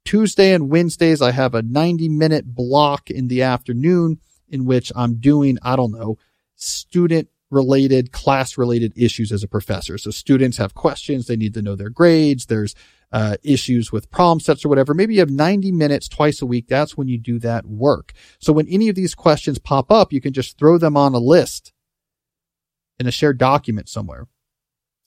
Tuesday 0.05 0.55
and 0.55 0.71
Wednesdays, 0.71 1.21
I 1.21 1.33
have 1.33 1.55
a 1.55 1.63
90 1.63 2.09
minute 2.09 2.55
block 2.55 3.11
in 3.11 3.29
the 3.29 3.43
afternoon 3.43 4.19
in 4.49 4.65
which 4.65 4.91
I'm 4.97 5.17
doing, 5.17 5.59
I 5.63 5.77
don't 5.77 5.93
know, 5.93 6.17
student 6.57 7.29
related, 7.51 8.13
class 8.13 8.57
related 8.57 8.93
issues 8.97 9.33
as 9.33 9.43
a 9.43 9.49
professor. 9.49 9.99
So 9.99 10.11
students 10.11 10.57
have 10.57 10.75
questions. 10.75 11.27
They 11.27 11.37
need 11.37 11.55
to 11.55 11.63
know 11.63 11.77
their 11.77 11.91
grades. 11.91 12.47
There's 12.47 12.75
uh, 13.13 13.37
issues 13.43 13.91
with 13.91 14.11
problem 14.11 14.41
sets 14.41 14.65
or 14.65 14.69
whatever. 14.69 14.95
Maybe 14.95 15.15
you 15.15 15.21
have 15.21 15.31
90 15.31 15.73
minutes 15.73 16.09
twice 16.09 16.43
a 16.43 16.47
week. 16.47 16.69
That's 16.69 16.97
when 16.97 17.09
you 17.09 17.19
do 17.19 17.39
that 17.41 17.67
work. 17.67 18.13
So 18.39 18.53
when 18.53 18.69
any 18.69 18.89
of 18.89 18.97
these 18.97 19.15
questions 19.15 19.59
pop 19.59 19.91
up, 19.91 20.13
you 20.13 20.21
can 20.21 20.33
just 20.33 20.59
throw 20.59 20.79
them 20.79 20.97
on 20.97 21.15
a 21.15 21.19
list 21.19 21.73
in 22.99 23.07
a 23.07 23.13
shared 23.13 23.39
document 23.39 23.89
somewhere. 23.89 24.27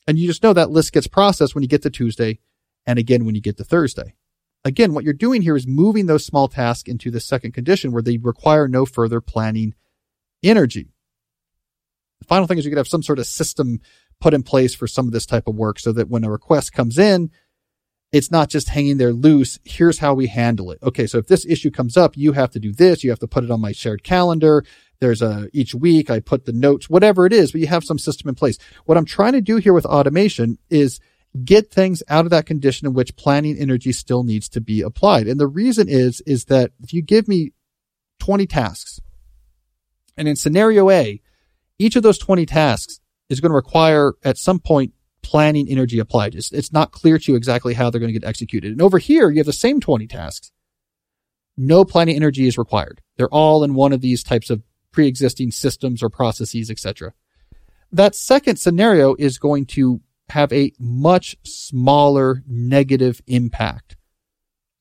And 0.07 0.17
you 0.17 0.27
just 0.27 0.41
know 0.41 0.53
that 0.53 0.71
list 0.71 0.93
gets 0.93 1.07
processed 1.07 1.53
when 1.53 1.61
you 1.61 1.67
get 1.67 1.83
to 1.83 1.89
Tuesday 1.89 2.39
and 2.85 2.97
again 2.97 3.25
when 3.25 3.35
you 3.35 3.41
get 3.41 3.57
to 3.57 3.63
Thursday. 3.63 4.15
Again, 4.63 4.93
what 4.93 5.03
you're 5.03 5.13
doing 5.13 5.41
here 5.41 5.55
is 5.55 5.67
moving 5.67 6.05
those 6.05 6.25
small 6.25 6.47
tasks 6.47 6.89
into 6.89 7.09
the 7.09 7.19
second 7.19 7.53
condition 7.53 7.91
where 7.91 8.01
they 8.01 8.17
require 8.17 8.67
no 8.67 8.85
further 8.85 9.21
planning 9.21 9.73
energy. 10.43 10.91
The 12.19 12.25
final 12.25 12.47
thing 12.47 12.57
is 12.57 12.65
you 12.65 12.71
could 12.71 12.77
have 12.77 12.87
some 12.87 13.03
sort 13.03 13.19
of 13.19 13.25
system 13.25 13.79
put 14.19 14.33
in 14.33 14.43
place 14.43 14.75
for 14.75 14.87
some 14.87 15.07
of 15.07 15.13
this 15.13 15.25
type 15.25 15.47
of 15.47 15.55
work 15.55 15.79
so 15.79 15.91
that 15.91 16.09
when 16.09 16.23
a 16.23 16.31
request 16.31 16.73
comes 16.73 16.99
in, 16.99 17.31
it's 18.11 18.31
not 18.31 18.49
just 18.49 18.69
hanging 18.69 18.97
there 18.97 19.13
loose. 19.13 19.59
Here's 19.63 19.99
how 19.99 20.13
we 20.13 20.27
handle 20.27 20.71
it. 20.71 20.79
Okay. 20.83 21.07
So 21.07 21.17
if 21.17 21.27
this 21.27 21.45
issue 21.45 21.71
comes 21.71 21.95
up, 21.95 22.17
you 22.17 22.33
have 22.33 22.51
to 22.51 22.59
do 22.59 22.73
this. 22.73 23.03
You 23.03 23.09
have 23.09 23.19
to 23.19 23.27
put 23.27 23.43
it 23.43 23.51
on 23.51 23.61
my 23.61 23.71
shared 23.71 24.03
calendar. 24.03 24.65
There's 24.99 25.21
a 25.21 25.47
each 25.53 25.73
week 25.73 26.09
I 26.09 26.19
put 26.19 26.45
the 26.45 26.53
notes, 26.53 26.89
whatever 26.89 27.25
it 27.25 27.33
is, 27.33 27.51
but 27.51 27.61
you 27.61 27.67
have 27.67 27.83
some 27.83 27.97
system 27.97 28.29
in 28.29 28.35
place. 28.35 28.57
What 28.85 28.97
I'm 28.97 29.05
trying 29.05 29.33
to 29.33 29.41
do 29.41 29.57
here 29.57 29.73
with 29.73 29.85
automation 29.85 30.57
is 30.69 30.99
get 31.45 31.71
things 31.71 32.03
out 32.09 32.25
of 32.25 32.31
that 32.31 32.45
condition 32.45 32.85
in 32.87 32.93
which 32.93 33.15
planning 33.15 33.57
energy 33.57 33.93
still 33.93 34.23
needs 34.23 34.49
to 34.49 34.61
be 34.61 34.81
applied. 34.81 35.27
And 35.27 35.39
the 35.39 35.47
reason 35.47 35.87
is, 35.89 36.21
is 36.27 36.45
that 36.45 36.71
if 36.83 36.93
you 36.93 37.01
give 37.01 37.27
me 37.27 37.53
20 38.19 38.45
tasks 38.45 38.99
and 40.17 40.27
in 40.27 40.35
scenario 40.35 40.89
A, 40.89 41.21
each 41.79 41.95
of 41.95 42.03
those 42.03 42.17
20 42.17 42.45
tasks 42.45 42.99
is 43.29 43.39
going 43.39 43.51
to 43.51 43.55
require 43.55 44.13
at 44.23 44.37
some 44.37 44.59
point 44.59 44.93
planning 45.23 45.67
energy 45.69 45.99
applied. 45.99 46.35
It's, 46.35 46.51
it's 46.51 46.73
not 46.73 46.91
clear 46.91 47.17
to 47.17 47.31
you 47.31 47.35
exactly 47.35 47.73
how 47.73 47.89
they're 47.89 47.99
going 47.99 48.13
to 48.13 48.19
get 48.19 48.27
executed. 48.27 48.71
And 48.71 48.81
over 48.81 48.97
here, 48.97 49.29
you 49.29 49.37
have 49.37 49.45
the 49.45 49.53
same 49.53 49.79
20 49.79 50.07
tasks. 50.07 50.51
No 51.57 51.85
planning 51.85 52.15
energy 52.15 52.47
is 52.47 52.57
required. 52.57 53.01
They're 53.17 53.27
all 53.29 53.63
in 53.63 53.73
one 53.73 53.93
of 53.93 54.01
these 54.01 54.23
types 54.23 54.49
of 54.49 54.63
pre-existing 54.91 55.51
systems 55.51 56.01
or 56.01 56.09
processes, 56.09 56.69
etc. 56.69 57.13
That 57.91 58.15
second 58.15 58.57
scenario 58.57 59.15
is 59.15 59.37
going 59.37 59.65
to 59.67 60.01
have 60.29 60.51
a 60.53 60.71
much 60.79 61.35
smaller 61.43 62.41
negative 62.47 63.21
impact 63.27 63.97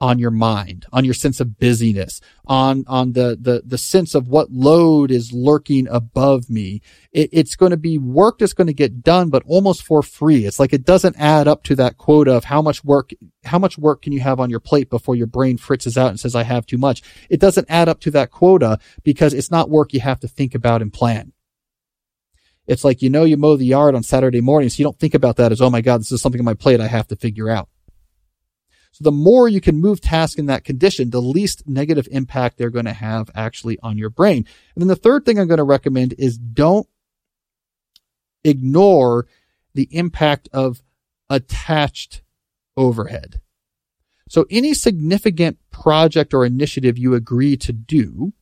on 0.00 0.18
your 0.18 0.30
mind, 0.30 0.86
on 0.92 1.04
your 1.04 1.12
sense 1.12 1.40
of 1.40 1.58
busyness, 1.58 2.20
on, 2.46 2.84
on 2.86 3.12
the, 3.12 3.36
the, 3.38 3.62
the 3.66 3.76
sense 3.76 4.14
of 4.14 4.28
what 4.28 4.50
load 4.50 5.10
is 5.10 5.32
lurking 5.32 5.86
above 5.88 6.48
me. 6.48 6.80
It, 7.12 7.28
it's 7.32 7.54
going 7.54 7.70
to 7.70 7.76
be 7.76 7.98
work 7.98 8.38
that's 8.38 8.54
going 8.54 8.68
to 8.68 8.72
get 8.72 9.02
done, 9.02 9.28
but 9.28 9.42
almost 9.46 9.82
for 9.82 10.02
free. 10.02 10.46
It's 10.46 10.58
like 10.58 10.72
it 10.72 10.84
doesn't 10.84 11.16
add 11.18 11.46
up 11.46 11.62
to 11.64 11.76
that 11.76 11.98
quota 11.98 12.32
of 12.32 12.44
how 12.44 12.62
much 12.62 12.82
work, 12.82 13.10
how 13.44 13.58
much 13.58 13.76
work 13.76 14.02
can 14.02 14.12
you 14.12 14.20
have 14.20 14.40
on 14.40 14.48
your 14.48 14.60
plate 14.60 14.88
before 14.88 15.16
your 15.16 15.26
brain 15.26 15.58
fritzes 15.58 15.98
out 15.98 16.08
and 16.08 16.18
says, 16.18 16.34
I 16.34 16.44
have 16.44 16.64
too 16.64 16.78
much. 16.78 17.02
It 17.28 17.40
doesn't 17.40 17.66
add 17.68 17.88
up 17.88 18.00
to 18.00 18.10
that 18.12 18.30
quota 18.30 18.78
because 19.02 19.34
it's 19.34 19.50
not 19.50 19.68
work 19.68 19.92
you 19.92 20.00
have 20.00 20.20
to 20.20 20.28
think 20.28 20.54
about 20.54 20.80
and 20.80 20.92
plan. 20.92 21.32
It's 22.66 22.84
like, 22.84 23.02
you 23.02 23.10
know, 23.10 23.24
you 23.24 23.36
mow 23.36 23.56
the 23.56 23.64
yard 23.66 23.94
on 23.94 24.02
Saturday 24.02 24.40
morning, 24.40 24.68
so 24.70 24.78
you 24.78 24.84
don't 24.84 24.98
think 24.98 25.14
about 25.14 25.36
that 25.36 25.50
as, 25.50 25.60
oh 25.60 25.70
my 25.70 25.80
God, 25.80 26.00
this 26.00 26.12
is 26.12 26.22
something 26.22 26.40
on 26.40 26.44
my 26.44 26.54
plate 26.54 26.80
I 26.80 26.86
have 26.86 27.08
to 27.08 27.16
figure 27.16 27.50
out. 27.50 27.68
So 28.92 29.04
the 29.04 29.12
more 29.12 29.48
you 29.48 29.60
can 29.60 29.80
move 29.80 30.00
tasks 30.00 30.38
in 30.38 30.46
that 30.46 30.64
condition, 30.64 31.10
the 31.10 31.22
least 31.22 31.66
negative 31.66 32.08
impact 32.10 32.58
they're 32.58 32.70
going 32.70 32.86
to 32.86 32.92
have 32.92 33.30
actually 33.34 33.78
on 33.82 33.98
your 33.98 34.10
brain. 34.10 34.46
And 34.74 34.82
then 34.82 34.88
the 34.88 34.96
third 34.96 35.24
thing 35.24 35.38
I'm 35.38 35.48
going 35.48 35.58
to 35.58 35.64
recommend 35.64 36.14
is 36.18 36.36
don't 36.36 36.88
ignore 38.44 39.26
the 39.74 39.88
impact 39.92 40.48
of 40.52 40.82
attached 41.28 42.22
overhead. 42.76 43.40
So 44.28 44.46
any 44.50 44.74
significant 44.74 45.58
project 45.70 46.34
or 46.34 46.44
initiative 46.44 46.98
you 46.98 47.14
agree 47.14 47.56
to 47.58 47.72
do, 47.72 48.32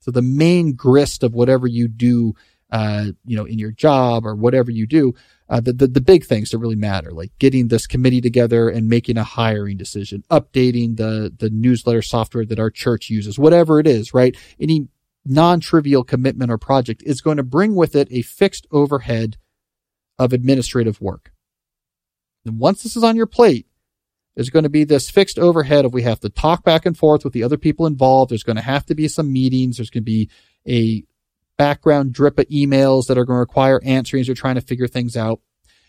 so 0.00 0.10
the 0.10 0.22
main 0.22 0.74
grist 0.74 1.22
of 1.22 1.34
whatever 1.34 1.66
you 1.66 1.88
do, 1.88 2.34
uh, 2.70 3.06
you 3.24 3.36
know, 3.36 3.44
in 3.44 3.58
your 3.58 3.70
job 3.70 4.26
or 4.26 4.34
whatever 4.34 4.70
you 4.70 4.86
do, 4.86 5.14
uh, 5.48 5.60
the, 5.60 5.72
the, 5.72 5.86
the 5.86 6.00
big 6.00 6.24
things 6.24 6.50
that 6.50 6.58
really 6.58 6.76
matter, 6.76 7.10
like 7.10 7.30
getting 7.38 7.68
this 7.68 7.86
committee 7.86 8.20
together 8.20 8.68
and 8.68 8.88
making 8.88 9.18
a 9.18 9.24
hiring 9.24 9.76
decision, 9.76 10.24
updating 10.30 10.96
the, 10.96 11.32
the 11.36 11.50
newsletter 11.50 12.02
software 12.02 12.46
that 12.46 12.58
our 12.58 12.70
church 12.70 13.10
uses, 13.10 13.38
whatever 13.38 13.78
it 13.78 13.86
is, 13.86 14.14
right? 14.14 14.36
Any 14.58 14.88
non-trivial 15.26 16.04
commitment 16.04 16.50
or 16.50 16.58
project 16.58 17.02
is 17.04 17.20
going 17.20 17.36
to 17.36 17.42
bring 17.42 17.74
with 17.74 17.94
it 17.94 18.08
a 18.10 18.22
fixed 18.22 18.66
overhead 18.70 19.36
of 20.18 20.32
administrative 20.32 21.00
work. 21.00 21.32
And 22.46 22.58
once 22.58 22.82
this 22.82 22.96
is 22.96 23.04
on 23.04 23.16
your 23.16 23.26
plate, 23.26 23.66
there's 24.34 24.50
going 24.50 24.64
to 24.64 24.68
be 24.68 24.84
this 24.84 25.10
fixed 25.10 25.38
overhead 25.38 25.84
of 25.84 25.94
we 25.94 26.02
have 26.02 26.20
to 26.20 26.28
talk 26.28 26.64
back 26.64 26.86
and 26.86 26.96
forth 26.96 27.24
with 27.24 27.32
the 27.32 27.42
other 27.42 27.56
people 27.56 27.86
involved. 27.86 28.30
There's 28.30 28.42
going 28.42 28.56
to 28.56 28.62
have 28.62 28.84
to 28.86 28.94
be 28.94 29.08
some 29.08 29.32
meetings. 29.32 29.76
There's 29.76 29.90
going 29.90 30.02
to 30.02 30.04
be 30.04 30.28
a 30.66 31.04
background 31.56 32.12
drip 32.12 32.38
of 32.38 32.48
emails 32.48 33.06
that 33.06 33.18
are 33.18 33.24
going 33.24 33.36
to 33.36 33.40
require 33.40 33.80
answering 33.84 34.20
as 34.20 34.28
you're 34.28 34.34
trying 34.34 34.56
to 34.56 34.60
figure 34.60 34.88
things 34.88 35.16
out. 35.16 35.40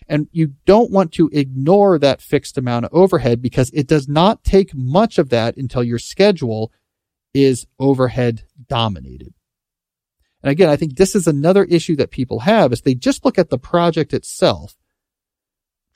And 0.08 0.28
you 0.32 0.54
don't 0.66 0.92
want 0.92 1.14
to 1.14 1.30
ignore 1.34 1.98
that 1.98 2.22
fixed 2.22 2.58
amount 2.58 2.86
of 2.86 2.94
overhead 2.94 3.42
because 3.42 3.72
it 3.74 3.88
does 3.88 4.08
not 4.08 4.44
take 4.44 4.76
much 4.76 5.18
of 5.18 5.30
that 5.30 5.58
until 5.58 5.84
your 5.84 5.98
schedule 5.98 6.72
is 7.34 7.66
overhead 7.80 8.44
dominated. 8.68 9.34
And 10.44 10.52
again, 10.52 10.70
I 10.70 10.76
think 10.76 10.96
this 10.96 11.16
is 11.16 11.26
another 11.26 11.64
issue 11.64 11.96
that 11.96 12.12
people 12.12 12.42
have 12.42 12.72
is 12.72 12.82
they 12.82 12.94
just 12.94 13.26
look 13.26 13.40
at 13.40 13.50
the 13.50 13.58
project 13.58 14.14
itself, 14.14 14.76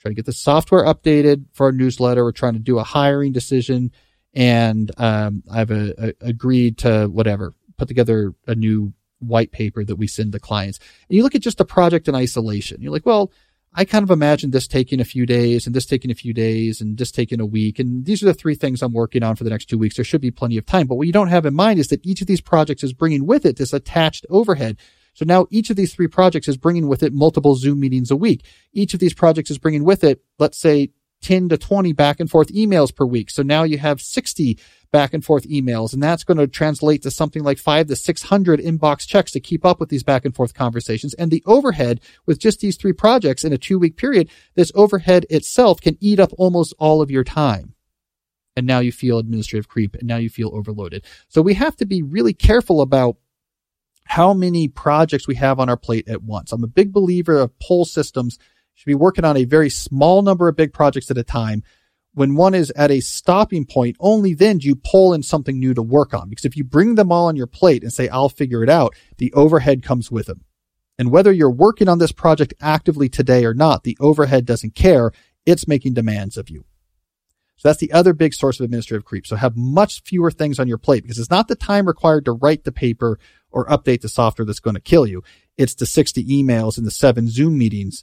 trying 0.00 0.10
to 0.10 0.16
get 0.16 0.26
the 0.26 0.32
software 0.32 0.84
updated 0.84 1.44
for 1.52 1.66
our 1.66 1.72
newsletter. 1.72 2.24
We're 2.24 2.32
trying 2.32 2.54
to 2.54 2.58
do 2.58 2.80
a 2.80 2.84
hiring 2.84 3.30
decision 3.32 3.92
and, 4.34 4.90
um, 4.98 5.44
I've 5.50 5.70
a, 5.70 6.08
a, 6.08 6.14
agreed 6.20 6.78
to 6.78 7.06
whatever, 7.06 7.52
put 7.76 7.86
together 7.86 8.34
a 8.48 8.56
new 8.56 8.92
white 9.20 9.52
paper 9.52 9.84
that 9.84 9.96
we 9.96 10.06
send 10.06 10.32
to 10.32 10.40
clients. 10.40 10.78
And 11.08 11.16
you 11.16 11.22
look 11.22 11.34
at 11.34 11.42
just 11.42 11.60
a 11.60 11.64
project 11.64 12.08
in 12.08 12.14
isolation. 12.14 12.82
You're 12.82 12.92
like, 12.92 13.06
well, 13.06 13.30
I 13.72 13.84
kind 13.84 14.02
of 14.02 14.10
imagine 14.10 14.50
this 14.50 14.66
taking 14.66 14.98
a 15.00 15.04
few 15.04 15.26
days 15.26 15.64
and 15.64 15.74
this 15.74 15.86
taking 15.86 16.10
a 16.10 16.14
few 16.14 16.34
days 16.34 16.80
and 16.80 16.98
this 16.98 17.12
taking 17.12 17.40
a 17.40 17.46
week. 17.46 17.78
And 17.78 18.04
these 18.04 18.20
are 18.22 18.26
the 18.26 18.34
three 18.34 18.56
things 18.56 18.82
I'm 18.82 18.92
working 18.92 19.22
on 19.22 19.36
for 19.36 19.44
the 19.44 19.50
next 19.50 19.66
two 19.66 19.78
weeks. 19.78 19.94
There 19.94 20.04
should 20.04 20.20
be 20.20 20.32
plenty 20.32 20.58
of 20.58 20.66
time. 20.66 20.88
But 20.88 20.96
what 20.96 21.06
you 21.06 21.12
don't 21.12 21.28
have 21.28 21.46
in 21.46 21.54
mind 21.54 21.78
is 21.78 21.88
that 21.88 22.04
each 22.04 22.20
of 22.20 22.26
these 22.26 22.40
projects 22.40 22.82
is 22.82 22.92
bringing 22.92 23.26
with 23.26 23.46
it 23.46 23.56
this 23.56 23.72
attached 23.72 24.26
overhead. 24.28 24.76
So 25.14 25.24
now 25.24 25.46
each 25.50 25.70
of 25.70 25.76
these 25.76 25.94
three 25.94 26.08
projects 26.08 26.48
is 26.48 26.56
bringing 26.56 26.88
with 26.88 27.02
it 27.02 27.12
multiple 27.12 27.54
Zoom 27.54 27.80
meetings 27.80 28.10
a 28.10 28.16
week. 28.16 28.44
Each 28.72 28.94
of 28.94 29.00
these 29.00 29.14
projects 29.14 29.50
is 29.50 29.58
bringing 29.58 29.84
with 29.84 30.02
it, 30.02 30.20
let's 30.38 30.58
say 30.58 30.90
10 31.22 31.50
to 31.50 31.58
20 31.58 31.92
back 31.92 32.20
and 32.20 32.30
forth 32.30 32.48
emails 32.48 32.94
per 32.94 33.04
week. 33.04 33.30
So 33.30 33.42
now 33.42 33.62
you 33.62 33.78
have 33.78 34.00
60 34.00 34.58
back 34.90 35.14
and 35.14 35.24
forth 35.24 35.48
emails. 35.48 35.92
And 35.92 36.02
that's 36.02 36.24
going 36.24 36.38
to 36.38 36.46
translate 36.46 37.02
to 37.02 37.10
something 37.10 37.42
like 37.42 37.58
five 37.58 37.86
to 37.88 37.96
600 37.96 38.60
inbox 38.60 39.06
checks 39.06 39.32
to 39.32 39.40
keep 39.40 39.64
up 39.64 39.80
with 39.80 39.88
these 39.88 40.02
back 40.02 40.24
and 40.24 40.34
forth 40.34 40.54
conversations. 40.54 41.14
And 41.14 41.30
the 41.30 41.42
overhead 41.46 42.00
with 42.26 42.38
just 42.38 42.60
these 42.60 42.76
three 42.76 42.92
projects 42.92 43.44
in 43.44 43.52
a 43.52 43.58
two 43.58 43.78
week 43.78 43.96
period, 43.96 44.28
this 44.54 44.72
overhead 44.74 45.26
itself 45.30 45.80
can 45.80 45.96
eat 46.00 46.18
up 46.18 46.32
almost 46.38 46.74
all 46.78 47.02
of 47.02 47.10
your 47.10 47.24
time. 47.24 47.74
And 48.56 48.66
now 48.66 48.80
you 48.80 48.92
feel 48.92 49.18
administrative 49.18 49.68
creep 49.68 49.94
and 49.94 50.08
now 50.08 50.16
you 50.16 50.28
feel 50.28 50.50
overloaded. 50.52 51.04
So 51.28 51.40
we 51.40 51.54
have 51.54 51.76
to 51.76 51.86
be 51.86 52.02
really 52.02 52.34
careful 52.34 52.80
about 52.80 53.16
how 54.06 54.34
many 54.34 54.66
projects 54.66 55.28
we 55.28 55.36
have 55.36 55.60
on 55.60 55.68
our 55.68 55.76
plate 55.76 56.08
at 56.08 56.22
once. 56.22 56.50
I'm 56.50 56.64
a 56.64 56.68
big 56.68 56.92
believer 56.92 57.38
of 57.38 57.56
pull 57.60 57.84
systems 57.84 58.38
should 58.80 58.86
be 58.86 58.94
working 58.94 59.26
on 59.26 59.36
a 59.36 59.44
very 59.44 59.68
small 59.68 60.22
number 60.22 60.48
of 60.48 60.56
big 60.56 60.72
projects 60.72 61.10
at 61.10 61.18
a 61.18 61.22
time 61.22 61.62
when 62.14 62.34
one 62.34 62.54
is 62.54 62.70
at 62.72 62.90
a 62.90 63.00
stopping 63.00 63.66
point, 63.66 63.96
only 64.00 64.32
then 64.32 64.56
do 64.56 64.66
you 64.66 64.74
pull 64.74 65.12
in 65.12 65.22
something 65.22 65.58
new 65.58 65.74
to 65.74 65.82
work 65.82 66.14
on. 66.14 66.30
Because 66.30 66.46
if 66.46 66.56
you 66.56 66.64
bring 66.64 66.94
them 66.94 67.12
all 67.12 67.26
on 67.26 67.36
your 67.36 67.46
plate 67.46 67.82
and 67.82 67.92
say, 67.92 68.08
I'll 68.08 68.30
figure 68.30 68.62
it 68.62 68.70
out, 68.70 68.94
the 69.18 69.32
overhead 69.34 69.82
comes 69.82 70.10
with 70.10 70.26
them. 70.26 70.44
And 70.98 71.10
whether 71.10 71.30
you're 71.30 71.50
working 71.50 71.88
on 71.88 71.98
this 71.98 72.10
project 72.10 72.54
actively 72.60 73.10
today 73.10 73.44
or 73.44 73.54
not, 73.54 73.84
the 73.84 73.98
overhead 74.00 74.44
doesn't 74.44 74.74
care. 74.74 75.12
It's 75.46 75.68
making 75.68 75.94
demands 75.94 76.38
of 76.38 76.50
you. 76.50 76.64
So 77.56 77.68
that's 77.68 77.80
the 77.80 77.92
other 77.92 78.14
big 78.14 78.32
source 78.32 78.58
of 78.58 78.64
administrative 78.64 79.04
creep. 79.04 79.26
So 79.26 79.36
have 79.36 79.54
much 79.54 80.02
fewer 80.02 80.30
things 80.30 80.58
on 80.58 80.66
your 80.66 80.78
plate 80.78 81.02
because 81.02 81.18
it's 81.18 81.30
not 81.30 81.46
the 81.46 81.54
time 81.54 81.86
required 81.86 82.24
to 82.24 82.32
write 82.32 82.64
the 82.64 82.72
paper 82.72 83.18
or 83.50 83.66
update 83.66 84.00
the 84.00 84.08
software 84.08 84.46
that's 84.46 84.60
going 84.60 84.76
to 84.76 84.80
kill 84.80 85.06
you. 85.06 85.22
It's 85.58 85.74
the 85.74 85.84
60 85.84 86.24
emails 86.24 86.78
and 86.78 86.86
the 86.86 86.90
seven 86.90 87.28
Zoom 87.28 87.58
meetings. 87.58 88.02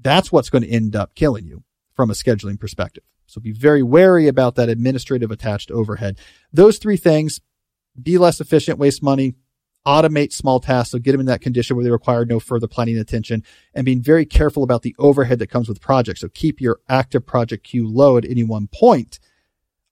That's 0.00 0.32
what's 0.32 0.50
going 0.50 0.62
to 0.62 0.70
end 0.70 0.96
up 0.96 1.14
killing 1.14 1.46
you 1.46 1.64
from 1.94 2.10
a 2.10 2.14
scheduling 2.14 2.58
perspective. 2.58 3.04
So 3.26 3.40
be 3.40 3.52
very 3.52 3.82
wary 3.82 4.26
about 4.26 4.56
that 4.56 4.68
administrative 4.68 5.30
attached 5.30 5.70
overhead. 5.70 6.18
Those 6.52 6.78
three 6.78 6.96
things, 6.96 7.40
be 8.00 8.18
less 8.18 8.40
efficient, 8.40 8.78
waste 8.78 9.02
money, 9.02 9.34
automate 9.86 10.32
small 10.32 10.60
tasks. 10.60 10.90
So 10.90 10.98
get 10.98 11.12
them 11.12 11.20
in 11.20 11.26
that 11.26 11.40
condition 11.40 11.76
where 11.76 11.84
they 11.84 11.90
require 11.90 12.24
no 12.24 12.40
further 12.40 12.66
planning 12.66 12.98
attention 12.98 13.44
and 13.74 13.84
being 13.84 14.02
very 14.02 14.26
careful 14.26 14.62
about 14.62 14.82
the 14.82 14.96
overhead 14.98 15.38
that 15.38 15.48
comes 15.48 15.68
with 15.68 15.80
projects. 15.80 16.20
So 16.20 16.28
keep 16.28 16.60
your 16.60 16.80
active 16.88 17.26
project 17.26 17.64
queue 17.64 17.88
low 17.88 18.16
at 18.16 18.24
any 18.24 18.42
one 18.42 18.68
point. 18.68 19.20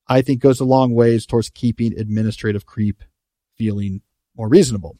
I 0.09 0.23
think 0.23 0.41
goes 0.41 0.61
a 0.61 0.65
long 0.65 0.95
ways 0.95 1.27
towards 1.27 1.51
keeping 1.51 1.99
administrative 1.99 2.67
creep 2.67 3.03
feeling 3.57 4.03
more 4.37 4.49
reasonable. 4.49 4.99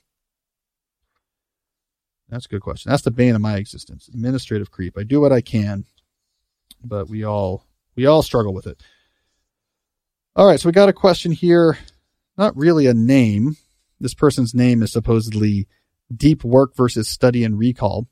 That's 2.29 2.47
a 2.47 2.49
good 2.49 2.61
question. 2.63 2.91
That's 2.91 3.03
the 3.03 3.11
bane 3.11 3.35
of 3.35 3.41
my 3.41 3.57
existence. 3.57 4.09
Administrative 4.09 4.71
creep. 4.71 4.99
I 4.99 5.03
do 5.03 5.21
what 5.21 5.33
I 5.33 5.41
can, 5.41 5.85
but 6.85 7.09
we 7.09 7.25
all 7.25 7.65
we 7.97 8.07
all 8.07 8.23
struggle 8.23 8.53
with 8.53 8.67
it. 8.67 8.83
All 10.37 10.47
right, 10.47 10.61
so 10.61 10.69
we 10.69 10.73
got 10.73 10.89
a 10.89 10.93
question 10.93 11.33
here. 11.33 11.79
Not 12.37 12.57
really 12.57 12.87
a 12.87 12.95
name. 12.95 13.57
This 13.99 14.15
person's 14.15 14.55
name 14.55 14.83
is 14.83 14.93
supposedly 14.93 15.67
Deep 16.15 16.45
Work 16.45 16.77
versus 16.77 17.09
Study 17.09 17.43
and 17.43 17.59
Recall. 17.59 18.07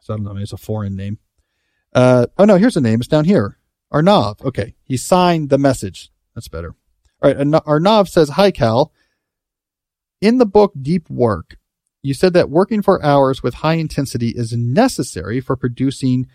So 0.00 0.14
I 0.14 0.16
don't 0.16 0.24
know, 0.24 0.32
maybe 0.32 0.42
it's 0.42 0.52
a 0.52 0.56
foreign 0.56 0.96
name. 0.96 1.18
Uh, 1.92 2.26
oh 2.38 2.44
no, 2.44 2.56
here's 2.56 2.76
a 2.76 2.80
name. 2.80 3.00
It's 3.00 3.08
down 3.08 3.24
here. 3.24 3.58
Arnav. 3.92 4.44
Okay. 4.44 4.74
He 4.84 4.96
signed 4.96 5.50
the 5.50 5.58
message. 5.58 6.10
That's 6.34 6.48
better. 6.48 6.74
All 7.22 7.32
right. 7.32 7.36
Arnav 7.36 8.08
says, 8.08 8.30
Hi, 8.30 8.50
Cal. 8.50 8.92
In 10.20 10.38
the 10.38 10.46
book 10.46 10.72
Deep 10.80 11.08
Work, 11.08 11.56
you 12.02 12.14
said 12.14 12.32
that 12.32 12.50
working 12.50 12.82
for 12.82 13.04
hours 13.04 13.42
with 13.42 13.54
high 13.54 13.74
intensity 13.74 14.30
is 14.30 14.52
necessary 14.52 15.40
for 15.40 15.56
producing 15.56 16.26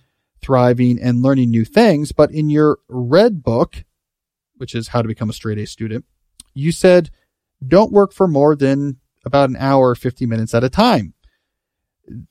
thriving 0.41 1.01
and 1.01 1.23
learning 1.23 1.49
new 1.49 1.65
things. 1.65 2.11
But 2.11 2.31
in 2.31 2.49
your 2.49 2.77
red 2.87 3.43
book, 3.43 3.83
which 4.57 4.75
is 4.75 4.89
how 4.89 5.01
to 5.01 5.07
become 5.07 5.29
a 5.29 5.33
straight 5.33 5.57
A 5.57 5.65
student, 5.65 6.05
you 6.53 6.71
said 6.71 7.09
don't 7.65 7.91
work 7.91 8.13
for 8.13 8.27
more 8.27 8.55
than 8.55 8.97
about 9.25 9.49
an 9.49 9.55
hour, 9.57 9.95
50 9.95 10.25
minutes 10.25 10.53
at 10.53 10.63
a 10.63 10.69
time. 10.69 11.13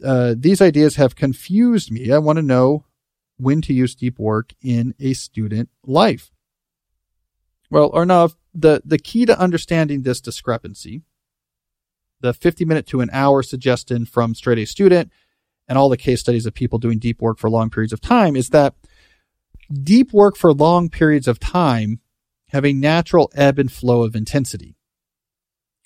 Uh, 0.04 0.34
these 0.38 0.60
ideas 0.60 0.94
have 0.94 1.16
confused 1.16 1.90
me. 1.90 2.12
I 2.12 2.18
want 2.18 2.36
to 2.36 2.42
know 2.42 2.84
when 3.36 3.60
to 3.62 3.72
use 3.72 3.96
deep 3.96 4.18
work 4.18 4.52
in 4.62 4.94
a 5.00 5.14
student 5.14 5.70
life. 5.84 6.30
Well, 7.68 7.90
Arnav, 7.90 8.36
the, 8.54 8.82
the 8.84 8.98
key 8.98 9.26
to 9.26 9.36
understanding 9.36 10.02
this 10.02 10.20
discrepancy, 10.20 11.02
the 12.24 12.32
50 12.32 12.64
minute 12.64 12.86
to 12.86 13.02
an 13.02 13.10
hour 13.12 13.42
suggestion 13.42 14.06
from 14.06 14.34
straight 14.34 14.58
A 14.58 14.64
student 14.64 15.12
and 15.68 15.76
all 15.76 15.90
the 15.90 15.98
case 15.98 16.20
studies 16.20 16.46
of 16.46 16.54
people 16.54 16.78
doing 16.78 16.98
deep 16.98 17.20
work 17.20 17.38
for 17.38 17.50
long 17.50 17.68
periods 17.68 17.92
of 17.92 18.00
time 18.00 18.34
is 18.34 18.48
that 18.48 18.74
deep 19.70 20.10
work 20.10 20.34
for 20.34 20.54
long 20.54 20.88
periods 20.88 21.28
of 21.28 21.38
time 21.38 22.00
have 22.48 22.64
a 22.64 22.72
natural 22.72 23.30
ebb 23.34 23.58
and 23.58 23.70
flow 23.70 24.02
of 24.02 24.16
intensity. 24.16 24.74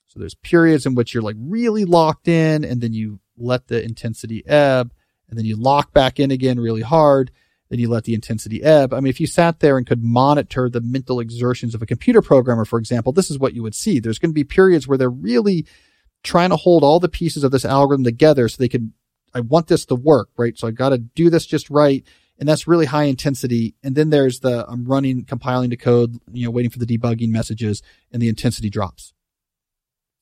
So 0.06 0.20
there's 0.20 0.36
periods 0.36 0.86
in 0.86 0.94
which 0.94 1.12
you're 1.12 1.24
like 1.24 1.36
really 1.38 1.84
locked 1.84 2.28
in 2.28 2.64
and 2.64 2.80
then 2.80 2.92
you 2.92 3.18
let 3.36 3.66
the 3.66 3.82
intensity 3.82 4.46
ebb 4.46 4.92
and 5.28 5.36
then 5.36 5.44
you 5.44 5.56
lock 5.56 5.92
back 5.92 6.20
in 6.20 6.30
again 6.30 6.60
really 6.60 6.82
hard. 6.82 7.32
then 7.68 7.80
you 7.80 7.88
let 7.88 8.04
the 8.04 8.14
intensity 8.14 8.62
ebb. 8.62 8.94
I 8.94 9.00
mean, 9.00 9.10
if 9.10 9.20
you 9.20 9.26
sat 9.26 9.58
there 9.58 9.76
and 9.76 9.86
could 9.86 10.02
monitor 10.04 10.70
the 10.70 10.80
mental 10.80 11.18
exertions 11.18 11.74
of 11.74 11.82
a 11.82 11.86
computer 11.86 12.22
programmer, 12.22 12.64
for 12.64 12.78
example, 12.78 13.12
this 13.12 13.30
is 13.30 13.38
what 13.40 13.54
you 13.54 13.62
would 13.62 13.74
see. 13.74 13.98
There's 13.98 14.18
going 14.20 14.30
to 14.30 14.34
be 14.34 14.44
periods 14.44 14.86
where 14.86 14.96
they're 14.96 15.10
really 15.10 15.66
trying 16.28 16.50
to 16.50 16.56
hold 16.56 16.84
all 16.84 17.00
the 17.00 17.08
pieces 17.08 17.42
of 17.42 17.50
this 17.50 17.64
algorithm 17.64 18.04
together 18.04 18.48
so 18.48 18.56
they 18.58 18.68
can, 18.68 18.92
I 19.34 19.40
want 19.40 19.66
this 19.66 19.86
to 19.86 19.94
work, 19.94 20.28
right? 20.36 20.56
So 20.56 20.68
I 20.68 20.70
got 20.70 20.90
to 20.90 20.98
do 20.98 21.30
this 21.30 21.46
just 21.46 21.70
right. 21.70 22.04
And 22.38 22.48
that's 22.48 22.68
really 22.68 22.86
high 22.86 23.04
intensity. 23.04 23.74
And 23.82 23.96
then 23.96 24.10
there's 24.10 24.40
the, 24.40 24.64
I'm 24.68 24.84
running, 24.84 25.24
compiling 25.24 25.70
the 25.70 25.76
code, 25.76 26.20
you 26.32 26.44
know, 26.44 26.50
waiting 26.50 26.70
for 26.70 26.78
the 26.78 26.86
debugging 26.86 27.30
messages 27.30 27.82
and 28.12 28.22
the 28.22 28.28
intensity 28.28 28.70
drops. 28.70 29.12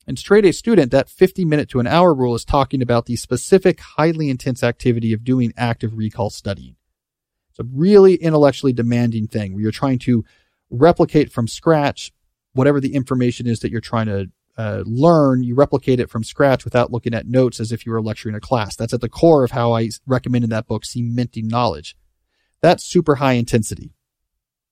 And 0.06 0.18
straight 0.18 0.44
A 0.44 0.52
student, 0.52 0.92
that 0.92 1.10
50 1.10 1.44
minute 1.44 1.68
to 1.70 1.80
an 1.80 1.86
hour 1.86 2.14
rule 2.14 2.34
is 2.34 2.44
talking 2.44 2.80
about 2.80 3.06
the 3.06 3.16
specific 3.16 3.80
highly 3.80 4.30
intense 4.30 4.62
activity 4.62 5.12
of 5.12 5.24
doing 5.24 5.52
active 5.56 5.96
recall 5.96 6.30
studying. 6.30 6.76
It's 7.50 7.58
a 7.58 7.64
really 7.64 8.14
intellectually 8.14 8.72
demanding 8.72 9.26
thing 9.26 9.52
where 9.52 9.62
you're 9.62 9.72
trying 9.72 9.98
to 10.00 10.24
replicate 10.70 11.32
from 11.32 11.48
scratch 11.48 12.12
whatever 12.52 12.80
the 12.80 12.94
information 12.94 13.46
is 13.46 13.60
that 13.60 13.70
you're 13.70 13.80
trying 13.80 14.06
to 14.06 14.30
uh, 14.56 14.82
learn. 14.86 15.42
You 15.42 15.54
replicate 15.54 16.00
it 16.00 16.10
from 16.10 16.24
scratch 16.24 16.64
without 16.64 16.92
looking 16.92 17.14
at 17.14 17.26
notes 17.26 17.60
as 17.60 17.72
if 17.72 17.84
you 17.84 17.92
were 17.92 18.02
lecturing 18.02 18.34
a 18.34 18.40
class. 18.40 18.76
That's 18.76 18.94
at 18.94 19.00
the 19.00 19.08
core 19.08 19.44
of 19.44 19.50
how 19.50 19.72
I 19.72 19.90
recommend 20.06 20.44
in 20.44 20.50
that 20.50 20.66
book, 20.66 20.84
cementing 20.84 21.48
knowledge. 21.48 21.96
That's 22.62 22.84
super 22.84 23.16
high 23.16 23.34
intensity. 23.34 23.92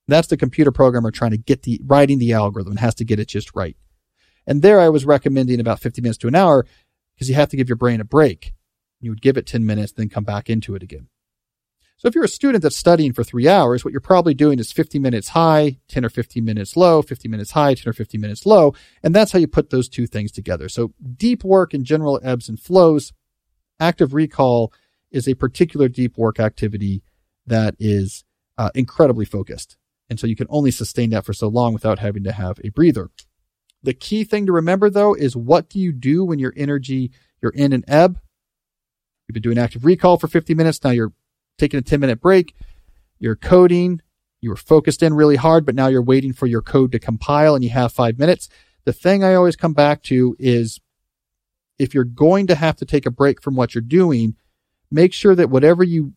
That's 0.06 0.28
the 0.28 0.36
computer 0.36 0.70
programmer 0.70 1.10
trying 1.10 1.30
to 1.30 1.36
get 1.36 1.62
the 1.62 1.80
writing 1.84 2.18
the 2.18 2.32
algorithm 2.32 2.72
and 2.72 2.80
has 2.80 2.94
to 2.96 3.04
get 3.04 3.18
it 3.18 3.28
just 3.28 3.54
right. 3.54 3.76
And 4.46 4.60
there 4.60 4.80
I 4.80 4.90
was 4.90 5.06
recommending 5.06 5.60
about 5.60 5.80
50 5.80 6.02
minutes 6.02 6.18
to 6.18 6.28
an 6.28 6.34
hour 6.34 6.66
because 7.14 7.28
you 7.28 7.34
have 7.34 7.48
to 7.50 7.56
give 7.56 7.68
your 7.68 7.76
brain 7.76 8.00
a 8.00 8.04
break. 8.04 8.52
You 9.00 9.10
would 9.10 9.22
give 9.22 9.36
it 9.36 9.46
10 9.46 9.64
minutes, 9.64 9.92
then 9.92 10.08
come 10.08 10.24
back 10.24 10.50
into 10.50 10.74
it 10.74 10.82
again. 10.82 11.08
So 12.04 12.08
if 12.08 12.14
you're 12.14 12.24
a 12.24 12.28
student 12.28 12.62
that's 12.62 12.76
studying 12.76 13.14
for 13.14 13.24
three 13.24 13.48
hours, 13.48 13.82
what 13.82 13.92
you're 13.92 13.98
probably 14.02 14.34
doing 14.34 14.58
is 14.58 14.70
50 14.70 14.98
minutes 14.98 15.28
high, 15.28 15.78
10 15.88 16.04
or 16.04 16.10
15 16.10 16.44
minutes 16.44 16.76
low, 16.76 17.00
50 17.00 17.28
minutes 17.28 17.52
high, 17.52 17.72
10 17.72 17.88
or 17.88 17.94
15 17.94 18.20
minutes 18.20 18.44
low. 18.44 18.74
And 19.02 19.14
that's 19.14 19.32
how 19.32 19.38
you 19.38 19.46
put 19.46 19.70
those 19.70 19.88
two 19.88 20.06
things 20.06 20.30
together. 20.30 20.68
So 20.68 20.92
deep 21.16 21.42
work 21.44 21.72
in 21.72 21.82
general 21.82 22.20
ebbs 22.22 22.46
and 22.46 22.60
flows. 22.60 23.14
Active 23.80 24.12
recall 24.12 24.70
is 25.10 25.26
a 25.26 25.32
particular 25.32 25.88
deep 25.88 26.18
work 26.18 26.38
activity 26.38 27.02
that 27.46 27.74
is 27.78 28.24
uh, 28.58 28.68
incredibly 28.74 29.24
focused. 29.24 29.78
And 30.10 30.20
so 30.20 30.26
you 30.26 30.36
can 30.36 30.46
only 30.50 30.72
sustain 30.72 31.08
that 31.08 31.24
for 31.24 31.32
so 31.32 31.48
long 31.48 31.72
without 31.72 32.00
having 32.00 32.24
to 32.24 32.32
have 32.32 32.58
a 32.62 32.68
breather. 32.68 33.08
The 33.82 33.94
key 33.94 34.24
thing 34.24 34.44
to 34.44 34.52
remember 34.52 34.90
though 34.90 35.14
is 35.14 35.34
what 35.34 35.70
do 35.70 35.78
you 35.78 35.90
do 35.90 36.22
when 36.22 36.38
your 36.38 36.52
energy, 36.54 37.12
you're 37.40 37.52
in 37.52 37.72
an 37.72 37.82
ebb? 37.88 38.20
You've 39.26 39.32
been 39.32 39.42
doing 39.42 39.56
active 39.56 39.86
recall 39.86 40.18
for 40.18 40.28
50 40.28 40.52
minutes. 40.52 40.84
Now 40.84 40.90
you're 40.90 41.14
taking 41.58 41.78
a 41.78 41.82
10 41.82 42.00
minute 42.00 42.20
break. 42.20 42.54
You're 43.18 43.36
coding. 43.36 44.00
You 44.40 44.50
were 44.50 44.56
focused 44.56 45.02
in 45.02 45.14
really 45.14 45.36
hard, 45.36 45.64
but 45.64 45.74
now 45.74 45.86
you're 45.86 46.02
waiting 46.02 46.32
for 46.32 46.46
your 46.46 46.62
code 46.62 46.92
to 46.92 46.98
compile 46.98 47.54
and 47.54 47.64
you 47.64 47.70
have 47.70 47.92
five 47.92 48.18
minutes. 48.18 48.48
The 48.84 48.92
thing 48.92 49.24
I 49.24 49.34
always 49.34 49.56
come 49.56 49.72
back 49.72 50.02
to 50.04 50.36
is 50.38 50.80
if 51.78 51.94
you're 51.94 52.04
going 52.04 52.46
to 52.48 52.54
have 52.54 52.76
to 52.76 52.84
take 52.84 53.06
a 53.06 53.10
break 53.10 53.42
from 53.42 53.56
what 53.56 53.74
you're 53.74 53.82
doing, 53.82 54.36
make 54.90 55.12
sure 55.12 55.34
that 55.34 55.50
whatever 55.50 55.82
you 55.82 56.12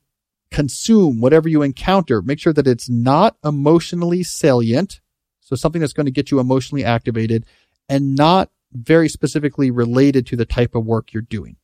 consume, 0.52 1.22
whatever 1.22 1.48
you 1.48 1.62
encounter, 1.62 2.22
make 2.22 2.40
sure 2.40 2.54
that 2.54 2.68
it's 2.68 2.90
not 2.90 3.38
emotionally 3.44 4.24
salient 4.24 5.00
so 5.48 5.56
something 5.56 5.80
that's 5.80 5.94
going 5.94 6.06
to 6.06 6.12
get 6.12 6.30
you 6.30 6.42
emotionally 6.42 6.84
activated 6.84 7.46
and 7.88 8.16
not 8.16 8.50
very 8.74 9.08
specifically 9.08 9.72
related 9.72 10.28
to 10.28 10.36
the 10.36 10.46
type 10.46 10.76
of 10.76 10.86
work 10.86 11.14
you're 11.14 11.22
doing. 11.22 11.56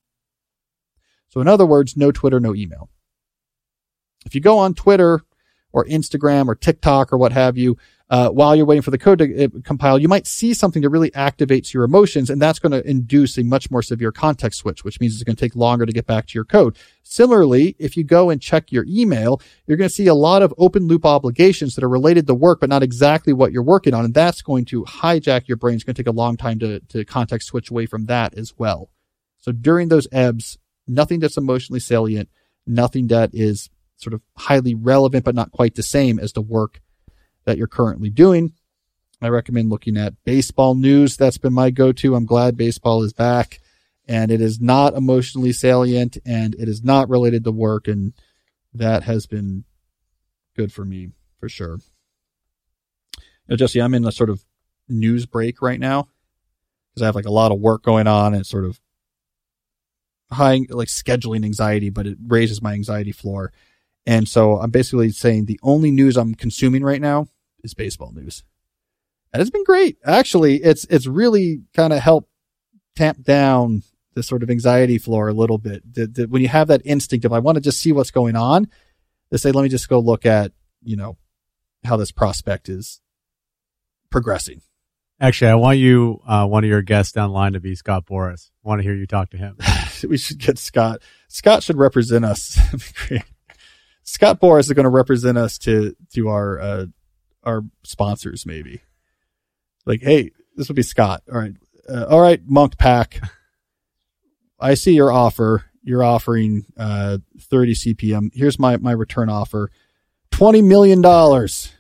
So 1.27 1.41
in 1.41 1.49
other 1.49 1.65
words, 1.65 1.97
no 1.97 2.11
Twitter, 2.11 2.39
no 2.39 2.55
email. 2.55 2.89
If 4.25 4.35
you 4.35 4.41
go 4.41 4.57
on 4.57 4.73
Twitter 4.73 5.21
or 5.71 5.85
Instagram 5.85 6.47
or 6.47 6.55
TikTok 6.55 7.11
or 7.11 7.17
what 7.17 7.31
have 7.31 7.57
you, 7.57 7.77
uh, 8.09 8.29
while 8.29 8.55
you're 8.55 8.65
waiting 8.65 8.83
for 8.83 8.91
the 8.91 8.97
code 8.97 9.17
to 9.17 9.45
uh, 9.45 9.47
compile, 9.63 9.97
you 9.97 10.07
might 10.07 10.27
see 10.27 10.53
something 10.53 10.83
that 10.83 10.89
really 10.89 11.09
activates 11.11 11.73
your 11.73 11.83
emotions, 11.83 12.29
and 12.29 12.39
that's 12.39 12.59
going 12.59 12.71
to 12.71 12.87
induce 12.87 13.39
a 13.39 13.43
much 13.43 13.71
more 13.71 13.81
severe 13.81 14.11
context 14.11 14.59
switch, 14.59 14.83
which 14.83 14.99
means 14.99 15.15
it's 15.15 15.23
going 15.23 15.35
to 15.35 15.39
take 15.39 15.55
longer 15.55 15.83
to 15.83 15.91
get 15.91 16.05
back 16.05 16.27
to 16.27 16.35
your 16.35 16.45
code. 16.45 16.77
Similarly, 17.01 17.75
if 17.79 17.97
you 17.97 18.03
go 18.03 18.29
and 18.29 18.39
check 18.39 18.71
your 18.71 18.85
email, 18.87 19.41
you're 19.65 19.77
going 19.77 19.89
to 19.89 19.95
see 19.95 20.05
a 20.05 20.13
lot 20.13 20.43
of 20.43 20.53
open 20.59 20.87
loop 20.87 21.05
obligations 21.05 21.73
that 21.73 21.83
are 21.83 21.89
related 21.89 22.27
to 22.27 22.35
work, 22.35 22.59
but 22.59 22.69
not 22.69 22.83
exactly 22.83 23.33
what 23.33 23.51
you're 23.51 23.63
working 23.63 23.95
on, 23.95 24.05
and 24.05 24.13
that's 24.13 24.43
going 24.43 24.65
to 24.65 24.83
hijack 24.83 25.47
your 25.47 25.57
brain. 25.57 25.75
It's 25.75 25.83
going 25.83 25.95
to 25.95 26.03
take 26.03 26.07
a 26.07 26.15
long 26.15 26.37
time 26.37 26.59
to, 26.59 26.81
to 26.81 27.05
context 27.05 27.47
switch 27.47 27.71
away 27.71 27.87
from 27.87 28.05
that 28.05 28.35
as 28.37 28.53
well. 28.59 28.91
So 29.39 29.51
during 29.51 29.87
those 29.87 30.07
ebbs, 30.11 30.59
nothing 30.87 31.19
that's 31.19 31.37
emotionally 31.37 31.79
salient, 31.79 32.29
nothing 32.67 33.07
that 33.07 33.31
is 33.33 33.71
sort 34.03 34.13
of 34.13 34.21
highly 34.37 34.75
relevant, 34.75 35.25
but 35.25 35.35
not 35.35 35.51
quite 35.51 35.75
the 35.75 35.83
same 35.83 36.19
as 36.19 36.33
the 36.33 36.41
work 36.41 36.81
that 37.45 37.57
you're 37.57 37.67
currently 37.67 38.09
doing. 38.09 38.53
I 39.21 39.29
recommend 39.29 39.69
looking 39.69 39.97
at 39.97 40.21
baseball 40.25 40.75
news. 40.75 41.15
That's 41.15 41.37
been 41.37 41.53
my 41.53 41.69
go-to. 41.69 42.15
I'm 42.15 42.25
glad 42.25 42.57
baseball 42.57 43.03
is 43.03 43.13
back 43.13 43.61
and 44.07 44.31
it 44.31 44.41
is 44.41 44.59
not 44.59 44.95
emotionally 44.95 45.53
salient 45.53 46.17
and 46.25 46.55
it 46.55 46.67
is 46.67 46.83
not 46.83 47.09
related 47.09 47.45
to 47.45 47.51
work. 47.51 47.87
And 47.87 48.13
that 48.73 49.03
has 49.03 49.25
been 49.25 49.63
good 50.55 50.73
for 50.73 50.83
me 50.83 51.09
for 51.39 51.47
sure. 51.47 51.79
Know, 53.47 53.55
Jesse, 53.55 53.81
I'm 53.81 53.93
in 53.93 54.05
a 54.05 54.11
sort 54.11 54.29
of 54.29 54.43
news 54.89 55.25
break 55.25 55.61
right 55.61 55.79
now 55.79 56.07
because 56.89 57.03
I 57.03 57.05
have 57.05 57.15
like 57.15 57.25
a 57.25 57.31
lot 57.31 57.51
of 57.51 57.59
work 57.59 57.83
going 57.83 58.07
on 58.07 58.33
and 58.33 58.45
sort 58.45 58.65
of 58.65 58.79
high, 60.31 60.61
like 60.69 60.87
scheduling 60.87 61.45
anxiety, 61.45 61.89
but 61.89 62.07
it 62.07 62.17
raises 62.25 62.61
my 62.61 62.73
anxiety 62.73 63.11
floor. 63.11 63.51
And 64.05 64.27
so 64.27 64.57
I'm 64.59 64.71
basically 64.71 65.11
saying 65.11 65.45
the 65.45 65.59
only 65.63 65.91
news 65.91 66.17
I'm 66.17 66.35
consuming 66.35 66.83
right 66.83 67.01
now 67.01 67.27
is 67.63 67.73
baseball 67.73 68.11
news. 68.11 68.43
And 69.31 69.41
it's 69.41 69.51
been 69.51 69.63
great. 69.63 69.97
Actually, 70.05 70.57
it's, 70.57 70.85
it's 70.85 71.07
really 71.07 71.63
kind 71.73 71.93
of 71.93 71.99
helped 71.99 72.29
tamp 72.95 73.23
down 73.23 73.83
the 74.13 74.23
sort 74.23 74.43
of 74.43 74.49
anxiety 74.49 74.97
floor 74.97 75.27
a 75.27 75.33
little 75.33 75.57
bit. 75.57 75.81
The, 75.93 76.07
the, 76.07 76.23
when 76.27 76.41
you 76.41 76.47
have 76.49 76.67
that 76.67 76.81
instinct 76.85 77.25
of, 77.25 77.33
I 77.33 77.39
want 77.39 77.55
to 77.55 77.61
just 77.61 77.79
see 77.79 77.91
what's 77.91 78.11
going 78.11 78.35
on, 78.35 78.67
to 79.31 79.37
say, 79.37 79.51
let 79.51 79.63
me 79.63 79.69
just 79.69 79.89
go 79.89 79.99
look 79.99 80.25
at, 80.25 80.51
you 80.83 80.95
know, 80.95 81.17
how 81.83 81.97
this 81.97 82.11
prospect 82.11 82.69
is 82.69 83.01
progressing. 84.11 84.61
Actually, 85.19 85.51
I 85.51 85.55
want 85.55 85.79
you, 85.79 86.19
uh, 86.27 86.45
one 86.45 86.63
of 86.63 86.69
your 86.69 86.81
guests 86.81 87.13
down 87.13 87.31
line 87.31 87.53
to 87.53 87.59
be 87.59 87.75
Scott 87.75 88.05
Boras. 88.05 88.51
I 88.63 88.69
want 88.69 88.79
to 88.79 88.83
hear 88.83 88.95
you 88.95 89.07
talk 89.07 89.31
to 89.31 89.37
him. 89.37 89.57
we 90.07 90.17
should 90.17 90.37
get 90.37 90.59
Scott. 90.59 91.01
Scott 91.27 91.63
should 91.63 91.77
represent 91.77 92.25
us. 92.25 92.59
Scott 94.03 94.39
Boras 94.39 94.61
is 94.61 94.73
going 94.73 94.83
to 94.83 94.89
represent 94.89 95.37
us 95.37 95.57
to 95.59 95.95
to 96.13 96.29
our 96.29 96.59
uh, 96.59 96.85
our 97.43 97.63
sponsors, 97.83 98.45
maybe. 98.45 98.81
Like, 99.85 100.01
hey, 100.01 100.31
this 100.55 100.67
would 100.67 100.75
be 100.75 100.83
Scott. 100.83 101.23
All 101.31 101.39
right, 101.39 101.53
uh, 101.89 102.05
all 102.05 102.21
right, 102.21 102.41
Munk 102.45 102.77
Pack. 102.77 103.19
I 104.59 104.75
see 104.75 104.93
your 104.93 105.11
offer. 105.11 105.65
You're 105.83 106.03
offering 106.03 106.65
uh, 106.77 107.17
30 107.37 107.73
CPM. 107.73 108.29
Here's 108.33 108.57
my 108.59 108.77
my 108.77 108.91
return 108.91 109.29
offer: 109.29 109.71
twenty 110.31 110.61
million 110.61 111.01
dollars. 111.01 111.71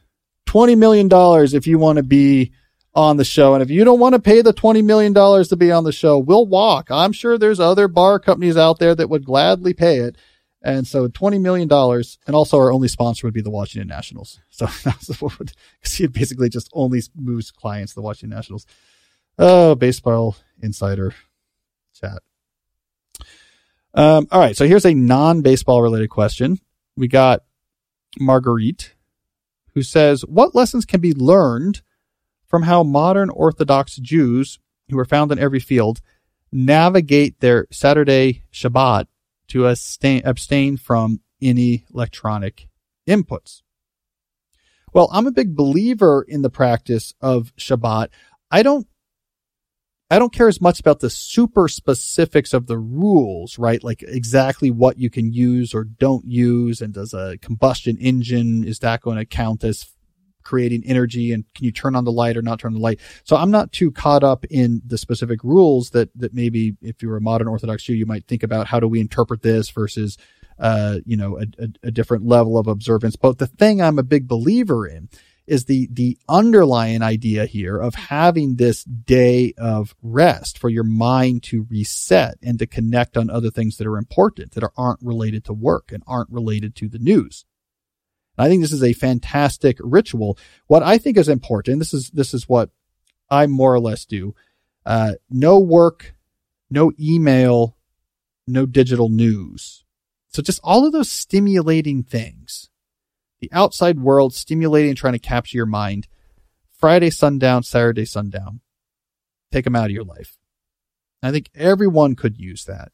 Twenty 0.45 0.75
million 0.75 1.07
dollars 1.07 1.53
if 1.53 1.65
you 1.67 1.79
want 1.79 1.97
to 1.97 2.03
be 2.03 2.51
on 2.95 3.17
the 3.17 3.25
show. 3.25 3.53
And 3.53 3.63
if 3.63 3.69
you 3.69 3.83
don't 3.83 3.99
want 3.99 4.13
to 4.13 4.21
pay 4.21 4.41
the 4.41 4.53
$20 4.53 4.83
million 4.83 5.13
to 5.13 5.55
be 5.55 5.71
on 5.71 5.83
the 5.83 5.91
show, 5.91 6.17
we'll 6.19 6.45
walk. 6.45 6.91
I'm 6.91 7.11
sure 7.11 7.37
there's 7.37 7.59
other 7.59 7.87
bar 7.87 8.19
companies 8.19 8.57
out 8.57 8.79
there 8.79 8.93
that 8.93 9.09
would 9.09 9.25
gladly 9.25 9.73
pay 9.73 9.97
it. 9.97 10.15
And 10.63 10.87
so 10.87 11.07
$20 11.07 11.41
million. 11.41 11.69
And 11.71 12.35
also 12.35 12.57
our 12.57 12.71
only 12.71 12.87
sponsor 12.87 13.27
would 13.27 13.33
be 13.33 13.41
the 13.41 13.49
Washington 13.49 13.89
Nationals. 13.89 14.39
So 14.49 14.65
that's 14.83 15.21
what 15.21 15.37
would, 15.39 15.51
cause 15.83 15.93
he 15.93 16.07
basically 16.07 16.49
just 16.49 16.69
only 16.73 17.01
moves 17.15 17.51
clients 17.51 17.93
the 17.93 18.01
Washington 18.01 18.35
Nationals. 18.35 18.65
Oh, 19.37 19.75
baseball 19.75 20.37
insider 20.61 21.13
chat. 21.93 22.21
Um, 23.93 24.27
all 24.31 24.39
right. 24.39 24.55
So 24.55 24.65
here's 24.65 24.85
a 24.85 24.93
non 24.93 25.41
baseball 25.41 25.81
related 25.81 26.09
question. 26.09 26.59
We 26.95 27.07
got 27.07 27.41
Marguerite 28.19 28.93
who 29.73 29.81
says, 29.81 30.21
what 30.25 30.55
lessons 30.55 30.85
can 30.85 31.01
be 31.01 31.13
learned 31.13 31.81
from 32.45 32.63
how 32.63 32.83
modern 32.83 33.29
Orthodox 33.29 33.95
Jews 33.97 34.59
who 34.89 34.99
are 34.99 35.05
found 35.05 35.31
in 35.31 35.39
every 35.39 35.59
field 35.59 35.99
navigate 36.51 37.39
their 37.39 37.67
Saturday 37.71 38.43
Shabbat 38.53 39.05
to 39.49 39.67
abstain, 39.67 40.21
abstain 40.25 40.77
from 40.77 41.21
any 41.41 41.85
electronic 41.93 42.67
inputs. 43.07 43.61
Well, 44.93 45.09
I'm 45.11 45.27
a 45.27 45.31
big 45.31 45.55
believer 45.55 46.23
in 46.27 46.43
the 46.43 46.49
practice 46.49 47.13
of 47.19 47.53
Shabbat. 47.57 48.09
I 48.51 48.63
don't 48.63 48.87
I 50.13 50.19
don't 50.19 50.33
care 50.33 50.47
as 50.47 50.61
much 50.61 50.79
about 50.79 50.99
the 50.99 51.09
super 51.09 51.67
specifics 51.67 52.53
of 52.53 52.67
the 52.67 52.77
rules, 52.77 53.57
right? 53.57 53.83
Like 53.83 54.03
exactly 54.03 54.69
what 54.69 54.99
you 54.99 55.09
can 55.09 55.33
use 55.33 55.73
or 55.73 55.83
don't 55.83 56.25
use. 56.25 56.81
And 56.81 56.93
does 56.93 57.15
a 57.15 57.39
combustion 57.41 57.97
engine, 57.97 58.63
is 58.63 58.77
that 58.79 59.01
going 59.01 59.17
to 59.17 59.25
count 59.25 59.63
as 59.63 59.83
creating 60.43 60.83
energy 60.85 61.31
and 61.31 61.45
can 61.53 61.65
you 61.65 61.71
turn 61.71 61.95
on 61.95 62.03
the 62.03 62.11
light 62.11 62.37
or 62.37 62.41
not 62.41 62.59
turn 62.59 62.69
on 62.69 62.73
the 62.75 62.79
light. 62.79 62.99
So 63.23 63.35
I'm 63.35 63.51
not 63.51 63.71
too 63.71 63.91
caught 63.91 64.23
up 64.23 64.45
in 64.45 64.81
the 64.85 64.97
specific 64.97 65.43
rules 65.43 65.91
that, 65.91 66.09
that 66.17 66.33
maybe 66.33 66.75
if 66.81 67.01
you're 67.01 67.17
a 67.17 67.21
modern 67.21 67.47
Orthodox 67.47 67.83
Jew, 67.83 67.93
you 67.93 68.05
might 68.05 68.27
think 68.27 68.43
about 68.43 68.67
how 68.67 68.79
do 68.79 68.87
we 68.87 68.99
interpret 68.99 69.41
this 69.41 69.69
versus 69.69 70.17
uh, 70.59 70.99
you 71.05 71.17
know, 71.17 71.39
a, 71.39 71.45
a, 71.63 71.67
a 71.87 71.91
different 71.91 72.25
level 72.25 72.57
of 72.57 72.67
observance. 72.67 73.15
But 73.15 73.39
the 73.39 73.47
thing 73.47 73.81
I'm 73.81 73.99
a 73.99 74.03
big 74.03 74.27
believer 74.27 74.87
in 74.87 75.09
is 75.45 75.65
the 75.65 75.89
the 75.91 76.17
underlying 76.29 77.01
idea 77.01 77.45
here 77.45 77.77
of 77.77 77.95
having 77.95 78.55
this 78.55 78.83
day 78.83 79.53
of 79.57 79.93
rest 80.01 80.57
for 80.57 80.69
your 80.69 80.85
mind 80.85 81.43
to 81.43 81.67
reset 81.69 82.37
and 82.41 82.57
to 82.59 82.65
connect 82.65 83.17
on 83.17 83.29
other 83.29 83.49
things 83.49 83.77
that 83.77 83.87
are 83.87 83.97
important 83.97 84.53
that 84.53 84.63
are, 84.63 84.71
aren't 84.77 85.01
related 85.01 85.43
to 85.45 85.53
work 85.53 85.91
and 85.91 86.01
aren't 86.07 86.29
related 86.29 86.75
to 86.75 86.87
the 86.87 86.99
news. 86.99 87.45
I 88.37 88.47
think 88.47 88.61
this 88.61 88.71
is 88.71 88.83
a 88.83 88.93
fantastic 88.93 89.77
ritual. 89.79 90.37
What 90.67 90.83
I 90.83 90.97
think 90.97 91.17
is 91.17 91.29
important, 91.29 91.79
this 91.79 91.93
is 91.93 92.09
this 92.11 92.33
is 92.33 92.49
what 92.49 92.69
I 93.29 93.47
more 93.47 93.73
or 93.73 93.79
less 93.79 94.05
do. 94.05 94.35
Uh, 94.85 95.13
no 95.29 95.59
work, 95.59 96.15
no 96.69 96.91
email, 96.99 97.77
no 98.47 98.65
digital 98.65 99.09
news. 99.09 99.85
So 100.29 100.41
just 100.41 100.59
all 100.63 100.85
of 100.85 100.91
those 100.91 101.11
stimulating 101.11 102.03
things 102.03 102.69
the 103.43 103.51
outside 103.51 103.99
world 103.99 104.33
stimulating, 104.33 104.95
trying 104.95 105.11
to 105.11 105.19
capture 105.19 105.57
your 105.57 105.65
mind. 105.65 106.07
Friday 106.71 107.09
sundown, 107.09 107.61
Saturday 107.61 108.05
sundown. 108.05 108.61
Take 109.51 109.65
them 109.65 109.75
out 109.75 109.87
of 109.87 109.91
your 109.91 110.05
life. 110.05 110.37
I 111.21 111.31
think 111.31 111.49
everyone 111.53 112.15
could 112.15 112.39
use 112.39 112.63
that. 112.63 112.93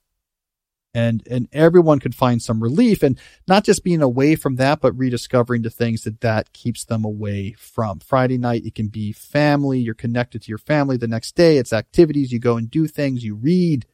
And, 0.92 1.22
and 1.30 1.48
everyone 1.54 2.00
could 2.00 2.16
find 2.16 2.42
some 2.42 2.64
relief 2.64 3.04
and 3.04 3.20
not 3.48 3.64
just 3.64 3.84
being 3.84 4.02
away 4.02 4.36
from 4.36 4.56
that, 4.56 4.82
but 4.82 4.98
rediscovering 4.98 5.62
the 5.62 5.70
things 5.70 6.04
that 6.04 6.22
that 6.22 6.52
keeps 6.52 6.84
them 6.84 7.06
away 7.06 7.54
from. 7.60 8.00
Friday 8.00 8.40
night, 8.40 8.66
it 8.66 8.74
can 8.74 8.88
be 8.88 9.12
family. 9.12 9.80
You're 9.80 9.94
connected 9.94 10.42
to 10.42 10.50
your 10.50 10.58
family. 10.58 10.98
The 10.98 11.08
next 11.08 11.36
day, 11.36 11.58
it's 11.58 11.74
activities. 11.74 12.32
You 12.32 12.40
go 12.40 12.58
and 12.58 12.72
do 12.72 12.88
things. 12.88 13.24
You 13.24 13.36
read, 13.36 13.86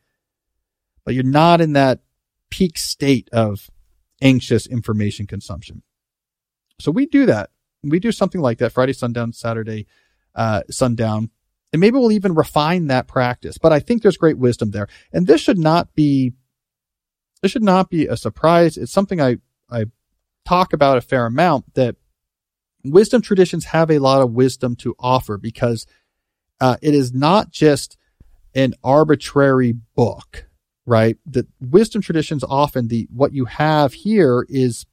but 1.04 1.14
you're 1.14 1.24
not 1.24 1.60
in 1.60 1.74
that 1.74 2.00
peak 2.50 2.78
state 2.78 3.30
of 3.34 3.70
anxious 4.22 4.66
information 4.66 5.28
consumption. 5.28 5.84
So 6.80 6.91
we 6.91 7.06
do 7.06 7.26
that. 7.26 7.50
We 7.84 8.00
do 8.00 8.12
something 8.12 8.41
like 8.41 8.60
that 8.60 8.72
Friday 8.72 8.93
sundown, 8.93 9.34
Saturday 9.34 9.88
uh, 10.34 10.62
sundown. 10.70 11.30
And 11.74 11.80
maybe 11.82 11.98
we'll 11.98 12.14
even 12.14 12.36
refine 12.36 12.88
that 12.88 13.08
practice. 13.08 13.58
But 13.58 13.74
I 13.74 13.80
think 13.80 14.02
there's 14.02 14.18
great 14.18 14.38
wisdom 14.38 14.72
there. 14.72 14.88
And 15.12 15.28
this 15.28 15.41
should 15.41 15.58
not 15.58 15.93
be 15.93 16.34
this 17.41 17.51
should 17.51 17.63
not 17.63 17.89
be 17.89 18.07
a 18.07 18.17
surprise. 18.17 18.77
It's 18.77 18.91
something 18.91 19.21
I, 19.21 19.38
I 19.69 19.86
talk 20.45 20.73
about 20.73 20.97
a 20.97 21.01
fair 21.01 21.25
amount 21.25 21.73
that 21.75 21.95
wisdom 22.83 23.21
traditions 23.21 23.65
have 23.65 23.89
a 23.89 23.99
lot 23.99 24.21
of 24.21 24.31
wisdom 24.31 24.75
to 24.77 24.95
offer 24.99 25.38
because 25.38 25.86
uh, 26.61 26.77
it 26.81 26.93
is 26.93 27.13
not 27.13 27.51
just 27.51 27.97
an 28.53 28.73
arbitrary 28.83 29.73
book, 29.95 30.47
right? 30.86 31.17
The 31.25 31.47
wisdom 31.59 32.01
traditions 32.01 32.43
often 32.43 32.88
the 32.88 33.07
what 33.11 33.33
you 33.33 33.45
have 33.45 33.93
here 33.93 34.45
is 34.47 34.86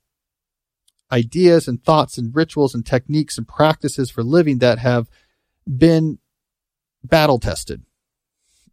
ideas 1.12 1.68
and 1.68 1.82
thoughts 1.84 2.16
and 2.16 2.34
rituals 2.34 2.74
and 2.74 2.84
techniques 2.84 3.36
and 3.36 3.47
practices 3.47 4.11
for 4.11 4.22
living 4.22 4.59
that 4.59 4.78
have 4.78 5.09
been 5.66 6.18
battle 7.05 7.38
tested 7.38 7.82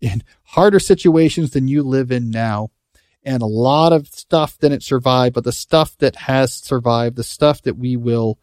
in 0.02 0.24
harder 0.44 0.80
situations 0.80 1.52
than 1.52 1.68
you 1.68 1.84
live 1.84 2.12
in 2.12 2.30
now. 2.30 2.72
And 3.24 3.42
a 3.42 3.48
lot 3.48 3.92
of 3.92 4.08
stuff 4.08 4.58
didn't 4.60 4.84
survive, 4.84 5.34
but 5.34 5.44
the 5.44 5.52
stuff 5.52 5.98
that 5.98 6.16
has 6.16 6.54
survived, 6.54 7.16
the 7.16 7.24
stuff 7.24 7.62
that 7.64 7.78
we 7.78 7.98
will 7.98 8.40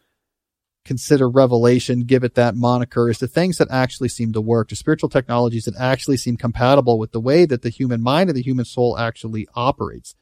consider 0.84 1.28
revelation, 1.28 2.00
give 2.00 2.24
it 2.24 2.34
that 2.34 2.54
moniker, 2.54 3.10
is 3.10 3.18
the 3.18 3.26
things 3.26 3.58
that 3.58 3.68
actually 3.70 4.08
seem 4.08 4.32
to 4.32 4.40
work, 4.40 4.68
the 4.68 4.76
spiritual 4.76 5.08
technologies 5.08 5.64
that 5.64 5.76
actually 5.76 6.16
seem 6.16 6.36
compatible 6.36 6.98
with 6.98 7.12
the 7.12 7.20
way 7.20 7.44
that 7.44 7.62
the 7.62 7.70
human 7.70 8.02
mind 8.02 8.30
and 8.30 8.36
the 8.36 8.42
human 8.42 8.64
soul 8.64 8.96
actually 8.98 9.48
operates. 9.54 10.14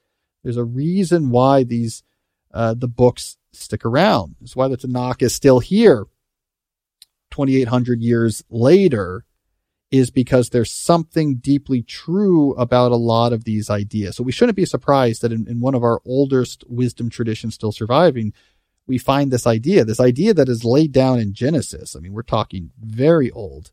There's 0.42 0.56
a 0.56 0.64
reason 0.64 1.30
why 1.30 1.64
these, 1.64 2.02
uh, 2.52 2.74
the 2.74 2.88
books 2.88 3.36
stick 3.52 3.84
around. 3.84 4.36
It's 4.40 4.56
why 4.56 4.68
the 4.68 4.76
Tanakh 4.76 5.22
is 5.22 5.34
still 5.34 5.60
here 5.60 6.04
2,800 7.30 8.00
years 8.00 8.42
later 8.48 9.24
is 9.94 10.10
because 10.10 10.48
there's 10.48 10.72
something 10.72 11.36
deeply 11.36 11.80
true 11.80 12.52
about 12.54 12.90
a 12.90 12.96
lot 12.96 13.32
of 13.32 13.44
these 13.44 13.70
ideas. 13.70 14.16
So 14.16 14.24
we 14.24 14.32
shouldn't 14.32 14.56
be 14.56 14.64
surprised 14.64 15.22
that 15.22 15.30
in, 15.30 15.46
in 15.46 15.60
one 15.60 15.76
of 15.76 15.84
our 15.84 16.00
oldest 16.04 16.64
wisdom 16.68 17.08
traditions 17.08 17.54
still 17.54 17.70
surviving, 17.70 18.32
we 18.88 18.98
find 18.98 19.30
this 19.30 19.46
idea, 19.46 19.84
this 19.84 20.00
idea 20.00 20.34
that 20.34 20.48
is 20.48 20.64
laid 20.64 20.90
down 20.90 21.20
in 21.20 21.32
Genesis. 21.32 21.94
I 21.94 22.00
mean, 22.00 22.12
we're 22.12 22.22
talking 22.22 22.72
very 22.76 23.30
old. 23.30 23.70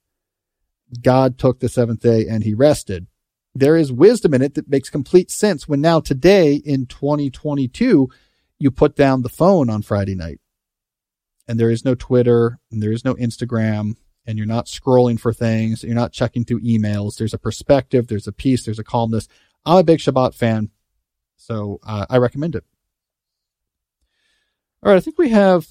God 1.01 1.39
took 1.39 1.59
the 1.59 1.67
seventh 1.67 2.01
day 2.01 2.27
and 2.27 2.43
he 2.43 2.53
rested. 2.53 3.07
There 3.55 3.75
is 3.75 3.91
wisdom 3.91 4.35
in 4.35 4.43
it 4.43 4.53
that 4.53 4.69
makes 4.69 4.91
complete 4.91 5.31
sense 5.31 5.67
when 5.67 5.81
now 5.81 6.01
today 6.01 6.53
in 6.53 6.85
2022, 6.85 8.09
you 8.59 8.69
put 8.69 8.95
down 8.95 9.23
the 9.23 9.29
phone 9.29 9.71
on 9.71 9.81
Friday 9.81 10.13
night 10.13 10.39
and 11.47 11.59
there 11.59 11.71
is 11.71 11.83
no 11.83 11.95
Twitter 11.95 12.59
and 12.71 12.83
there 12.83 12.91
is 12.91 13.03
no 13.03 13.15
Instagram 13.15 13.95
and 14.25 14.37
you're 14.37 14.47
not 14.47 14.67
scrolling 14.67 15.19
for 15.19 15.33
things. 15.33 15.83
You're 15.83 15.95
not 15.95 16.11
checking 16.11 16.45
through 16.45 16.61
emails. 16.61 17.17
There's 17.17 17.33
a 17.33 17.39
perspective. 17.39 18.07
There's 18.07 18.27
a 18.27 18.31
peace. 18.31 18.63
There's 18.63 18.79
a 18.79 18.83
calmness. 18.83 19.27
I'm 19.65 19.77
a 19.77 19.83
big 19.83 19.99
Shabbat 19.99 20.33
fan. 20.33 20.69
So 21.37 21.79
uh, 21.83 22.05
I 22.09 22.17
recommend 22.17 22.55
it. 22.55 22.63
All 24.83 24.91
right. 24.91 24.97
I 24.97 25.01
think 25.01 25.17
we 25.17 25.29
have, 25.29 25.67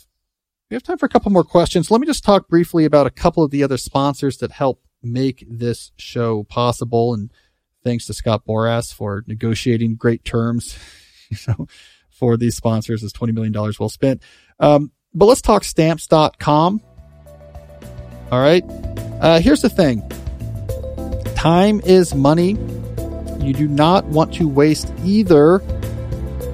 we 0.69 0.75
have 0.75 0.83
time 0.83 0.99
for 0.99 1.07
a 1.07 1.11
couple 1.11 1.33
more 1.33 1.45
questions. 1.45 1.91
Let 1.91 2.01
me 2.01 2.07
just 2.07 2.25
talk 2.25 2.49
briefly 2.49 2.85
about 2.85 3.07
a 3.07 3.11
couple 3.11 3.43
of 3.43 3.51
the 3.51 3.63
other 3.63 3.77
sponsors 3.77 4.39
that 4.39 4.53
help 4.53 4.83
make 5.03 5.45
this 5.49 5.93
show 5.97 6.45
possible. 6.45 7.15
And 7.15 7.33
thanks 7.85 8.07
to 8.07 8.15
Scott 8.15 8.45
Boras 8.47 8.93
for 8.93 9.25
negotiating 9.27 9.97
great 9.97 10.25
terms. 10.25 10.79
so 11.35 11.69
for 12.11 12.37
these 12.37 12.57
sponsors 12.57 13.03
is 13.03 13.13
$20 13.13 13.33
million 13.33 13.53
well 13.53 13.89
spent. 13.89 14.23
Um, 14.59 14.93
but 15.15 15.27
let's 15.27 15.41
talk 15.41 15.65
stamps.com. 15.65 16.83
All 18.31 18.41
right. 18.41 18.65
Uh, 19.21 19.41
here's 19.41 19.63
the 19.63 19.69
thing 19.69 20.09
time 21.35 21.81
is 21.85 22.15
money. 22.15 22.51
You 23.41 23.55
do 23.55 23.67
not 23.67 24.05
want 24.07 24.35
to 24.35 24.47
waste 24.47 24.93
either 25.05 25.63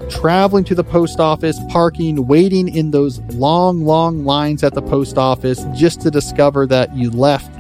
traveling 0.08 0.64
to 0.64 0.74
the 0.74 0.84
post 0.84 1.18
office, 1.18 1.58
parking, 1.68 2.26
waiting 2.26 2.68
in 2.68 2.92
those 2.92 3.18
long, 3.34 3.84
long 3.84 4.24
lines 4.24 4.62
at 4.62 4.74
the 4.74 4.82
post 4.82 5.18
office 5.18 5.64
just 5.74 6.00
to 6.02 6.10
discover 6.10 6.66
that 6.66 6.94
you 6.94 7.10
left 7.10 7.52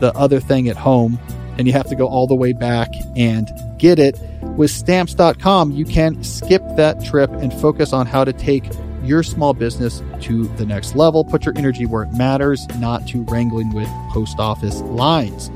the 0.00 0.14
other 0.14 0.40
thing 0.40 0.68
at 0.68 0.76
home 0.76 1.18
and 1.58 1.66
you 1.66 1.72
have 1.72 1.88
to 1.88 1.94
go 1.94 2.06
all 2.06 2.26
the 2.26 2.34
way 2.34 2.52
back 2.52 2.88
and 3.16 3.48
get 3.78 3.98
it. 3.98 4.18
With 4.42 4.70
stamps.com, 4.70 5.72
you 5.72 5.84
can 5.84 6.22
skip 6.24 6.62
that 6.76 7.04
trip 7.04 7.30
and 7.30 7.52
focus 7.52 7.92
on 7.92 8.06
how 8.06 8.24
to 8.24 8.32
take 8.32 8.64
your 9.06 9.22
small 9.22 9.54
business 9.54 10.02
to 10.22 10.44
the 10.56 10.66
next 10.66 10.96
level. 10.96 11.24
Put 11.24 11.44
your 11.44 11.56
energy 11.56 11.86
where 11.86 12.02
it 12.02 12.12
matters, 12.12 12.66
not 12.78 13.06
to 13.08 13.22
wrangling 13.24 13.72
with 13.72 13.88
post 14.10 14.38
office 14.38 14.80
lines. 14.82 15.50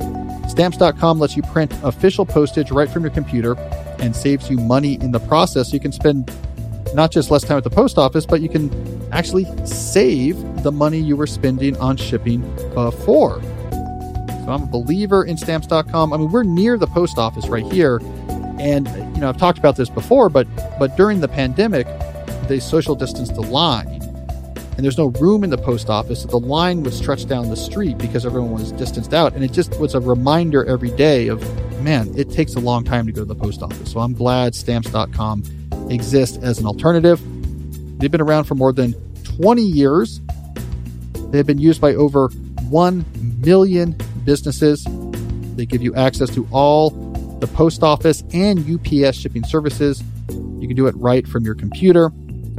Stamps.com 0.50 1.18
lets 1.18 1.36
you 1.36 1.42
print 1.44 1.72
official 1.82 2.26
postage 2.26 2.70
right 2.70 2.88
from 2.88 3.02
your 3.02 3.12
computer 3.12 3.56
and 4.00 4.14
saves 4.16 4.50
you 4.50 4.56
money 4.56 4.94
in 4.94 5.12
the 5.12 5.20
process. 5.20 5.72
You 5.72 5.80
can 5.80 5.92
spend 5.92 6.30
not 6.94 7.12
just 7.12 7.30
less 7.30 7.44
time 7.44 7.58
at 7.58 7.64
the 7.64 7.70
post 7.70 7.98
office, 7.98 8.26
but 8.26 8.40
you 8.40 8.48
can 8.48 8.70
actually 9.12 9.46
save 9.66 10.62
the 10.62 10.72
money 10.72 10.98
you 10.98 11.16
were 11.16 11.26
spending 11.26 11.76
on 11.76 11.96
shipping 11.96 12.40
before. 12.74 13.40
So 13.40 14.46
I'm 14.48 14.64
a 14.64 14.66
believer 14.66 15.24
in 15.24 15.36
stamps.com. 15.36 16.12
I 16.12 16.16
mean, 16.16 16.30
we're 16.30 16.42
near 16.42 16.78
the 16.78 16.88
post 16.88 17.18
office 17.18 17.46
right 17.48 17.64
here. 17.70 18.00
And, 18.58 18.88
you 19.14 19.20
know, 19.20 19.28
I've 19.28 19.38
talked 19.38 19.58
about 19.58 19.76
this 19.76 19.88
before, 19.88 20.28
but, 20.28 20.46
but 20.78 20.96
during 20.96 21.20
the 21.20 21.28
pandemic, 21.28 21.86
they 22.50 22.60
social 22.60 22.94
distanced 22.94 23.34
the 23.34 23.42
line 23.42 24.02
and 24.80 24.84
there's 24.86 24.96
no 24.96 25.08
room 25.20 25.44
in 25.44 25.50
the 25.50 25.58
post 25.58 25.90
office. 25.90 26.22
So 26.22 26.28
the 26.28 26.38
line 26.38 26.82
would 26.84 26.94
stretch 26.94 27.26
down 27.26 27.50
the 27.50 27.56
street 27.56 27.98
because 27.98 28.24
everyone 28.24 28.52
was 28.52 28.72
distanced 28.72 29.12
out. 29.12 29.34
And 29.34 29.44
it 29.44 29.52
just 29.52 29.78
was 29.78 29.94
a 29.94 30.00
reminder 30.00 30.64
every 30.64 30.90
day 30.92 31.28
of, 31.28 31.42
man, 31.82 32.10
it 32.16 32.30
takes 32.30 32.54
a 32.54 32.60
long 32.60 32.82
time 32.82 33.04
to 33.04 33.12
go 33.12 33.20
to 33.20 33.26
the 33.26 33.34
post 33.34 33.62
office. 33.62 33.92
So 33.92 34.00
I'm 34.00 34.14
glad 34.14 34.54
stamps.com 34.54 35.42
exists 35.90 36.38
as 36.38 36.58
an 36.58 36.64
alternative. 36.64 37.20
They've 37.98 38.10
been 38.10 38.22
around 38.22 38.44
for 38.44 38.54
more 38.54 38.72
than 38.72 38.94
20 39.24 39.60
years. 39.60 40.22
They've 41.30 41.46
been 41.46 41.58
used 41.58 41.82
by 41.82 41.94
over 41.94 42.28
1 42.70 43.04
million 43.42 43.98
businesses. 44.24 44.86
They 45.56 45.66
give 45.66 45.82
you 45.82 45.94
access 45.94 46.30
to 46.30 46.48
all 46.52 46.88
the 47.40 47.48
post 47.48 47.82
office 47.82 48.24
and 48.32 48.60
UPS 48.60 49.18
shipping 49.18 49.44
services. 49.44 50.02
You 50.30 50.66
can 50.66 50.74
do 50.74 50.86
it 50.86 50.96
right 50.96 51.28
from 51.28 51.44
your 51.44 51.54
computer. 51.54 52.10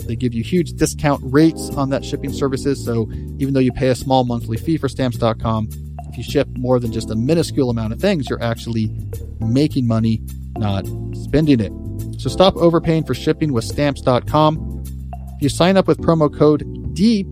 They 0.08 0.16
give 0.16 0.34
you 0.34 0.44
huge 0.44 0.74
discount 0.74 1.22
rates 1.24 1.70
on 1.72 1.90
that 1.90 2.04
shipping 2.04 2.34
services. 2.34 2.84
So 2.84 3.10
even 3.38 3.54
though 3.54 3.60
you 3.60 3.72
pay 3.72 3.90
a 3.90 3.96
small 3.96 4.24
monthly 4.24 4.58
fee 4.58 4.78
for 4.78 4.90
stamps.com, 4.90 5.70
if 6.10 6.18
you 6.18 6.24
ship 6.24 6.48
more 6.58 6.80
than 6.80 6.92
just 6.92 7.10
a 7.10 7.16
minuscule 7.16 7.70
amount 7.70 7.94
of 7.94 8.02
things, 8.02 8.30
you're 8.30 8.44
actually 8.44 8.90
making 9.40 9.88
money, 9.88 10.22
not 10.58 10.86
spending 11.14 11.60
it. 11.60 11.72
So 12.20 12.30
stop 12.30 12.56
overpaying 12.58 13.06
for 13.06 13.14
shipping 13.14 13.54
with 13.54 13.64
stamps.com. 13.64 14.84
If 15.38 15.42
you 15.42 15.50
sign 15.50 15.78
up 15.78 15.88
with 15.88 16.00
promo 16.00 16.36
code 16.36 16.94
DEEP, 16.94 17.28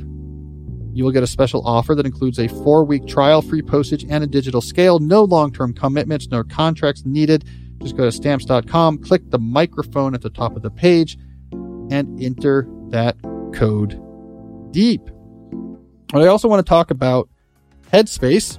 you 0.93 1.03
will 1.03 1.11
get 1.11 1.23
a 1.23 1.27
special 1.27 1.65
offer 1.67 1.93
that 1.93 2.05
includes 2.05 2.39
a 2.39 2.47
four 2.47 2.83
week 2.83 3.05
trial, 3.05 3.41
free 3.41 3.61
postage, 3.61 4.05
and 4.09 4.23
a 4.23 4.27
digital 4.27 4.61
scale. 4.61 4.99
No 4.99 5.23
long 5.23 5.51
term 5.51 5.73
commitments, 5.73 6.27
no 6.29 6.43
contracts 6.43 7.05
needed. 7.05 7.45
Just 7.81 7.95
go 7.95 8.05
to 8.05 8.11
stamps.com, 8.11 8.97
click 8.99 9.29
the 9.29 9.39
microphone 9.39 10.13
at 10.13 10.21
the 10.21 10.29
top 10.29 10.55
of 10.55 10.61
the 10.61 10.71
page, 10.71 11.17
and 11.91 12.21
enter 12.21 12.67
that 12.89 13.17
code 13.53 14.01
deep. 14.71 15.01
But 16.11 16.23
I 16.23 16.27
also 16.27 16.47
want 16.47 16.65
to 16.65 16.69
talk 16.69 16.91
about 16.91 17.29
Headspace. 17.91 18.57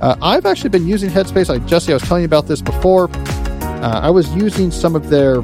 Uh, 0.00 0.16
I've 0.20 0.46
actually 0.46 0.70
been 0.70 0.86
using 0.86 1.10
Headspace. 1.10 1.48
Like 1.48 1.66
Jesse, 1.66 1.92
I 1.92 1.96
was 1.96 2.02
telling 2.02 2.22
you 2.22 2.26
about 2.26 2.46
this 2.46 2.60
before. 2.60 3.10
Uh, 3.12 4.00
I 4.02 4.10
was 4.10 4.32
using 4.34 4.70
some 4.70 4.94
of 4.94 5.08
their 5.08 5.42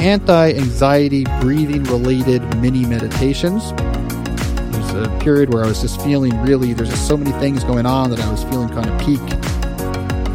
anti 0.00 0.52
anxiety 0.52 1.24
breathing 1.40 1.84
related 1.84 2.42
mini 2.60 2.84
meditations. 2.86 3.72
There's 3.72 5.06
a 5.06 5.18
period 5.20 5.52
where 5.52 5.64
I 5.64 5.66
was 5.68 5.80
just 5.80 6.00
feeling 6.02 6.40
really, 6.42 6.72
there's 6.72 6.90
just 6.90 7.06
so 7.06 7.16
many 7.16 7.32
things 7.32 7.64
going 7.64 7.86
on 7.86 8.10
that 8.10 8.20
I 8.20 8.30
was 8.30 8.44
feeling 8.44 8.68
kind 8.68 8.88
of 8.88 8.98
peak, 9.00 9.20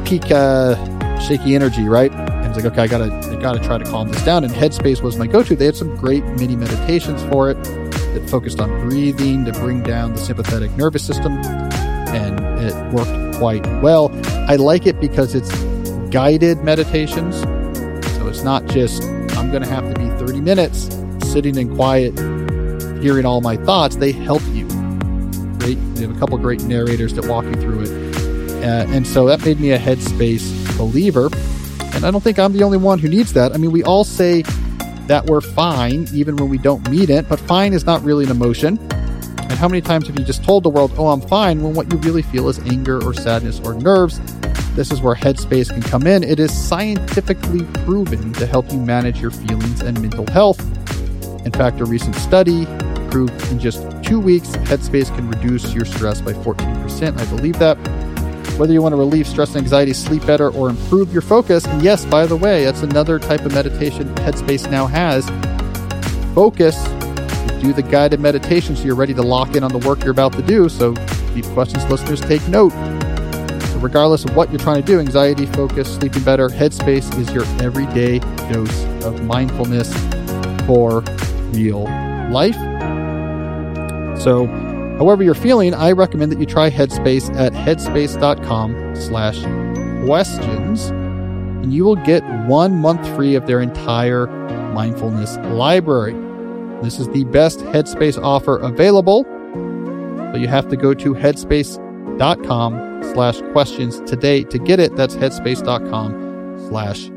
peak, 0.05 0.31
uh, 0.31 1.19
shaky 1.19 1.55
energy, 1.55 1.83
right? 1.83 2.11
It's 2.55 2.63
like, 2.63 2.71
okay, 2.71 2.83
I 2.83 2.87
gotta, 2.87 3.13
I 3.35 3.41
gotta 3.41 3.59
try 3.59 3.77
to 3.77 3.83
calm 3.83 4.07
this 4.07 4.23
down. 4.23 4.45
And 4.45 4.53
Headspace 4.53 5.01
was 5.01 5.17
my 5.17 5.27
go 5.27 5.43
to. 5.43 5.55
They 5.57 5.65
had 5.65 5.75
some 5.75 5.93
great 5.97 6.23
mini 6.23 6.55
meditations 6.55 7.21
for 7.23 7.49
it 7.49 7.61
that 7.61 8.29
focused 8.29 8.61
on 8.61 8.69
breathing 8.87 9.43
to 9.43 9.51
bring 9.51 9.83
down 9.83 10.13
the 10.13 10.19
sympathetic 10.19 10.71
nervous 10.77 11.05
system. 11.05 11.33
And 11.33 12.39
it 12.63 12.93
worked 12.93 13.37
quite 13.39 13.65
well. 13.81 14.09
I 14.49 14.55
like 14.55 14.87
it 14.87 15.01
because 15.01 15.35
it's 15.35 15.53
guided 16.11 16.63
meditations. 16.63 17.41
So 18.15 18.27
it's 18.27 18.43
not 18.43 18.67
just 18.67 19.03
I'm 19.03 19.51
to 19.51 19.67
have 19.67 19.93
to 19.93 19.99
be 19.99 20.07
30 20.25 20.39
minutes 20.39 20.87
sitting 21.29 21.57
in 21.57 21.75
quiet, 21.75 22.17
hearing 23.01 23.25
all 23.25 23.41
my 23.41 23.57
thoughts. 23.57 23.97
They 23.97 24.13
help 24.13 24.43
you. 24.53 24.65
Great. 25.59 25.77
They 25.95 26.03
have 26.03 26.15
a 26.15 26.19
couple 26.19 26.37
great 26.37 26.63
narrators 26.63 27.13
that 27.15 27.27
walk 27.27 27.43
you 27.43 27.53
through 27.55 27.81
it. 27.81 28.15
Uh, 28.63 28.85
and 28.93 29.05
so 29.05 29.25
that 29.25 29.43
made 29.43 29.59
me 29.59 29.71
a 29.71 29.77
Headspace 29.77 30.77
believer. 30.77 31.29
And 31.95 32.05
I 32.05 32.11
don't 32.11 32.21
think 32.21 32.37
I'm 32.37 32.53
the 32.53 32.63
only 32.63 32.77
one 32.77 32.99
who 32.99 33.07
needs 33.07 33.33
that. 33.33 33.53
I 33.53 33.57
mean, 33.57 33.71
we 33.71 33.83
all 33.83 34.03
say 34.03 34.43
that 35.07 35.25
we're 35.25 35.41
fine 35.41 36.07
even 36.13 36.35
when 36.35 36.49
we 36.49 36.57
don't 36.57 36.89
mean 36.89 37.09
it, 37.09 37.29
but 37.29 37.39
fine 37.39 37.73
is 37.73 37.85
not 37.85 38.03
really 38.03 38.25
an 38.25 38.31
emotion. 38.31 38.77
And 39.37 39.53
how 39.53 39.67
many 39.67 39.81
times 39.81 40.07
have 40.07 40.19
you 40.19 40.25
just 40.25 40.43
told 40.43 40.63
the 40.63 40.69
world, 40.69 40.91
oh, 40.97 41.07
I'm 41.07 41.21
fine, 41.21 41.61
when 41.61 41.73
what 41.73 41.91
you 41.91 41.99
really 41.99 42.23
feel 42.23 42.49
is 42.49 42.59
anger 42.59 43.01
or 43.03 43.13
sadness 43.13 43.59
or 43.61 43.75
nerves? 43.75 44.19
This 44.75 44.91
is 44.91 45.01
where 45.01 45.15
Headspace 45.15 45.69
can 45.69 45.81
come 45.81 46.05
in. 46.05 46.23
It 46.23 46.39
is 46.39 46.51
scientifically 46.51 47.63
proven 47.85 48.33
to 48.33 48.45
help 48.45 48.71
you 48.71 48.79
manage 48.79 49.21
your 49.21 49.31
feelings 49.31 49.81
and 49.81 50.01
mental 50.01 50.27
health. 50.27 50.59
In 51.45 51.51
fact, 51.51 51.79
a 51.79 51.85
recent 51.85 52.15
study 52.15 52.65
proved 53.09 53.39
in 53.51 53.59
just 53.59 53.81
two 54.03 54.19
weeks, 54.19 54.49
Headspace 54.49 55.15
can 55.15 55.29
reduce 55.29 55.73
your 55.73 55.85
stress 55.85 56.19
by 56.19 56.33
14%. 56.33 57.17
I 57.17 57.25
believe 57.33 57.57
that. 57.59 57.77
Whether 58.57 58.71
you 58.71 58.81
want 58.81 58.93
to 58.93 58.97
relieve 58.97 59.27
stress 59.27 59.49
and 59.49 59.57
anxiety, 59.57 59.91
sleep 59.91 60.25
better, 60.25 60.49
or 60.49 60.69
improve 60.69 61.11
your 61.11 61.21
focus, 61.21 61.65
and 61.65 61.83
yes, 61.83 62.05
by 62.05 62.25
the 62.25 62.37
way, 62.37 62.63
that's 62.63 62.83
another 62.83 63.19
type 63.19 63.41
of 63.41 63.53
meditation 63.53 64.13
Headspace 64.15 64.71
now 64.71 64.87
has. 64.87 65.25
Focus. 66.33 66.75
Do 67.61 67.73
the 67.73 67.83
guided 67.83 68.19
meditation 68.19 68.75
so 68.75 68.83
you're 68.83 68.95
ready 68.95 69.13
to 69.13 69.21
lock 69.21 69.55
in 69.55 69.63
on 69.63 69.71
the 69.71 69.79
work 69.79 70.03
you're 70.03 70.11
about 70.11 70.33
to 70.33 70.41
do. 70.41 70.69
So, 70.69 70.93
deep 71.33 71.45
questions 71.47 71.83
listeners 71.89 72.21
take 72.21 72.47
note 72.47 72.71
So 72.71 73.79
regardless 73.79 74.23
of 74.23 74.35
what 74.35 74.51
you're 74.51 74.59
trying 74.59 74.81
to 74.81 74.85
do 74.85 74.99
anxiety, 74.99 75.45
focus, 75.47 75.93
sleeping 75.93 76.23
better 76.23 76.47
Headspace 76.47 77.17
is 77.19 77.31
your 77.31 77.43
everyday 77.61 78.19
dose 78.51 78.83
of 79.03 79.23
mindfulness 79.23 79.91
for 80.65 81.01
real 81.51 81.83
life. 82.29 82.55
So, 84.19 84.45
however 84.97 85.23
you're 85.23 85.33
feeling, 85.33 85.73
I 85.73 85.91
recommend 85.91 86.31
that 86.31 86.39
you 86.39 86.45
try 86.45 86.69
Headspace 86.69 87.33
at 87.35 87.53
headspace.com 87.53 88.95
slash 88.95 89.41
questions, 90.05 90.89
and 90.89 91.73
you 91.73 91.83
will 91.83 91.95
get 91.95 92.23
one 92.47 92.75
month 92.75 93.07
free 93.15 93.35
of 93.35 93.47
their 93.47 93.61
entire 93.61 94.27
mindfulness 94.73 95.37
library. 95.37 96.13
This 96.81 96.99
is 96.99 97.07
the 97.09 97.23
best 97.25 97.59
Headspace 97.59 98.21
offer 98.21 98.57
available, 98.57 99.23
but 100.31 100.41
you 100.41 100.47
have 100.47 100.67
to 100.69 100.75
go 100.75 100.93
to 100.93 101.13
headspace.com 101.13 103.03
slash 103.13 103.41
questions 103.53 104.01
today 104.01 104.43
to 104.43 104.59
get 104.59 104.79
it. 104.79 104.95
That's 104.95 105.15
headspace.com 105.15 106.67
slash 106.67 107.09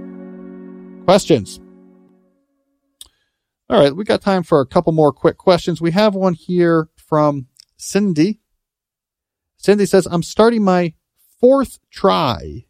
questions. 1.04 1.60
All 3.70 3.78
right, 3.78 3.94
we 3.94 4.04
got 4.04 4.22
time 4.22 4.42
for 4.44 4.60
a 4.60 4.66
couple 4.66 4.92
more 4.92 5.12
quick 5.12 5.36
questions. 5.36 5.80
We 5.80 5.90
have 5.90 6.14
one 6.14 6.32
here 6.32 6.88
from 6.96 7.46
Cindy. 7.78 8.40
Cindy 9.56 9.86
says, 9.86 10.06
I'm 10.10 10.22
starting 10.22 10.62
my 10.62 10.94
fourth 11.40 11.78
try 11.90 12.66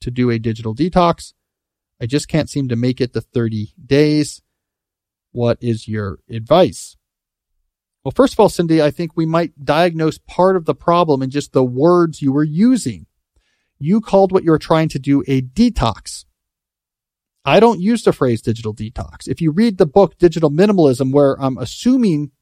to 0.00 0.10
do 0.10 0.30
a 0.30 0.38
digital 0.38 0.74
detox. 0.74 1.34
I 2.00 2.06
just 2.06 2.28
can't 2.28 2.50
seem 2.50 2.68
to 2.68 2.76
make 2.76 3.00
it 3.00 3.12
to 3.12 3.20
30 3.20 3.74
days. 3.84 4.42
What 5.32 5.58
is 5.60 5.86
your 5.86 6.18
advice? 6.28 6.96
Well, 8.02 8.12
first 8.12 8.32
of 8.32 8.40
all, 8.40 8.48
Cindy, 8.48 8.82
I 8.82 8.90
think 8.90 9.12
we 9.14 9.26
might 9.26 9.64
diagnose 9.64 10.18
part 10.18 10.56
of 10.56 10.64
the 10.64 10.74
problem 10.74 11.22
in 11.22 11.30
just 11.30 11.52
the 11.52 11.64
words 11.64 12.22
you 12.22 12.32
were 12.32 12.44
using. 12.44 13.06
You 13.78 14.00
called 14.00 14.32
what 14.32 14.42
you 14.42 14.50
were 14.50 14.58
trying 14.58 14.88
to 14.90 14.98
do 14.98 15.22
a 15.28 15.42
detox. 15.42 16.24
I 17.44 17.60
don't 17.60 17.80
use 17.80 18.02
the 18.02 18.12
phrase 18.12 18.42
digital 18.42 18.74
detox. 18.74 19.28
If 19.28 19.40
you 19.40 19.50
read 19.50 19.78
the 19.78 19.86
book 19.86 20.18
Digital 20.18 20.50
Minimalism, 20.50 21.12
where 21.12 21.40
I'm 21.40 21.58
assuming 21.58 22.32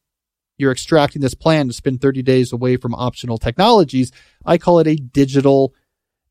you're 0.58 0.72
extracting 0.72 1.22
this 1.22 1.34
plan 1.34 1.68
to 1.68 1.72
spend 1.72 2.00
30 2.00 2.22
days 2.22 2.52
away 2.52 2.76
from 2.76 2.94
optional 2.94 3.38
technologies, 3.38 4.12
I 4.44 4.58
call 4.58 4.80
it 4.80 4.86
a 4.86 4.96
digital 4.96 5.72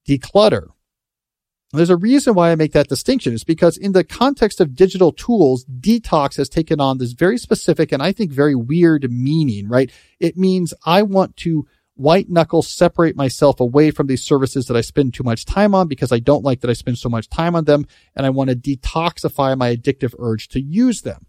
declutter. 0.07 0.67
There's 1.73 1.89
a 1.89 1.97
reason 1.97 2.33
why 2.33 2.51
I 2.51 2.55
make 2.55 2.71
that 2.73 2.87
distinction. 2.87 3.33
It's 3.33 3.43
because 3.43 3.77
in 3.77 3.91
the 3.91 4.03
context 4.03 4.61
of 4.61 4.73
digital 4.73 5.11
tools, 5.11 5.65
detox 5.65 6.37
has 6.37 6.47
taken 6.47 6.79
on 6.79 6.97
this 6.97 7.11
very 7.11 7.37
specific 7.37 7.91
and 7.91 8.01
I 8.01 8.13
think 8.13 8.31
very 8.31 8.55
weird 8.55 9.11
meaning, 9.11 9.67
right? 9.67 9.91
It 10.19 10.37
means 10.37 10.73
I 10.85 11.03
want 11.03 11.35
to 11.37 11.67
white 11.95 12.29
knuckle 12.29 12.61
separate 12.61 13.17
myself 13.17 13.59
away 13.59 13.91
from 13.91 14.07
these 14.07 14.23
services 14.23 14.67
that 14.67 14.77
I 14.77 14.81
spend 14.81 15.13
too 15.13 15.23
much 15.23 15.45
time 15.45 15.75
on 15.75 15.87
because 15.87 16.11
I 16.11 16.19
don't 16.19 16.43
like 16.43 16.61
that 16.61 16.69
I 16.69 16.73
spend 16.73 16.99
so 16.99 17.09
much 17.09 17.27
time 17.27 17.55
on 17.55 17.65
them 17.65 17.85
and 18.15 18.25
I 18.25 18.29
want 18.29 18.49
to 18.49 18.55
detoxify 18.55 19.57
my 19.57 19.75
addictive 19.75 20.13
urge 20.19 20.47
to 20.49 20.61
use 20.61 21.01
them. 21.01 21.25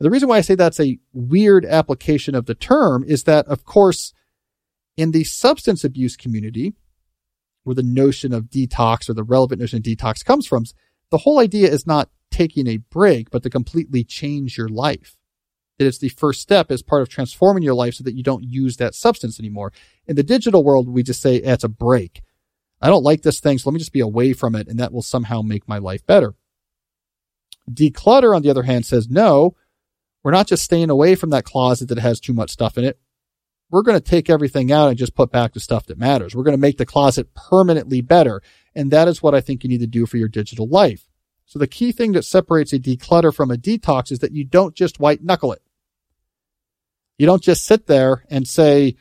The 0.00 0.10
reason 0.10 0.28
why 0.28 0.38
I 0.38 0.40
say 0.40 0.54
that's 0.54 0.80
a 0.80 0.98
weird 1.12 1.66
application 1.66 2.34
of 2.34 2.46
the 2.46 2.54
term 2.54 3.04
is 3.06 3.24
that, 3.24 3.46
of 3.46 3.64
course, 3.64 4.14
in 4.96 5.10
the 5.10 5.24
substance 5.24 5.84
abuse 5.84 6.16
community, 6.16 6.74
where 7.64 7.74
the 7.74 7.82
notion 7.82 8.32
of 8.32 8.44
detox 8.44 9.08
or 9.08 9.14
the 9.14 9.22
relevant 9.22 9.60
notion 9.60 9.76
of 9.76 9.82
detox 9.82 10.24
comes 10.24 10.46
from. 10.46 10.64
The 11.10 11.18
whole 11.18 11.38
idea 11.38 11.68
is 11.70 11.86
not 11.86 12.08
taking 12.30 12.66
a 12.66 12.78
break, 12.78 13.30
but 13.30 13.42
to 13.42 13.50
completely 13.50 14.02
change 14.02 14.56
your 14.56 14.68
life. 14.68 15.16
It 15.78 15.86
is 15.86 15.98
the 15.98 16.08
first 16.10 16.40
step 16.40 16.70
as 16.70 16.82
part 16.82 17.02
of 17.02 17.08
transforming 17.08 17.62
your 17.62 17.74
life 17.74 17.94
so 17.94 18.04
that 18.04 18.14
you 18.14 18.22
don't 18.22 18.44
use 18.44 18.76
that 18.76 18.94
substance 18.94 19.38
anymore. 19.38 19.72
In 20.06 20.16
the 20.16 20.22
digital 20.22 20.64
world, 20.64 20.88
we 20.88 21.02
just 21.02 21.22
say 21.22 21.36
it's 21.36 21.64
a 21.64 21.68
break. 21.68 22.22
I 22.80 22.88
don't 22.88 23.02
like 23.02 23.22
this 23.22 23.40
thing, 23.40 23.58
so 23.58 23.68
let 23.68 23.74
me 23.74 23.78
just 23.78 23.92
be 23.92 24.00
away 24.00 24.32
from 24.32 24.54
it, 24.54 24.68
and 24.68 24.78
that 24.78 24.92
will 24.92 25.02
somehow 25.02 25.42
make 25.42 25.68
my 25.68 25.78
life 25.78 26.06
better. 26.06 26.34
Declutter, 27.70 28.34
on 28.34 28.42
the 28.42 28.50
other 28.50 28.62
hand, 28.62 28.86
says 28.86 29.08
no, 29.08 29.54
we're 30.22 30.30
not 30.30 30.46
just 30.46 30.62
staying 30.62 30.90
away 30.90 31.14
from 31.14 31.30
that 31.30 31.44
closet 31.44 31.88
that 31.88 31.98
has 31.98 32.20
too 32.20 32.32
much 32.32 32.50
stuff 32.50 32.76
in 32.78 32.84
it 32.84 32.98
we're 33.70 33.82
going 33.82 33.98
to 33.98 34.04
take 34.04 34.28
everything 34.28 34.72
out 34.72 34.88
and 34.88 34.98
just 34.98 35.14
put 35.14 35.30
back 35.30 35.52
the 35.52 35.60
stuff 35.60 35.86
that 35.86 35.98
matters. 35.98 36.34
We're 36.34 36.42
going 36.42 36.56
to 36.56 36.60
make 36.60 36.78
the 36.78 36.86
closet 36.86 37.32
permanently 37.34 38.00
better. 38.00 38.42
And 38.74 38.90
that 38.90 39.08
is 39.08 39.22
what 39.22 39.34
I 39.34 39.40
think 39.40 39.62
you 39.62 39.70
need 39.70 39.80
to 39.80 39.86
do 39.86 40.06
for 40.06 40.16
your 40.16 40.28
digital 40.28 40.68
life. 40.68 41.08
So 41.46 41.58
the 41.58 41.66
key 41.66 41.92
thing 41.92 42.12
that 42.12 42.24
separates 42.24 42.72
a 42.72 42.78
declutter 42.78 43.34
from 43.34 43.50
a 43.50 43.56
detox 43.56 44.12
is 44.12 44.20
that 44.20 44.32
you 44.32 44.44
don't 44.44 44.74
just 44.74 45.00
white 45.00 45.22
knuckle 45.22 45.52
it. 45.52 45.62
You 47.18 47.26
don't 47.26 47.42
just 47.42 47.64
sit 47.64 47.86
there 47.86 48.24
and 48.30 48.46
say, 48.46 48.96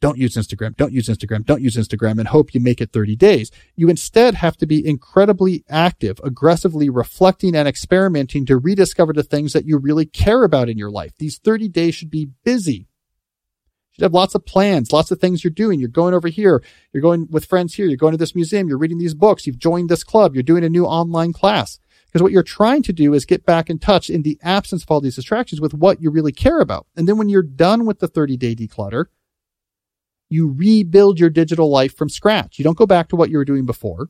don't 0.00 0.18
use 0.18 0.36
Instagram, 0.36 0.76
don't 0.76 0.92
use 0.92 1.08
Instagram, 1.08 1.44
don't 1.44 1.62
use 1.62 1.76
Instagram 1.76 2.18
and 2.18 2.28
hope 2.28 2.52
you 2.54 2.60
make 2.60 2.80
it 2.80 2.92
30 2.92 3.16
days. 3.16 3.50
You 3.76 3.88
instead 3.88 4.34
have 4.34 4.56
to 4.58 4.66
be 4.66 4.86
incredibly 4.86 5.64
active, 5.70 6.20
aggressively 6.22 6.90
reflecting 6.90 7.56
and 7.56 7.66
experimenting 7.66 8.44
to 8.46 8.58
rediscover 8.58 9.12
the 9.14 9.22
things 9.22 9.54
that 9.54 9.64
you 9.64 9.78
really 9.78 10.04
care 10.04 10.44
about 10.44 10.68
in 10.68 10.76
your 10.76 10.90
life. 10.90 11.14
These 11.18 11.38
30 11.38 11.68
days 11.68 11.94
should 11.94 12.10
be 12.10 12.28
busy 12.44 12.72
You 12.72 13.94
should 13.94 14.02
have 14.02 14.14
lots 14.14 14.34
of 14.34 14.44
plans, 14.44 14.92
lots 14.92 15.10
of 15.10 15.18
things 15.18 15.42
you're 15.42 15.50
doing. 15.50 15.80
You're 15.80 15.88
going 15.88 16.12
over 16.12 16.28
here. 16.28 16.62
You're 16.92 17.02
going 17.02 17.28
with 17.30 17.46
friends 17.46 17.74
here. 17.74 17.86
You're 17.86 17.96
going 17.96 18.12
to 18.12 18.18
this 18.18 18.34
museum. 18.34 18.68
You're 18.68 18.78
reading 18.78 18.98
these 18.98 19.14
books. 19.14 19.46
You've 19.46 19.58
joined 19.58 19.88
this 19.88 20.04
club. 20.04 20.34
You're 20.34 20.42
doing 20.42 20.64
a 20.64 20.68
new 20.68 20.84
online 20.84 21.32
class. 21.32 21.78
Because 22.04 22.22
what 22.22 22.32
you're 22.32 22.42
trying 22.42 22.82
to 22.84 22.92
do 22.92 23.14
is 23.14 23.24
get 23.24 23.44
back 23.46 23.68
in 23.70 23.78
touch 23.78 24.08
in 24.10 24.22
the 24.22 24.38
absence 24.42 24.82
of 24.82 24.90
all 24.90 25.00
these 25.00 25.16
distractions 25.16 25.60
with 25.60 25.74
what 25.74 26.02
you 26.02 26.10
really 26.10 26.32
care 26.32 26.60
about. 26.60 26.86
And 26.96 27.08
then 27.08 27.16
when 27.16 27.28
you're 27.28 27.42
done 27.42 27.86
with 27.86 27.98
the 27.98 28.08
30 28.08 28.36
day 28.36 28.54
declutter, 28.54 29.06
you 30.28 30.52
rebuild 30.52 31.18
your 31.18 31.30
digital 31.30 31.70
life 31.70 31.96
from 31.96 32.08
scratch. 32.08 32.58
You 32.58 32.64
don't 32.64 32.76
go 32.76 32.86
back 32.86 33.08
to 33.08 33.16
what 33.16 33.30
you 33.30 33.38
were 33.38 33.44
doing 33.44 33.66
before. 33.66 34.08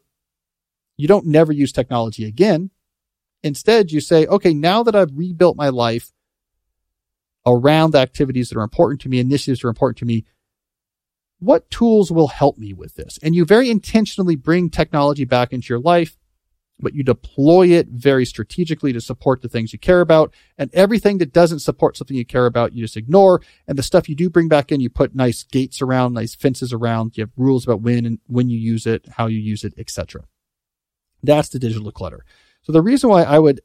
You 0.97 1.09
don't 1.09 1.27
never 1.27 1.53
use 1.53 1.73
technology 1.73 2.25
again. 2.25 2.71
Instead, 3.43 3.93
you 3.93 4.01
say, 4.01 4.27
okay, 4.27 4.55
now 4.55 4.83
that 4.83 4.97
I've 4.97 5.13
rebuilt 5.15 5.57
my 5.57 5.69
life, 5.69 6.13
around 7.47 7.95
activities 7.95 8.49
that 8.49 8.59
are 8.59 8.65
important 8.65 9.01
to 9.03 9.09
me, 9.09 9.21
initiatives 9.21 9.61
that 9.61 9.69
are 9.69 9.71
important 9.71 9.99
to 9.99 10.05
me. 10.05 10.25
What 11.39 11.71
tools 11.71 12.11
will 12.11 12.29
help 12.29 12.59
me 12.59 12.73
with 12.73 12.97
this? 12.97 13.19
And 13.23 13.35
you 13.35 13.45
very 13.45 13.71
intentionally 13.71 14.37
bring 14.37 14.69
technology 14.69 15.25
back 15.25 15.53
into 15.53 15.73
your 15.73 15.81
life 15.81 16.17
but 16.79 16.95
you 16.95 17.03
deploy 17.03 17.69
it 17.69 17.89
very 17.89 18.27
strategically 18.27 18.93
to 18.93 19.01
support 19.01 19.41
the 19.41 19.49
things 19.49 19.73
you 19.73 19.79
care 19.79 20.01
about. 20.01 20.35
And 20.59 20.71
everything 20.75 21.19
that 21.19 21.33
doesn't 21.33 21.61
support 21.61 21.97
something 21.97 22.17
you 22.17 22.27
care 22.27 22.47
about, 22.47 22.75
you 22.75 22.85
just 22.85 22.97
ignore. 22.97 23.41
And 23.67 23.79
the 23.79 23.83
stuff 23.83 24.09
you 24.09 24.15
do 24.15 24.29
bring 24.29 24.49
back 24.49 24.71
in, 24.71 24.81
you 24.81 24.91
put 24.91 25.15
nice 25.15 25.43
gates 25.43 25.81
around, 25.81 26.13
nice 26.13 26.35
fences 26.35 26.73
around. 26.73 27.17
You 27.17 27.23
have 27.23 27.33
rules 27.37 27.65
about 27.65 27.81
when 27.81 28.05
and 28.05 28.19
when 28.27 28.51
you 28.51 28.59
use 28.59 28.87
it, 28.87 29.07
how 29.17 29.27
you 29.27 29.39
use 29.39 29.65
it, 29.65 29.75
etc. 29.79 30.25
That's 31.23 31.49
the 31.49 31.59
digital 31.59 31.91
clutter. 31.93 32.25
So 32.63 32.73
the 32.73 32.83
reason 32.83 33.09
why 33.09 33.23
I 33.23 33.39
would 33.39 33.61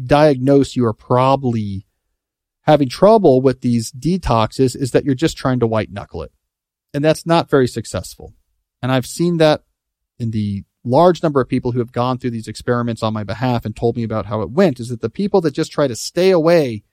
diagnose 0.00 0.76
you 0.76 0.86
are 0.86 0.92
probably 0.92 1.86
having 2.62 2.88
trouble 2.88 3.40
with 3.40 3.60
these 3.62 3.90
detoxes 3.90 4.76
is 4.76 4.92
that 4.92 5.04
you're 5.04 5.14
just 5.14 5.36
trying 5.36 5.58
to 5.60 5.66
white 5.66 5.90
knuckle 5.90 6.22
it. 6.22 6.32
And 6.94 7.04
that's 7.04 7.26
not 7.26 7.50
very 7.50 7.66
successful. 7.66 8.34
And 8.82 8.92
I've 8.92 9.06
seen 9.06 9.38
that 9.38 9.62
in 10.18 10.30
the 10.30 10.64
large 10.84 11.22
number 11.22 11.40
of 11.40 11.48
people 11.48 11.72
who 11.72 11.78
have 11.78 11.92
gone 11.92 12.18
through 12.18 12.30
these 12.30 12.48
experiments 12.48 13.02
on 13.02 13.12
my 13.12 13.24
behalf 13.24 13.64
and 13.64 13.76
told 13.76 13.96
me 13.96 14.02
about 14.02 14.26
how 14.26 14.40
it 14.40 14.50
went 14.50 14.80
is 14.80 14.88
that 14.88 15.00
the 15.00 15.10
people 15.10 15.40
that 15.42 15.52
just 15.52 15.72
try 15.72 15.86
to 15.86 15.96
stay 15.96 16.30
away 16.30 16.84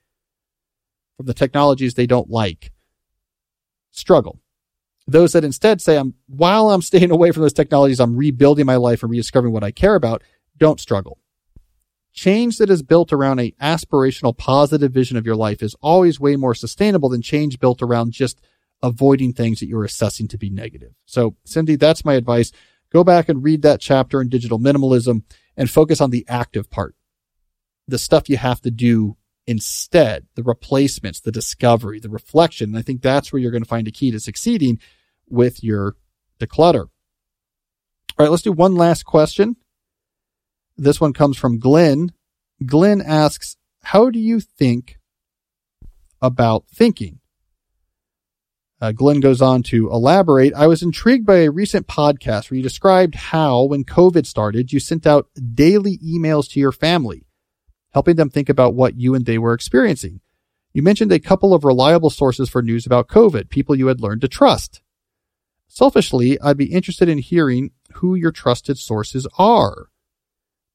from 1.16 1.26
the 1.26 1.34
technologies 1.34 1.94
they 1.94 2.06
don't 2.06 2.30
like 2.30 2.72
struggle. 3.90 4.40
Those 5.06 5.32
that 5.32 5.44
instead 5.44 5.80
say, 5.80 5.96
I'm, 5.96 6.14
while 6.26 6.70
I'm 6.70 6.82
staying 6.82 7.10
away 7.10 7.32
from 7.32 7.42
those 7.42 7.52
technologies, 7.52 8.00
I'm 8.00 8.16
rebuilding 8.16 8.66
my 8.66 8.76
life 8.76 9.02
and 9.02 9.10
rediscovering 9.10 9.52
what 9.52 9.64
I 9.64 9.70
care 9.70 9.94
about, 9.94 10.22
don't 10.56 10.80
struggle. 10.80 11.18
Change 12.12 12.58
that 12.58 12.70
is 12.70 12.82
built 12.82 13.12
around 13.12 13.38
a 13.38 13.52
aspirational 13.62 14.36
positive 14.36 14.92
vision 14.92 15.16
of 15.16 15.24
your 15.24 15.36
life 15.36 15.62
is 15.62 15.76
always 15.80 16.20
way 16.20 16.36
more 16.36 16.54
sustainable 16.54 17.08
than 17.08 17.22
change 17.22 17.58
built 17.58 17.80
around 17.80 18.12
just 18.12 18.40
avoiding 18.82 19.32
things 19.32 19.60
that 19.60 19.66
you're 19.66 19.84
assessing 19.84 20.28
to 20.28 20.38
be 20.38 20.50
negative. 20.50 20.92
So 21.06 21.36
Cindy, 21.44 21.76
that's 21.76 22.04
my 22.04 22.14
advice. 22.14 22.52
Go 22.92 23.04
back 23.04 23.28
and 23.28 23.42
read 23.42 23.62
that 23.62 23.80
chapter 23.80 24.20
in 24.20 24.28
digital 24.28 24.58
minimalism 24.58 25.22
and 25.56 25.70
focus 25.70 26.00
on 26.00 26.10
the 26.10 26.24
active 26.28 26.70
part. 26.70 26.94
The 27.86 27.98
stuff 27.98 28.28
you 28.28 28.36
have 28.36 28.60
to 28.62 28.70
do 28.70 29.16
instead, 29.46 30.26
the 30.34 30.42
replacements, 30.42 31.20
the 31.20 31.32
discovery, 31.32 31.98
the 31.98 32.10
reflection. 32.10 32.70
And 32.70 32.78
I 32.78 32.82
think 32.82 33.02
that's 33.02 33.32
where 33.32 33.40
you're 33.40 33.50
going 33.50 33.62
to 33.62 33.68
find 33.68 33.88
a 33.88 33.92
key 33.92 34.10
to 34.10 34.20
succeeding 34.20 34.78
with 35.28 35.64
your 35.64 35.96
declutter. 36.38 36.88
All 38.18 38.24
right, 38.24 38.30
let's 38.30 38.42
do 38.42 38.52
one 38.52 38.74
last 38.74 39.04
question. 39.04 39.56
This 40.76 41.00
one 41.00 41.12
comes 41.12 41.36
from 41.36 41.58
Glenn. 41.58 42.12
Glenn 42.64 43.00
asks, 43.00 43.56
How 43.82 44.10
do 44.10 44.18
you 44.18 44.40
think 44.40 44.98
about 46.20 46.64
thinking? 46.68 47.20
Uh, 48.80 48.92
Glenn 48.92 49.20
goes 49.20 49.42
on 49.42 49.62
to 49.64 49.90
elaborate. 49.90 50.54
I 50.54 50.68
was 50.68 50.82
intrigued 50.82 51.26
by 51.26 51.38
a 51.38 51.50
recent 51.50 51.88
podcast 51.88 52.50
where 52.50 52.56
you 52.56 52.62
described 52.62 53.16
how, 53.16 53.64
when 53.64 53.84
COVID 53.84 54.24
started, 54.24 54.72
you 54.72 54.78
sent 54.78 55.06
out 55.06 55.28
daily 55.54 55.98
emails 55.98 56.48
to 56.50 56.60
your 56.60 56.70
family, 56.70 57.26
helping 57.90 58.16
them 58.16 58.30
think 58.30 58.48
about 58.48 58.74
what 58.74 58.96
you 58.96 59.14
and 59.14 59.26
they 59.26 59.38
were 59.38 59.52
experiencing. 59.52 60.20
You 60.72 60.82
mentioned 60.82 61.10
a 61.10 61.18
couple 61.18 61.54
of 61.54 61.64
reliable 61.64 62.10
sources 62.10 62.48
for 62.48 62.62
news 62.62 62.86
about 62.86 63.08
COVID, 63.08 63.48
people 63.48 63.74
you 63.74 63.88
had 63.88 64.00
learned 64.00 64.20
to 64.20 64.28
trust. 64.28 64.80
Selfishly, 65.66 66.40
I'd 66.40 66.56
be 66.56 66.72
interested 66.72 67.08
in 67.08 67.18
hearing 67.18 67.72
who 67.94 68.14
your 68.14 68.30
trusted 68.30 68.78
sources 68.78 69.26
are. 69.38 69.88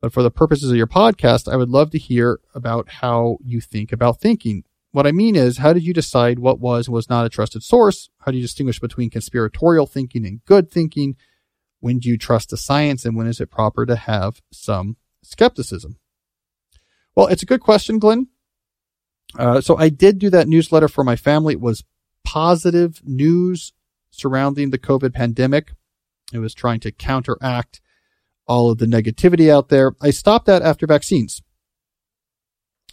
But 0.02 0.12
for 0.12 0.22
the 0.22 0.32
purposes 0.32 0.70
of 0.70 0.76
your 0.76 0.88
podcast, 0.88 1.52
I 1.52 1.56
would 1.56 1.70
love 1.70 1.90
to 1.92 1.98
hear 1.98 2.42
about 2.54 2.90
how 2.90 3.38
you 3.46 3.62
think 3.62 3.94
about 3.94 4.20
thinking. 4.20 4.66
What 4.94 5.08
I 5.08 5.12
mean 5.12 5.36
is, 5.36 5.58
how 5.58 5.74
did 5.74 5.84
you 5.84 5.92
decide 5.92 6.38
what 6.38 6.60
was 6.60 6.88
was 6.88 7.10
not 7.10 7.26
a 7.26 7.30
trusted 7.30 7.64
source? 7.64 8.10
How 8.20 8.32
do 8.32 8.38
you 8.38 8.44
distinguish 8.44 8.80
between 8.80 9.10
conspiratorial 9.10 9.88
thinking 9.88 10.24
and 10.24 10.46
good 10.46 10.70
thinking? 10.70 11.16
When 11.80 11.98
do 11.98 12.08
you 12.08 12.18
trust 12.18 12.52
the 12.52 12.58
science 12.58 13.04
and 13.04 13.18
when 13.18 13.26
is 13.26 13.42
it 13.42 13.50
proper 13.50 13.88
to 13.88 13.96
have 13.96 14.40
some 14.52 14.98
skepticism? 15.24 15.98
Well, 17.16 17.26
it's 17.26 17.42
a 17.42 17.48
good 17.48 17.60
question, 17.60 17.98
Glenn. 17.98 18.28
Uh, 19.38 19.62
so 19.62 19.76
I 19.78 19.90
did 19.90 20.20
do 20.20 20.30
that 20.30 20.48
newsletter 20.48 20.88
for 20.88 21.04
my 21.04 21.16
family. 21.16 21.54
It 21.54 21.60
was 21.60 21.84
positive 22.24 23.02
news 23.04 23.74
surrounding 24.12 24.70
the 24.70 24.78
COVID 24.78 25.12
pandemic. 25.12 25.72
It 26.32 26.38
was 26.38 26.54
trying 26.54 26.82
to 26.82 26.92
counteract 26.92 27.82
all 28.46 28.70
of 28.70 28.78
the 28.78 28.86
negativity 28.86 29.50
out 29.50 29.70
there. 29.70 29.94
I 30.04 30.12
stopped 30.12 30.46
that 30.46 30.62
after 30.62 30.86
vaccines. 30.86 31.42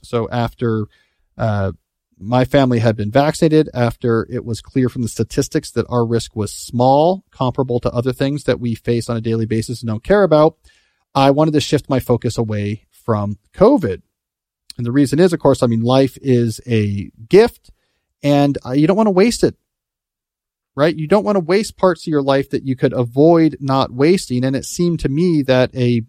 So 0.03 0.31
after 0.31 0.87
uh, 1.37 1.73
my 2.21 2.45
family 2.45 2.79
had 2.79 2.97
been 2.97 3.11
vaccinated, 3.11 3.69
after 3.75 4.27
it 4.31 4.45
was 4.45 4.61
clear 4.61 4.89
from 4.89 5.03
the 5.03 5.09
statistics 5.09 5.71
that 5.73 5.87
our 5.89 6.07
risk 6.07 6.37
was 6.37 6.53
small, 6.53 7.25
comparable 7.31 7.81
to 7.81 7.91
other 7.91 8.13
things 8.13 8.45
that 8.45 8.61
we 8.61 8.75
face 8.75 9.09
on 9.09 9.17
a 9.17 9.21
daily 9.21 9.47
basis 9.47 9.81
and 9.81 9.89
don't 9.89 10.05
care 10.05 10.23
about, 10.23 10.57
I 11.15 11.31
wanted 11.31 11.55
to 11.55 11.61
shift 11.61 11.89
my 11.89 12.01
focus 12.01 12.39
away 12.39 12.87
from 12.91 13.39
COVID. 13.55 14.03
And 14.77 14.87
the 14.87 14.93
reason 14.93 15.19
is, 15.19 15.33
of 15.33 15.41
course, 15.41 15.63
I 15.63 15.67
mean, 15.67 15.81
life 15.81 16.17
is 16.23 16.61
a 16.67 17.11
gift 17.29 17.71
and 18.23 18.57
uh, 18.65 18.73
you 18.73 18.87
don't 18.87 18.97
want 18.97 19.09
to 19.09 19.13
waste 19.13 19.43
it 19.43 19.57
right? 20.77 20.97
You 20.97 21.07
don't 21.07 21.25
want 21.25 21.37
to 21.37 21.41
waste 21.41 21.77
parts 21.77 22.07
of 22.07 22.11
your 22.11 22.23
life 22.23 22.51
that 22.51 22.65
you 22.65 22.77
could 22.77 22.93
avoid 22.93 23.57
not 23.61 23.93
wasting. 23.93 24.45
And 24.45 24.57
it 24.57 24.65
seemed 24.65 25.01
to 25.01 25.09
me 25.09 25.43
that 25.43 25.75
a 25.75 26.03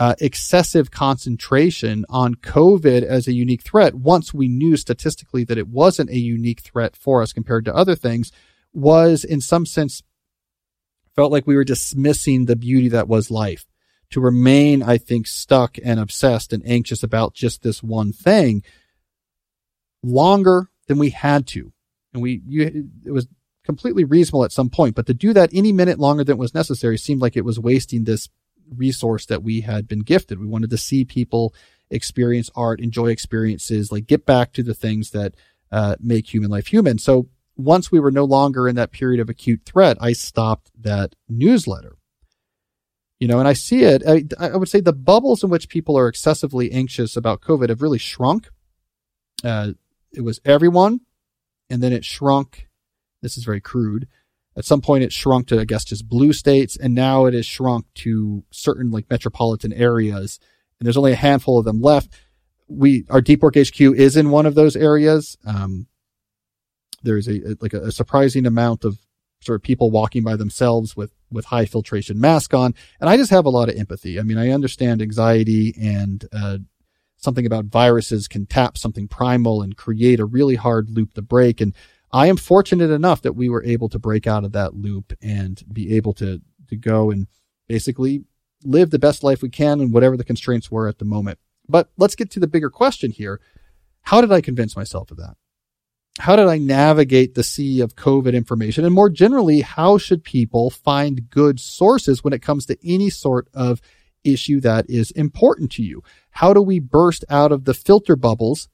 uh, 0.00 0.14
excessive 0.18 0.90
concentration 0.90 2.06
on 2.08 2.34
COVID 2.34 3.02
as 3.02 3.28
a 3.28 3.34
unique 3.34 3.62
threat, 3.62 3.94
once 3.94 4.32
we 4.32 4.48
knew 4.48 4.78
statistically 4.78 5.44
that 5.44 5.58
it 5.58 5.68
wasn't 5.68 6.08
a 6.08 6.18
unique 6.18 6.60
threat 6.60 6.96
for 6.96 7.20
us 7.20 7.34
compared 7.34 7.66
to 7.66 7.76
other 7.76 7.94
things, 7.94 8.32
was 8.72 9.24
in 9.24 9.42
some 9.42 9.66
sense 9.66 10.02
felt 11.14 11.30
like 11.30 11.46
we 11.46 11.54
were 11.54 11.64
dismissing 11.64 12.46
the 12.46 12.56
beauty 12.56 12.88
that 12.88 13.08
was 13.08 13.30
life. 13.30 13.66
To 14.12 14.20
remain, 14.20 14.82
I 14.82 14.96
think, 14.96 15.26
stuck 15.26 15.76
and 15.84 16.00
obsessed 16.00 16.52
and 16.52 16.66
anxious 16.66 17.02
about 17.02 17.34
just 17.34 17.62
this 17.62 17.82
one 17.82 18.12
thing 18.12 18.62
longer 20.02 20.70
than 20.88 20.98
we 20.98 21.10
had 21.10 21.46
to. 21.48 21.72
And 22.14 22.22
we, 22.22 22.40
you, 22.46 22.90
it 23.04 23.12
was 23.12 23.28
completely 23.64 24.04
reasonable 24.04 24.44
at 24.44 24.50
some 24.50 24.70
point, 24.70 24.96
but 24.96 25.06
to 25.06 25.14
do 25.14 25.32
that 25.34 25.50
any 25.52 25.72
minute 25.72 25.98
longer 25.98 26.24
than 26.24 26.38
was 26.38 26.54
necessary 26.54 26.96
seemed 26.96 27.20
like 27.20 27.36
it 27.36 27.44
was 27.44 27.60
wasting 27.60 28.04
this 28.04 28.30
resource 28.74 29.26
that 29.26 29.42
we 29.42 29.62
had 29.62 29.88
been 29.88 30.00
gifted. 30.00 30.38
We 30.38 30.46
wanted 30.46 30.70
to 30.70 30.78
see 30.78 31.04
people 31.04 31.54
experience 31.90 32.50
art, 32.54 32.80
enjoy 32.80 33.08
experiences, 33.08 33.90
like 33.90 34.06
get 34.06 34.24
back 34.26 34.52
to 34.54 34.62
the 34.62 34.74
things 34.74 35.10
that 35.10 35.34
uh, 35.72 35.96
make 36.00 36.32
human 36.32 36.50
life 36.50 36.68
human. 36.68 36.98
So 36.98 37.28
once 37.56 37.90
we 37.90 38.00
were 38.00 38.10
no 38.10 38.24
longer 38.24 38.68
in 38.68 38.76
that 38.76 38.92
period 38.92 39.20
of 39.20 39.28
acute 39.28 39.62
threat, 39.64 39.96
I 40.00 40.12
stopped 40.12 40.70
that 40.80 41.14
newsletter. 41.28 41.96
You 43.18 43.28
know, 43.28 43.38
and 43.38 43.46
I 43.46 43.52
see 43.52 43.82
it. 43.82 44.02
I, 44.06 44.24
I 44.38 44.56
would 44.56 44.68
say 44.68 44.80
the 44.80 44.94
bubbles 44.94 45.44
in 45.44 45.50
which 45.50 45.68
people 45.68 45.98
are 45.98 46.08
excessively 46.08 46.72
anxious 46.72 47.16
about 47.16 47.42
COVID 47.42 47.68
have 47.68 47.82
really 47.82 47.98
shrunk. 47.98 48.48
Uh, 49.44 49.72
it 50.12 50.22
was 50.22 50.40
everyone, 50.44 51.00
and 51.68 51.82
then 51.82 51.92
it 51.92 52.04
shrunk 52.04 52.70
this 53.22 53.36
is 53.36 53.44
very 53.44 53.60
crude. 53.60 54.08
At 54.56 54.64
some 54.64 54.80
point, 54.80 55.04
it 55.04 55.12
shrunk 55.12 55.48
to, 55.48 55.60
I 55.60 55.64
guess, 55.64 55.84
just 55.84 56.08
blue 56.08 56.32
states, 56.32 56.76
and 56.76 56.94
now 56.94 57.26
it 57.26 57.34
has 57.34 57.46
shrunk 57.46 57.86
to 57.96 58.44
certain 58.50 58.90
like 58.90 59.08
metropolitan 59.08 59.72
areas, 59.72 60.38
and 60.78 60.86
there's 60.86 60.96
only 60.96 61.12
a 61.12 61.16
handful 61.16 61.58
of 61.58 61.64
them 61.64 61.80
left. 61.80 62.12
We, 62.68 63.04
our 63.10 63.20
Deep 63.20 63.42
Work 63.42 63.56
HQ 63.56 63.80
is 63.80 64.16
in 64.16 64.30
one 64.30 64.46
of 64.46 64.54
those 64.54 64.76
areas. 64.76 65.36
Um, 65.44 65.86
there's 67.02 67.28
a, 67.28 67.56
like 67.60 67.72
a, 67.74 67.82
a 67.82 67.92
surprising 67.92 68.46
amount 68.46 68.84
of 68.84 68.98
sort 69.40 69.56
of 69.56 69.62
people 69.62 69.90
walking 69.90 70.22
by 70.22 70.36
themselves 70.36 70.94
with 70.94 71.12
with 71.30 71.46
high 71.46 71.64
filtration 71.64 72.20
mask 72.20 72.52
on, 72.52 72.74
and 73.00 73.08
I 73.08 73.16
just 73.16 73.30
have 73.30 73.46
a 73.46 73.50
lot 73.50 73.68
of 73.68 73.76
empathy. 73.76 74.18
I 74.18 74.22
mean, 74.22 74.36
I 74.36 74.50
understand 74.50 75.00
anxiety 75.00 75.74
and 75.80 76.24
uh, 76.32 76.58
something 77.20 77.46
about 77.46 77.66
viruses 77.66 78.26
can 78.26 78.46
tap 78.46 78.76
something 78.76 79.06
primal 79.06 79.62
and 79.62 79.76
create 79.76 80.20
a 80.20 80.24
really 80.24 80.56
hard 80.56 80.90
loop 80.90 81.14
to 81.14 81.22
break. 81.22 81.60
And 81.60 81.74
I 82.12 82.26
am 82.26 82.36
fortunate 82.36 82.90
enough 82.90 83.22
that 83.22 83.34
we 83.34 83.48
were 83.48 83.64
able 83.64 83.88
to 83.90 83.98
break 83.98 84.26
out 84.26 84.44
of 84.44 84.52
that 84.52 84.74
loop 84.74 85.12
and 85.22 85.62
be 85.72 85.96
able 85.96 86.12
to, 86.14 86.40
to 86.68 86.76
go 86.76 87.10
and 87.10 87.26
basically 87.68 88.24
live 88.64 88.90
the 88.90 88.98
best 88.98 89.22
life 89.22 89.42
we 89.42 89.48
can 89.48 89.80
and 89.80 89.92
whatever 89.92 90.16
the 90.16 90.24
constraints 90.24 90.70
were 90.70 90.88
at 90.88 90.98
the 90.98 91.04
moment. 91.04 91.38
But 91.68 91.90
let's 91.96 92.16
get 92.16 92.30
to 92.32 92.40
the 92.40 92.48
bigger 92.48 92.70
question 92.70 93.12
here. 93.12 93.40
How 94.02 94.20
did 94.20 94.32
I 94.32 94.40
convince 94.40 94.76
myself 94.76 95.10
of 95.10 95.18
that? 95.18 95.36
How 96.18 96.36
did 96.36 96.48
I 96.48 96.58
navigate 96.58 97.34
the 97.34 97.44
sea 97.44 97.80
of 97.80 97.94
COVID 97.94 98.34
information? 98.34 98.84
And 98.84 98.94
more 98.94 99.08
generally, 99.08 99.60
how 99.60 99.96
should 99.96 100.24
people 100.24 100.68
find 100.68 101.30
good 101.30 101.60
sources 101.60 102.24
when 102.24 102.32
it 102.32 102.42
comes 102.42 102.66
to 102.66 102.76
any 102.84 103.08
sort 103.08 103.48
of 103.54 103.80
issue 104.24 104.60
that 104.60 104.90
is 104.90 105.12
important 105.12 105.70
to 105.72 105.82
you? 105.82 106.02
How 106.32 106.52
do 106.52 106.60
we 106.60 106.78
burst 106.78 107.24
out 107.30 107.52
of 107.52 107.64
the 107.64 107.74
filter 107.74 108.16
bubbles 108.16 108.68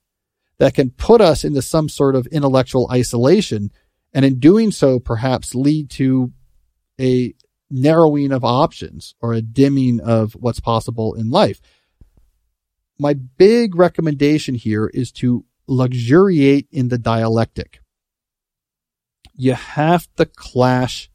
that 0.59 0.75
can 0.75 0.91
put 0.91 1.21
us 1.21 1.45
into 1.45 1.63
some 1.63 1.89
sort 1.89 2.15
of 2.15 2.27
intellectual 2.29 2.89
isolation. 2.91 3.71
And 4.13 4.25
in 4.25 4.39
doing 4.39 4.71
so, 4.71 4.99
perhaps 4.99 5.55
lead 5.55 5.91
to 5.91 6.33
a 7.01 7.35
narrowing 7.71 8.33
of 8.33 8.45
options 8.45 9.15
or 9.21 9.33
a 9.33 9.43
dimming 9.43 10.01
of 10.01 10.33
what's 10.35 10.61
possible 10.61 11.15
in 11.15 11.31
life. 11.31 11.61
My 12.99 13.15
big 13.15 13.75
recommendation 13.75 14.55
here 14.55 14.87
is 14.95 15.13
to 15.13 15.45
luxuriate 15.67 16.69
in 16.71 16.89
the 16.89 16.99
dialectic. 16.99 17.81
You 19.35 19.53
have 19.53 20.09
to 20.17 20.25
clash 20.25 21.11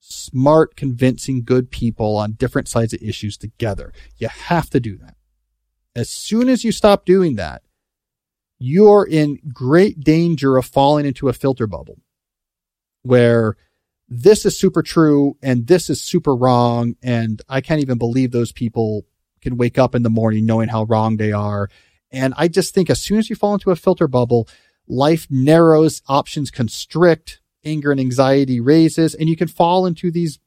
smart, 0.00 0.76
convincing, 0.76 1.44
good 1.44 1.70
people 1.70 2.16
on 2.16 2.32
different 2.32 2.68
sides 2.68 2.92
of 2.92 3.02
issues 3.02 3.36
together. 3.36 3.92
You 4.16 4.28
have 4.28 4.70
to 4.70 4.80
do 4.80 4.96
that. 4.98 5.16
As 5.94 6.10
soon 6.10 6.48
as 6.48 6.64
you 6.64 6.72
stop 6.72 7.04
doing 7.04 7.36
that, 7.36 7.62
you're 8.58 9.06
in 9.06 9.38
great 9.52 10.00
danger 10.00 10.56
of 10.56 10.66
falling 10.66 11.06
into 11.06 11.28
a 11.28 11.32
filter 11.32 11.66
bubble 11.66 11.98
where 13.02 13.56
this 14.08 14.44
is 14.46 14.58
super 14.58 14.82
true 14.82 15.36
and 15.42 15.66
this 15.66 15.90
is 15.90 16.00
super 16.00 16.34
wrong. 16.34 16.94
And 17.02 17.42
I 17.48 17.60
can't 17.60 17.80
even 17.80 17.98
believe 17.98 18.30
those 18.30 18.52
people 18.52 19.04
can 19.40 19.56
wake 19.56 19.78
up 19.78 19.94
in 19.94 20.02
the 20.02 20.10
morning 20.10 20.46
knowing 20.46 20.68
how 20.68 20.84
wrong 20.84 21.16
they 21.16 21.32
are. 21.32 21.68
And 22.10 22.34
I 22.36 22.48
just 22.48 22.74
think 22.74 22.88
as 22.88 23.02
soon 23.02 23.18
as 23.18 23.28
you 23.28 23.36
fall 23.36 23.54
into 23.54 23.70
a 23.70 23.76
filter 23.76 24.08
bubble, 24.08 24.48
life 24.86 25.26
narrows, 25.30 26.02
options 26.08 26.50
constrict, 26.50 27.40
anger 27.64 27.90
and 27.90 28.00
anxiety 28.00 28.60
raises, 28.60 29.14
and 29.14 29.28
you 29.28 29.36
can 29.36 29.48
fall 29.48 29.86
into 29.86 30.10
these 30.10 30.38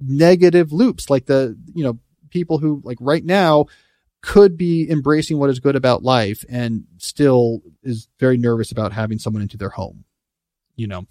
negative 0.00 0.72
loops 0.72 1.08
like 1.08 1.26
the, 1.26 1.56
you 1.72 1.84
know, 1.84 1.98
people 2.30 2.58
who 2.58 2.82
like 2.84 2.98
right 3.00 3.24
now 3.24 3.66
could 4.24 4.56
be 4.56 4.90
embracing 4.90 5.38
what 5.38 5.50
is 5.50 5.60
good 5.60 5.76
about 5.76 6.02
life 6.02 6.46
and 6.48 6.84
still 6.96 7.60
is 7.82 8.08
very 8.18 8.38
nervous 8.38 8.72
about 8.72 8.90
having 8.90 9.18
someone 9.18 9.42
into 9.42 9.58
their 9.58 9.68
home, 9.68 10.04
you 10.76 10.86
know. 10.86 11.06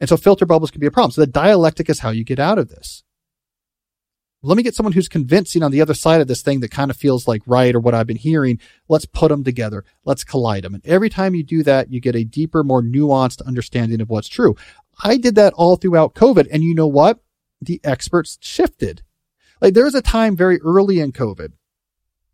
And 0.00 0.08
so 0.08 0.16
filter 0.16 0.46
bubbles 0.46 0.72
can 0.72 0.80
be 0.80 0.86
a 0.88 0.90
problem. 0.90 1.12
So 1.12 1.20
the 1.20 1.28
dialectic 1.28 1.88
is 1.88 2.00
how 2.00 2.10
you 2.10 2.24
get 2.24 2.40
out 2.40 2.58
of 2.58 2.68
this. 2.68 3.04
Let 4.42 4.56
me 4.56 4.64
get 4.64 4.74
someone 4.74 4.94
who's 4.94 5.08
convincing 5.08 5.62
on 5.62 5.70
the 5.70 5.80
other 5.80 5.94
side 5.94 6.20
of 6.20 6.26
this 6.26 6.42
thing 6.42 6.58
that 6.60 6.72
kind 6.72 6.90
of 6.90 6.96
feels 6.96 7.28
like 7.28 7.42
right 7.46 7.72
or 7.72 7.78
what 7.78 7.94
I've 7.94 8.08
been 8.08 8.16
hearing. 8.16 8.58
Let's 8.88 9.04
put 9.04 9.28
them 9.28 9.44
together. 9.44 9.84
Let's 10.04 10.24
collide 10.24 10.64
them. 10.64 10.74
And 10.74 10.84
every 10.84 11.08
time 11.08 11.36
you 11.36 11.44
do 11.44 11.62
that, 11.62 11.92
you 11.92 12.00
get 12.00 12.16
a 12.16 12.24
deeper, 12.24 12.64
more 12.64 12.82
nuanced 12.82 13.46
understanding 13.46 14.00
of 14.00 14.10
what's 14.10 14.28
true. 14.28 14.56
I 15.04 15.18
did 15.18 15.36
that 15.36 15.52
all 15.52 15.76
throughout 15.76 16.14
COVID. 16.14 16.48
And 16.50 16.64
you 16.64 16.74
know 16.74 16.88
what? 16.88 17.20
The 17.60 17.80
experts 17.84 18.38
shifted. 18.40 19.02
Like 19.60 19.74
there 19.74 19.84
was 19.84 19.94
a 19.94 20.02
time 20.02 20.36
very 20.36 20.60
early 20.62 20.98
in 20.98 21.12
COVID 21.12 21.52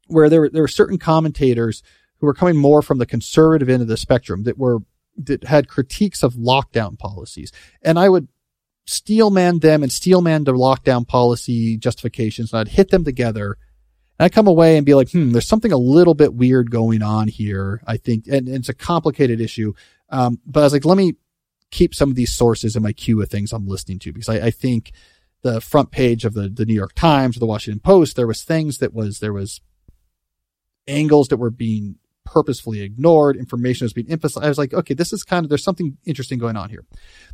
where 0.07 0.29
there 0.29 0.43
were, 0.43 0.51
there 0.51 0.63
were 0.63 0.69
certain 0.69 0.99
commentators 0.99 1.83
who 2.19 2.27
were 2.27 2.35
coming 2.35 2.57
more 2.57 2.83
from 2.83 2.99
the 2.99 3.07
conservative 3.07 3.69
end 3.69 3.83
of 3.83 3.89
the 3.89 3.97
spectrum 3.97 4.45
that 4.45 4.59
were, 4.59 4.79
that 5.17 5.45
had 5.45 5.69
critiques 5.69 6.23
of 6.23 6.35
lockdown 6.35 6.99
policies. 6.99 7.53
And 7.83 7.99
I 7.99 8.09
would 8.09 8.29
steelman 8.87 9.59
them 9.59 9.83
and 9.83 9.93
steelman 9.93 10.45
the 10.45 10.53
lockdown 10.53 11.07
policy 11.07 11.77
justifications. 11.77 12.53
And 12.53 12.61
I'd 12.61 12.69
hit 12.69 12.91
them 12.91 13.05
together. 13.05 13.59
And 14.19 14.25
I 14.25 14.29
come 14.29 14.47
away 14.47 14.77
and 14.77 14.87
be 14.87 14.95
like, 14.95 15.11
hmm, 15.11 15.33
there's 15.33 15.49
something 15.49 15.73
a 15.73 15.77
little 15.77 16.15
bit 16.15 16.35
weird 16.35 16.71
going 16.71 17.03
on 17.03 17.29
here. 17.29 17.83
I 17.87 17.97
think, 17.97 18.27
and, 18.27 18.49
and 18.49 18.57
it's 18.57 18.69
a 18.69 18.75
complicated 18.75 19.41
issue. 19.41 19.75
Um, 20.09 20.41
but 20.47 20.61
I 20.61 20.65
was 20.65 20.73
like, 20.73 20.85
let 20.85 20.97
me 20.97 21.15
keep 21.71 21.95
some 21.95 22.11
of 22.11 22.17
these 22.17 22.33
sources 22.33 22.77
in 22.77 22.83
my 22.83 22.93
queue 22.93 23.21
of 23.21 23.29
things 23.29 23.53
I'm 23.53 23.67
listening 23.67 23.99
to 24.01 24.13
because 24.13 24.29
I, 24.29 24.47
I 24.47 24.51
think 24.51 24.93
the 25.43 25.61
front 25.61 25.91
page 25.91 26.25
of 26.25 26.35
the, 26.35 26.49
the 26.49 26.65
New 26.65 26.75
York 26.75 26.95
Times 26.95 27.37
or 27.37 27.41
the 27.41 27.47
Washington 27.47 27.81
Post, 27.81 28.17
there 28.17 28.27
was 28.27 28.43
things 28.43 28.79
that 28.79 28.95
was, 28.95 29.19
there 29.19 29.33
was 29.33 29.61
angles 30.87 31.29
that 31.29 31.37
were 31.39 31.51
being 31.51 31.97
purposefully 32.25 32.83
ignored, 32.83 33.37
information 33.37 33.85
was 33.85 33.93
being 33.93 34.11
emphasized. 34.11 34.45
I 34.45 34.49
was 34.49 34.59
like, 34.59 34.75
okay, 34.75 34.95
this 34.95 35.13
is 35.13 35.23
kind 35.23 35.45
of, 35.45 35.49
there's 35.49 35.65
something 35.65 35.97
interesting 36.05 36.39
going 36.39 36.57
on 36.57 36.71
here. 36.71 36.85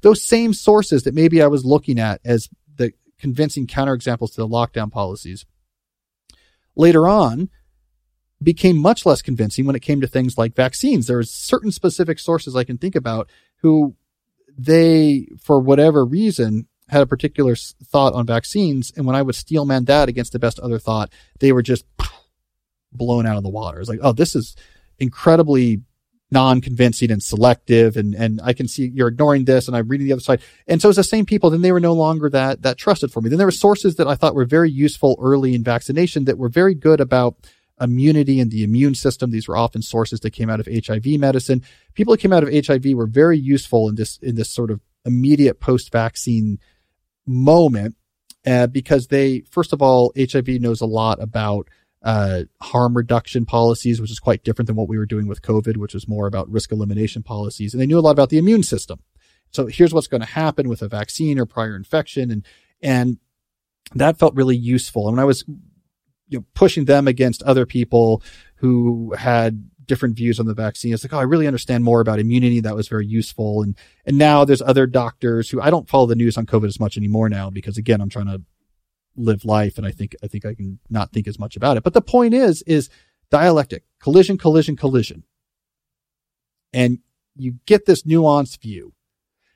Those 0.02 0.22
same 0.22 0.52
sources 0.52 1.04
that 1.04 1.14
maybe 1.14 1.42
I 1.42 1.46
was 1.46 1.64
looking 1.64 1.98
at 1.98 2.20
as 2.24 2.48
the 2.76 2.92
convincing 3.18 3.66
counterexamples 3.66 4.34
to 4.34 4.36
the 4.36 4.48
lockdown 4.48 4.92
policies 4.92 5.46
later 6.76 7.08
on 7.08 7.48
became 8.42 8.76
much 8.76 9.06
less 9.06 9.22
convincing 9.22 9.64
when 9.64 9.76
it 9.76 9.80
came 9.82 10.00
to 10.00 10.06
things 10.06 10.36
like 10.36 10.54
vaccines. 10.54 11.06
There 11.06 11.18
are 11.18 11.24
certain 11.24 11.70
specific 11.70 12.18
sources 12.18 12.56
I 12.56 12.64
can 12.64 12.76
think 12.76 12.94
about 12.94 13.30
who 13.62 13.96
they, 14.58 15.28
for 15.40 15.58
whatever 15.60 16.04
reason, 16.04 16.66
had 16.88 17.02
a 17.02 17.06
particular 17.06 17.54
thought 17.56 18.12
on 18.12 18.26
vaccines. 18.26 18.92
And 18.96 19.06
when 19.06 19.16
I 19.16 19.22
would 19.22 19.34
steelman 19.34 19.86
that 19.86 20.08
against 20.08 20.32
the 20.32 20.38
best 20.38 20.58
other 20.58 20.78
thought, 20.78 21.10
they 21.40 21.52
were 21.52 21.62
just 21.62 21.84
blown 22.92 23.26
out 23.26 23.36
of 23.36 23.42
the 23.42 23.48
water. 23.48 23.80
It's 23.80 23.88
like, 23.88 24.00
oh, 24.02 24.12
this 24.12 24.34
is 24.34 24.56
incredibly 24.98 25.82
non-convincing 26.32 27.10
and 27.10 27.22
selective 27.22 27.94
and 27.94 28.14
and 28.14 28.40
I 28.42 28.54
can 28.54 28.66
see 28.66 28.90
you're 28.94 29.08
ignoring 29.08 29.44
this 29.44 29.68
and 29.68 29.76
I'm 29.76 29.86
reading 29.86 30.06
the 30.06 30.14
other 30.14 30.22
side. 30.22 30.40
And 30.66 30.80
so 30.80 30.88
it's 30.88 30.96
the 30.96 31.04
same 31.04 31.26
people, 31.26 31.50
then 31.50 31.60
they 31.60 31.72
were 31.72 31.80
no 31.80 31.92
longer 31.92 32.30
that 32.30 32.62
that 32.62 32.78
trusted 32.78 33.12
for 33.12 33.20
me. 33.20 33.28
Then 33.28 33.36
there 33.36 33.46
were 33.46 33.50
sources 33.50 33.96
that 33.96 34.08
I 34.08 34.14
thought 34.14 34.34
were 34.34 34.46
very 34.46 34.70
useful 34.70 35.18
early 35.20 35.54
in 35.54 35.62
vaccination 35.62 36.24
that 36.24 36.38
were 36.38 36.48
very 36.48 36.74
good 36.74 37.00
about 37.00 37.36
immunity 37.80 38.40
and 38.40 38.50
the 38.50 38.64
immune 38.64 38.94
system. 38.94 39.30
These 39.30 39.46
were 39.46 39.56
often 39.56 39.82
sources 39.82 40.20
that 40.20 40.30
came 40.30 40.48
out 40.48 40.60
of 40.60 40.66
HIV 40.66 41.06
medicine. 41.18 41.62
People 41.92 42.14
who 42.14 42.18
came 42.18 42.32
out 42.32 42.42
of 42.42 42.66
HIV 42.66 42.94
were 42.94 43.06
very 43.06 43.38
useful 43.38 43.90
in 43.90 43.96
this 43.96 44.18
in 44.22 44.34
this 44.34 44.50
sort 44.50 44.70
of 44.70 44.80
immediate 45.04 45.60
post-vaccine 45.60 46.58
moment 47.26 47.96
uh, 48.46 48.68
because 48.68 49.08
they 49.08 49.40
first 49.50 49.74
of 49.74 49.82
all 49.82 50.12
HIV 50.18 50.48
knows 50.60 50.80
a 50.80 50.86
lot 50.86 51.20
about 51.20 51.68
uh, 52.02 52.42
harm 52.60 52.96
reduction 52.96 53.46
policies, 53.46 54.00
which 54.00 54.10
is 54.10 54.18
quite 54.18 54.44
different 54.44 54.66
than 54.66 54.76
what 54.76 54.88
we 54.88 54.98
were 54.98 55.06
doing 55.06 55.26
with 55.28 55.42
COVID, 55.42 55.76
which 55.76 55.94
was 55.94 56.08
more 56.08 56.26
about 56.26 56.50
risk 56.50 56.72
elimination 56.72 57.22
policies. 57.22 57.72
And 57.72 57.80
they 57.80 57.86
knew 57.86 57.98
a 57.98 58.00
lot 58.00 58.10
about 58.10 58.30
the 58.30 58.38
immune 58.38 58.62
system. 58.62 59.00
So 59.50 59.66
here's 59.66 59.92
what's 59.92 60.08
going 60.08 60.22
to 60.22 60.26
happen 60.26 60.68
with 60.68 60.82
a 60.82 60.88
vaccine 60.88 61.38
or 61.38 61.46
prior 61.46 61.76
infection. 61.76 62.30
And, 62.30 62.46
and 62.80 63.18
that 63.94 64.18
felt 64.18 64.34
really 64.34 64.56
useful. 64.56 65.06
And 65.06 65.16
when 65.16 65.22
I 65.22 65.26
was, 65.26 65.44
you 66.28 66.38
know, 66.38 66.44
pushing 66.54 66.86
them 66.86 67.06
against 67.06 67.42
other 67.42 67.66
people 67.66 68.22
who 68.56 69.14
had 69.18 69.68
different 69.86 70.16
views 70.16 70.40
on 70.40 70.46
the 70.46 70.54
vaccine. 70.54 70.94
It's 70.94 71.04
like, 71.04 71.12
oh, 71.12 71.18
I 71.18 71.22
really 71.22 71.46
understand 71.46 71.84
more 71.84 72.00
about 72.00 72.18
immunity. 72.18 72.60
That 72.60 72.76
was 72.76 72.88
very 72.88 73.06
useful. 73.06 73.62
And, 73.62 73.76
and 74.06 74.16
now 74.16 74.44
there's 74.44 74.62
other 74.62 74.86
doctors 74.86 75.50
who 75.50 75.60
I 75.60 75.70
don't 75.70 75.88
follow 75.88 76.06
the 76.06 76.14
news 76.14 76.38
on 76.38 76.46
COVID 76.46 76.68
as 76.68 76.80
much 76.80 76.96
anymore 76.96 77.28
now 77.28 77.50
because 77.50 77.76
again, 77.76 78.00
I'm 78.00 78.08
trying 78.08 78.26
to 78.26 78.42
live 79.16 79.44
life. 79.44 79.78
And 79.78 79.86
I 79.86 79.90
think, 79.90 80.14
I 80.22 80.26
think 80.26 80.44
I 80.44 80.54
can 80.54 80.78
not 80.88 81.12
think 81.12 81.26
as 81.26 81.38
much 81.38 81.56
about 81.56 81.76
it. 81.76 81.82
But 81.82 81.94
the 81.94 82.02
point 82.02 82.34
is, 82.34 82.62
is 82.62 82.88
dialectic, 83.30 83.84
collision, 84.00 84.38
collision, 84.38 84.76
collision. 84.76 85.24
And 86.72 86.98
you 87.36 87.56
get 87.66 87.86
this 87.86 88.02
nuanced 88.02 88.60
view. 88.60 88.94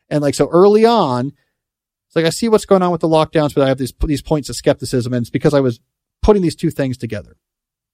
And 0.08 0.22
like, 0.22 0.34
so 0.34 0.48
early 0.48 0.84
on, 0.84 1.32
it's 2.06 2.16
like, 2.16 2.24
I 2.24 2.30
see 2.30 2.48
what's 2.48 2.66
going 2.66 2.82
on 2.82 2.92
with 2.92 3.00
the 3.00 3.08
lockdowns, 3.08 3.54
but 3.54 3.64
I 3.64 3.68
have 3.68 3.78
these, 3.78 3.92
these 4.04 4.22
points 4.22 4.48
of 4.48 4.56
skepticism. 4.56 5.12
And 5.12 5.22
it's 5.22 5.30
because 5.30 5.54
I 5.54 5.60
was 5.60 5.80
putting 6.22 6.42
these 6.42 6.56
two 6.56 6.70
things 6.70 6.96
together. 6.96 7.36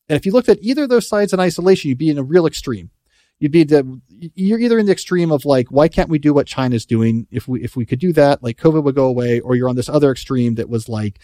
And 0.09 0.17
if 0.17 0.27
you 0.27 0.33
looked 0.33 0.49
at 0.49 0.59
either 0.61 0.85
of 0.85 0.89
those 0.89 1.09
sides 1.09 1.33
in 1.33 1.41
isolation, 1.41 1.89
you'd 1.89 1.99
be 1.99 2.11
in 2.11 2.19
a 2.19 2.23
real 2.23 2.47
extreme. 2.47 2.91
You'd 3.39 3.53
be 3.53 3.65
the, 3.65 4.01
you're 4.09 4.61
either 4.61 4.79
in 4.79 4.87
the 4.87 4.93
extreme 4.93 5.33
of 5.33 5.45
like, 5.45 5.69
why 5.69 5.89
can't 5.89 6.09
we 6.09 6.19
do 6.19 6.35
what 6.35 6.47
China's 6.47 6.87
doing? 6.87 7.27
If 7.31 7.49
we, 7.49 7.63
if 7.63 7.75
we 7.75 7.87
could 7.87 7.99
do 7.99 8.13
that, 8.13 8.43
like 8.43 8.59
COVID 8.59 8.85
would 8.85 8.95
go 8.95 9.07
away, 9.07 9.41
or 9.41 9.57
you're 9.57 9.69
on 9.69 9.77
this 9.77 9.89
other 9.89 10.13
extreme 10.13 10.57
that 10.57 10.69
was 10.69 10.89
like, 10.89 11.19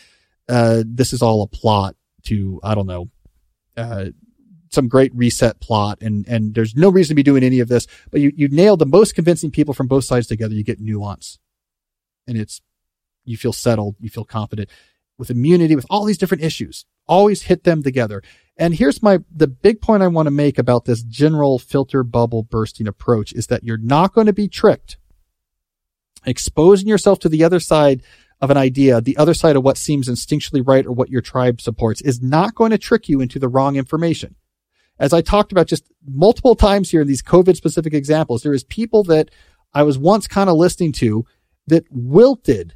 uh, 0.49 0.82
this 0.86 1.12
is 1.12 1.22
all 1.22 1.42
a 1.42 1.46
plot 1.46 1.96
to, 2.24 2.61
I 2.62 2.74
don't 2.74 2.86
know, 2.86 3.11
uh, 3.76 4.07
some 4.70 4.88
great 4.88 5.14
reset 5.14 5.61
plot 5.61 5.99
and, 6.03 6.26
and 6.28 6.55
there's 6.55 6.74
no 6.74 6.90
reason 6.90 7.12
to 7.12 7.16
be 7.16 7.22
doing 7.22 7.42
any 7.42 7.61
of 7.61 7.68
this, 7.68 7.86
but 8.11 8.20
you, 8.20 8.32
you 8.36 8.49
nail 8.49 8.76
the 8.76 8.86
most 8.86 9.14
convincing 9.14 9.51
people 9.51 9.72
from 9.72 9.86
both 9.86 10.05
sides 10.05 10.26
together. 10.26 10.55
You 10.55 10.64
get 10.64 10.80
nuance 10.80 11.38
and 12.26 12.36
it's, 12.36 12.61
you 13.24 13.36
feel 13.36 13.53
settled. 13.53 13.96
You 14.01 14.09
feel 14.09 14.24
confident 14.24 14.68
with 15.18 15.30
immunity, 15.30 15.76
with 15.76 15.86
all 15.90 16.05
these 16.05 16.18
different 16.18 16.44
issues. 16.44 16.86
Always 17.07 17.42
hit 17.42 17.64
them 17.64 17.82
together. 17.82 18.22
And 18.57 18.74
here's 18.74 19.03
my, 19.03 19.20
the 19.34 19.46
big 19.46 19.80
point 19.80 20.03
I 20.03 20.09
want 20.09 20.26
to 20.26 20.30
make 20.30 20.59
about 20.59 20.84
this 20.84 21.03
general 21.03 21.59
filter 21.59 22.03
bubble 22.03 22.42
bursting 22.42 22.86
approach 22.86 23.32
is 23.32 23.46
that 23.49 23.64
you're 23.64 23.78
not 23.78 24.14
going 24.14 24.26
to 24.26 24.32
be 24.32 24.49
tricked. 24.49 24.96
Exposing 26.26 26.88
yourself 26.88 27.20
to 27.20 27.28
the 27.28 27.44
other 27.44 27.61
side 27.61 28.03
of 28.41 28.51
an 28.51 28.57
idea, 28.57 29.01
the 29.01 29.16
other 29.16 29.34
side 29.34 29.57
of 29.57 29.64
what 29.64 29.76
seems 29.76 30.09
instinctually 30.09 30.66
right 30.66 30.86
or 30.86 30.93
what 30.93 31.11
your 31.11 31.20
tribe 31.20 31.61
supports 31.61 32.01
is 32.03 32.22
not 32.22 32.55
going 32.55 32.70
to 32.70 32.78
trick 32.78 33.09
you 33.09 33.20
into 33.20 33.39
the 33.39 33.49
wrong 33.49 33.76
information. 33.76 34.36
As 34.99 35.12
I 35.12 35.22
talked 35.22 35.53
about 35.53 35.66
just 35.66 35.84
multiple 36.07 36.55
times 36.55 36.91
here 36.91 37.01
in 37.01 37.09
these 37.09 37.22
COVID 37.22 37.57
specific 37.57 37.95
examples, 37.95 38.43
there 38.43 38.53
is 38.53 38.64
people 38.64 39.05
that 39.05 39.30
I 39.72 39.82
was 39.82 39.99
once 39.99 40.26
kind 40.26 40.49
of 40.49 40.57
listening 40.57 40.93
to 40.93 41.24
that 41.66 41.84
wilted, 41.91 42.74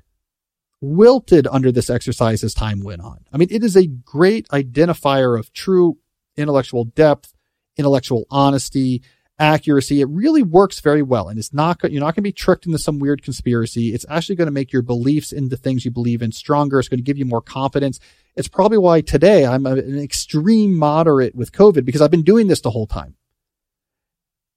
wilted 0.81 1.47
under 1.51 1.73
this 1.73 1.91
exercise 1.91 2.45
as 2.45 2.55
time 2.55 2.83
went 2.83 3.03
on. 3.03 3.25
I 3.33 3.39
mean, 3.39 3.49
it 3.51 3.65
is 3.65 3.77
a 3.77 3.87
great 3.87 4.49
identifier 4.49 5.39
of 5.39 5.53
true 5.53 5.99
intellectual 6.37 6.85
depth, 6.85 7.35
intellectual 7.77 8.27
honesty, 8.31 9.03
accuracy. 9.39 10.01
It 10.01 10.09
really 10.09 10.43
works 10.43 10.81
very 10.81 11.03
well. 11.03 11.29
And 11.29 11.39
it's 11.39 11.53
not, 11.53 11.83
you're 11.83 12.01
not 12.01 12.15
going 12.15 12.17
to 12.17 12.23
be 12.23 12.33
tricked 12.33 12.67
into 12.67 12.79
some 12.79 12.99
weird 12.99 13.23
conspiracy. 13.23 13.95
It's 13.95 14.07
actually 14.09 14.37
going 14.37 14.47
to 14.47 14.53
make 14.53 14.73
your 14.73 14.83
beliefs 14.83 15.33
in 15.33 15.49
the 15.49 15.57
things 15.57 15.85
you 15.85 15.91
believe 15.91 16.23
in 16.23 16.33
stronger. 16.33 16.79
It's 16.79 16.89
going 16.89 16.99
to 16.99 17.05
give 17.05 17.19
you 17.19 17.25
more 17.25 17.43
confidence. 17.43 17.99
It's 18.37 18.49
probably 18.49 18.79
why 18.79 19.01
today 19.01 19.45
I'm 19.45 19.67
an 19.67 19.99
extreme 19.99 20.77
moderate 20.77 21.35
with 21.35 21.53
COVID 21.53 21.85
because 21.85 22.01
I've 22.01 22.11
been 22.11 22.23
doing 22.23 22.47
this 22.47 22.61
the 22.61 22.71
whole 22.71 22.87
time. 22.87 23.17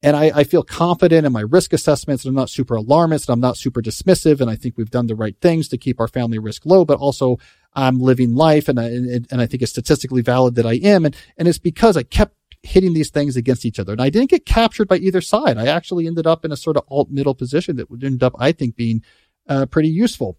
And 0.04 0.16
I, 0.16 0.32
I 0.36 0.44
feel 0.44 0.62
confident 0.62 1.26
in 1.26 1.34
my 1.34 1.42
risk 1.42 1.74
assessments 1.74 2.24
and 2.24 2.30
I'm 2.30 2.36
not 2.36 2.52
super 2.52 2.76
alarmist 2.76 3.28
and 3.28 3.34
I'm 3.34 3.40
not 3.40 3.58
super 3.58 3.82
dismissive. 3.82 4.40
And 4.40 4.52
I 4.52 4.56
think 4.56 4.78
we've 4.78 4.92
done 4.92 5.08
the 5.08 5.16
right 5.16 5.36
things 5.42 5.68
to 5.70 5.80
keep 5.80 6.00
our 6.00 6.08
family 6.08 6.38
risk 6.38 6.64
low, 6.66 6.86
but 6.86 7.00
also 7.00 7.40
I'm 7.74 8.00
living 8.00 8.36
life 8.36 8.70
and 8.70 8.80
I, 8.80 8.86
and, 8.86 9.28
and 9.32 9.42
I 9.42 9.48
think 9.48 9.64
it's 9.64 9.72
statistically 9.72 10.22
valid 10.22 10.56
that 10.56 10.66
I 10.66 10.74
am. 10.74 11.06
And, 11.06 11.16
and 11.38 11.48
it's 11.48 11.58
because 11.58 11.98
I 11.98 12.04
kept 12.04 12.36
hitting 12.66 12.94
these 12.94 13.10
things 13.10 13.38
against 13.38 13.66
each 13.66 13.80
other. 13.80 13.92
And 13.92 14.02
I 14.02 14.10
didn't 14.10 14.30
get 14.30 14.46
captured 14.46 14.88
by 14.88 14.98
either 14.98 15.22
side. 15.22 15.58
I 15.58 15.68
actually 15.68 16.08
ended 16.08 16.28
up 16.28 16.44
in 16.44 16.52
a 16.52 16.58
sort 16.58 16.78
of 16.78 16.84
alt 16.90 17.10
middle 17.10 17.36
position 17.36 17.76
that 17.78 17.90
would 17.90 18.04
end 18.04 18.24
up, 18.24 18.34
I 18.40 18.52
think, 18.52 18.76
being 18.76 19.04
uh, 19.48 19.66
pretty 19.68 19.90
useful. 19.90 20.38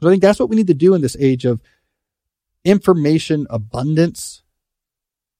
So 0.00 0.08
I 0.08 0.12
think 0.12 0.22
that's 0.22 0.40
what 0.40 0.48
we 0.48 0.56
need 0.56 0.66
to 0.68 0.74
do 0.74 0.94
in 0.94 1.02
this 1.02 1.16
age 1.20 1.44
of 1.44 1.62
information 2.64 3.46
abundance. 3.50 4.42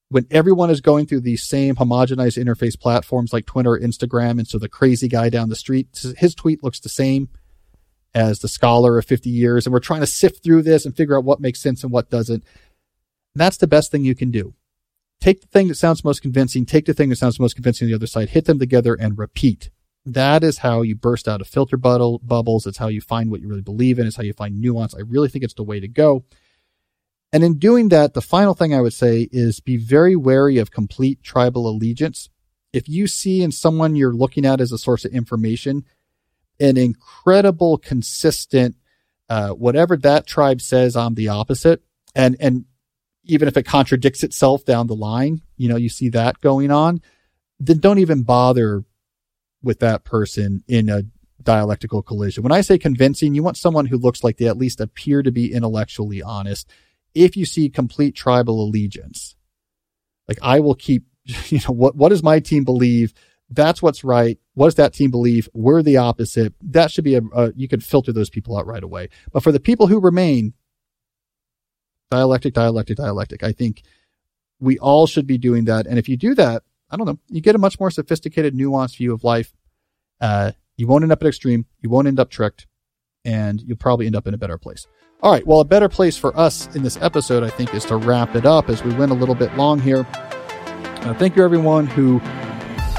When 0.09 0.27
everyone 0.29 0.69
is 0.69 0.79
going 0.79 1.07
through 1.07 1.21
these 1.21 1.41
same 1.41 1.75
homogenized 1.75 2.41
interface 2.41 2.79
platforms 2.79 3.33
like 3.33 3.47
Twitter 3.47 3.71
or 3.71 3.79
Instagram, 3.79 4.37
and 4.37 4.47
so 4.47 4.59
the 4.59 4.69
crazy 4.69 5.07
guy 5.07 5.29
down 5.29 5.49
the 5.49 5.55
street, 5.55 5.87
his 6.17 6.35
tweet 6.35 6.63
looks 6.63 6.79
the 6.79 6.89
same 6.89 7.29
as 8.13 8.39
the 8.39 8.47
scholar 8.47 8.99
of 8.99 9.05
50 9.05 9.31
years, 9.31 9.65
and 9.65 9.73
we're 9.73 9.79
trying 9.79 10.01
to 10.01 10.07
sift 10.07 10.43
through 10.43 10.61
this 10.61 10.85
and 10.85 10.95
figure 10.95 11.17
out 11.17 11.23
what 11.23 11.39
makes 11.39 11.59
sense 11.59 11.83
and 11.83 11.91
what 11.91 12.11
doesn't. 12.11 12.43
That's 13.33 13.57
the 13.57 13.65
best 13.65 13.91
thing 13.91 14.05
you 14.05 14.13
can 14.13 14.29
do. 14.29 14.53
Take 15.23 15.39
the 15.39 15.47
thing 15.47 15.69
that 15.69 15.75
sounds 15.75 16.03
most 16.03 16.21
convincing, 16.21 16.65
take 16.65 16.83
the 16.83 16.93
thing 16.93 17.07
that 17.07 17.15
sounds 17.15 17.39
most 17.39 17.53
convincing 17.53 17.85
on 17.85 17.91
the 17.91 17.95
other 17.95 18.07
side, 18.07 18.31
hit 18.31 18.43
them 18.43 18.59
together 18.59 18.93
and 18.93 19.17
repeat. 19.17 19.69
That 20.05 20.43
is 20.43 20.57
how 20.57 20.81
you 20.81 20.97
burst 20.97 21.29
out 21.29 21.39
of 21.39 21.47
filter 21.47 21.77
bubbles. 21.77 22.67
It's 22.67 22.77
how 22.77 22.89
you 22.89 22.99
find 22.99 23.31
what 23.31 23.39
you 23.39 23.47
really 23.47 23.61
believe 23.61 23.99
in. 23.99 24.05
It's 24.05 24.17
how 24.17 24.23
you 24.23 24.33
find 24.33 24.59
nuance. 24.59 24.93
I 24.93 24.99
really 24.99 25.29
think 25.29 25.45
it's 25.45 25.53
the 25.53 25.63
way 25.63 25.79
to 25.79 25.87
go. 25.87 26.25
And 27.31 27.41
in 27.41 27.57
doing 27.57 27.87
that, 27.87 28.15
the 28.15 28.21
final 28.21 28.53
thing 28.53 28.75
I 28.75 28.81
would 28.81 28.91
say 28.91 29.29
is 29.31 29.61
be 29.61 29.77
very 29.77 30.17
wary 30.17 30.57
of 30.57 30.71
complete 30.71 31.23
tribal 31.23 31.69
allegiance. 31.69 32.27
If 32.73 32.89
you 32.89 33.07
see 33.07 33.43
in 33.43 33.53
someone 33.53 33.95
you're 33.95 34.11
looking 34.11 34.45
at 34.45 34.59
as 34.59 34.73
a 34.73 34.77
source 34.77 35.05
of 35.05 35.13
information 35.13 35.85
an 36.59 36.75
incredible, 36.75 37.77
consistent, 37.77 38.75
uh, 39.29 39.51
whatever 39.51 39.95
that 39.95 40.27
tribe 40.27 40.59
says, 40.59 40.97
I'm 40.97 41.13
the 41.13 41.29
opposite. 41.29 41.81
And, 42.13 42.35
and 42.41 42.65
even 43.25 43.47
if 43.47 43.57
it 43.57 43.63
contradicts 43.63 44.23
itself 44.23 44.65
down 44.65 44.87
the 44.87 44.95
line, 44.95 45.41
you 45.57 45.69
know, 45.69 45.77
you 45.77 45.89
see 45.89 46.09
that 46.09 46.41
going 46.41 46.71
on, 46.71 47.01
then 47.59 47.79
don't 47.79 47.99
even 47.99 48.23
bother 48.23 48.83
with 49.61 49.79
that 49.79 50.03
person 50.03 50.63
in 50.67 50.89
a 50.89 51.03
dialectical 51.41 52.01
collision. 52.01 52.43
When 52.43 52.51
I 52.51 52.61
say 52.61 52.77
convincing, 52.77 53.33
you 53.33 53.43
want 53.43 53.57
someone 53.57 53.85
who 53.85 53.97
looks 53.97 54.23
like 54.23 54.37
they 54.37 54.47
at 54.47 54.57
least 54.57 54.81
appear 54.81 55.23
to 55.23 55.31
be 55.31 55.53
intellectually 55.53 56.21
honest. 56.21 56.69
If 57.13 57.37
you 57.37 57.45
see 57.45 57.69
complete 57.69 58.15
tribal 58.15 58.61
allegiance, 58.63 59.35
like 60.27 60.39
I 60.41 60.59
will 60.59 60.75
keep, 60.75 61.05
you 61.25 61.59
know, 61.59 61.73
what, 61.73 61.95
what 61.95 62.09
does 62.09 62.23
my 62.23 62.39
team 62.39 62.63
believe? 62.63 63.13
That's 63.49 63.81
what's 63.81 64.03
right. 64.03 64.39
What 64.55 64.67
does 64.67 64.75
that 64.75 64.93
team 64.93 65.11
believe? 65.11 65.47
We're 65.53 65.83
the 65.83 65.97
opposite. 65.97 66.53
That 66.61 66.91
should 66.91 67.03
be 67.03 67.15
a, 67.15 67.21
a 67.35 67.53
you 67.55 67.67
can 67.67 67.81
filter 67.81 68.11
those 68.11 68.29
people 68.29 68.57
out 68.57 68.65
right 68.65 68.83
away. 68.83 69.09
But 69.31 69.43
for 69.43 69.51
the 69.51 69.59
people 69.59 69.87
who 69.87 69.99
remain, 69.99 70.53
dialectic, 72.13 72.53
dialectic, 72.53 72.97
dialectic, 72.97 73.43
I 73.43 73.51
think 73.51 73.81
we 74.59 74.77
all 74.77 75.07
should 75.07 75.25
be 75.25 75.39
doing 75.39 75.65
that. 75.65 75.87
And 75.87 75.97
if 75.97 76.07
you 76.07 76.15
do 76.15 76.35
that, 76.35 76.61
I 76.91 76.95
don't 76.95 77.07
know, 77.07 77.17
you 77.27 77.41
get 77.41 77.55
a 77.55 77.57
much 77.57 77.79
more 77.79 77.89
sophisticated, 77.89 78.53
nuanced 78.53 78.97
view 78.97 79.13
of 79.13 79.23
life. 79.23 79.51
Uh, 80.21 80.51
you 80.77 80.85
won't 80.85 81.03
end 81.03 81.11
up 81.11 81.23
at 81.23 81.27
extreme. 81.27 81.65
You 81.81 81.89
won't 81.89 82.07
end 82.07 82.19
up 82.19 82.29
tricked 82.29 82.67
and 83.25 83.61
you'll 83.61 83.77
probably 83.77 84.05
end 84.05 84.15
up 84.15 84.27
in 84.27 84.35
a 84.35 84.37
better 84.37 84.59
place. 84.59 84.85
All 85.21 85.31
right. 85.31 85.45
Well, 85.47 85.59
a 85.59 85.65
better 85.65 85.89
place 85.89 86.15
for 86.15 86.37
us 86.37 86.73
in 86.75 86.83
this 86.83 86.97
episode, 87.01 87.43
I 87.43 87.49
think, 87.49 87.73
is 87.73 87.85
to 87.85 87.95
wrap 87.95 88.35
it 88.35 88.45
up 88.45 88.69
as 88.69 88.83
we 88.83 88.93
went 88.93 89.11
a 89.11 89.15
little 89.15 89.35
bit 89.35 89.55
long 89.55 89.79
here. 89.79 90.05
Uh, 90.11 91.15
thank 91.15 91.35
you, 91.35 91.43
everyone 91.43 91.87
who 91.87 92.21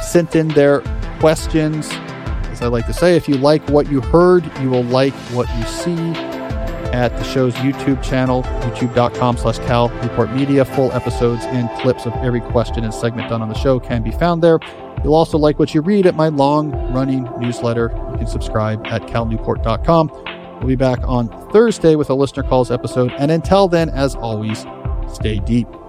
sent 0.03 0.35
in 0.35 0.49
their 0.49 0.81
questions. 1.21 1.89
As 2.51 2.63
I 2.63 2.67
like 2.67 2.87
to 2.87 2.93
say, 2.93 3.17
if 3.17 3.29
you 3.29 3.37
like 3.37 3.69
what 3.69 3.91
you 3.91 4.01
heard, 4.01 4.51
you 4.61 4.71
will 4.71 4.85
like 4.85 5.15
what 5.35 5.49
you 5.57 5.65
see 5.67 6.34
at 6.95 7.17
the 7.17 7.25
show's 7.25 7.55
YouTube 7.57 8.01
channel, 8.05 8.45
youtube.com 8.45 9.37
slash 9.37 9.59
Cal 9.59 9.89
Newport 10.01 10.33
Media. 10.33 10.65
Full 10.65 10.93
episodes 10.93 11.45
and 11.47 11.69
clips 11.81 12.07
of 12.07 12.13
every 12.15 12.41
question 12.41 12.85
and 12.85 12.95
segment 12.95 13.29
done 13.29 13.43
on 13.43 13.49
the 13.49 13.59
show 13.59 13.81
can 13.81 14.03
be 14.03 14.13
found 14.13 14.43
there. 14.43 14.61
You'll 15.03 15.17
also 15.17 15.37
like 15.37 15.59
what 15.59 15.75
you 15.75 15.83
read 15.83 16.07
at 16.07 16.15
my 16.15 16.29
long 16.29 16.71
running 16.93 17.29
newsletter. 17.39 17.91
You 18.13 18.19
can 18.19 18.27
subscribe 18.29 18.87
at 18.87 19.03
calnewport.com. 19.03 20.09
We'll 20.61 20.69
be 20.69 20.77
back 20.77 21.01
on 21.03 21.29
Thursday 21.51 21.97
with 21.97 22.11
a 22.11 22.15
listener 22.15 22.45
calls 22.45 22.71
episode. 22.71 23.13
And 23.19 23.31
until 23.31 23.67
then, 23.67 23.91
as 23.91 24.15
always, 24.15 24.65
stay 25.13 25.41
deep. 25.41 25.84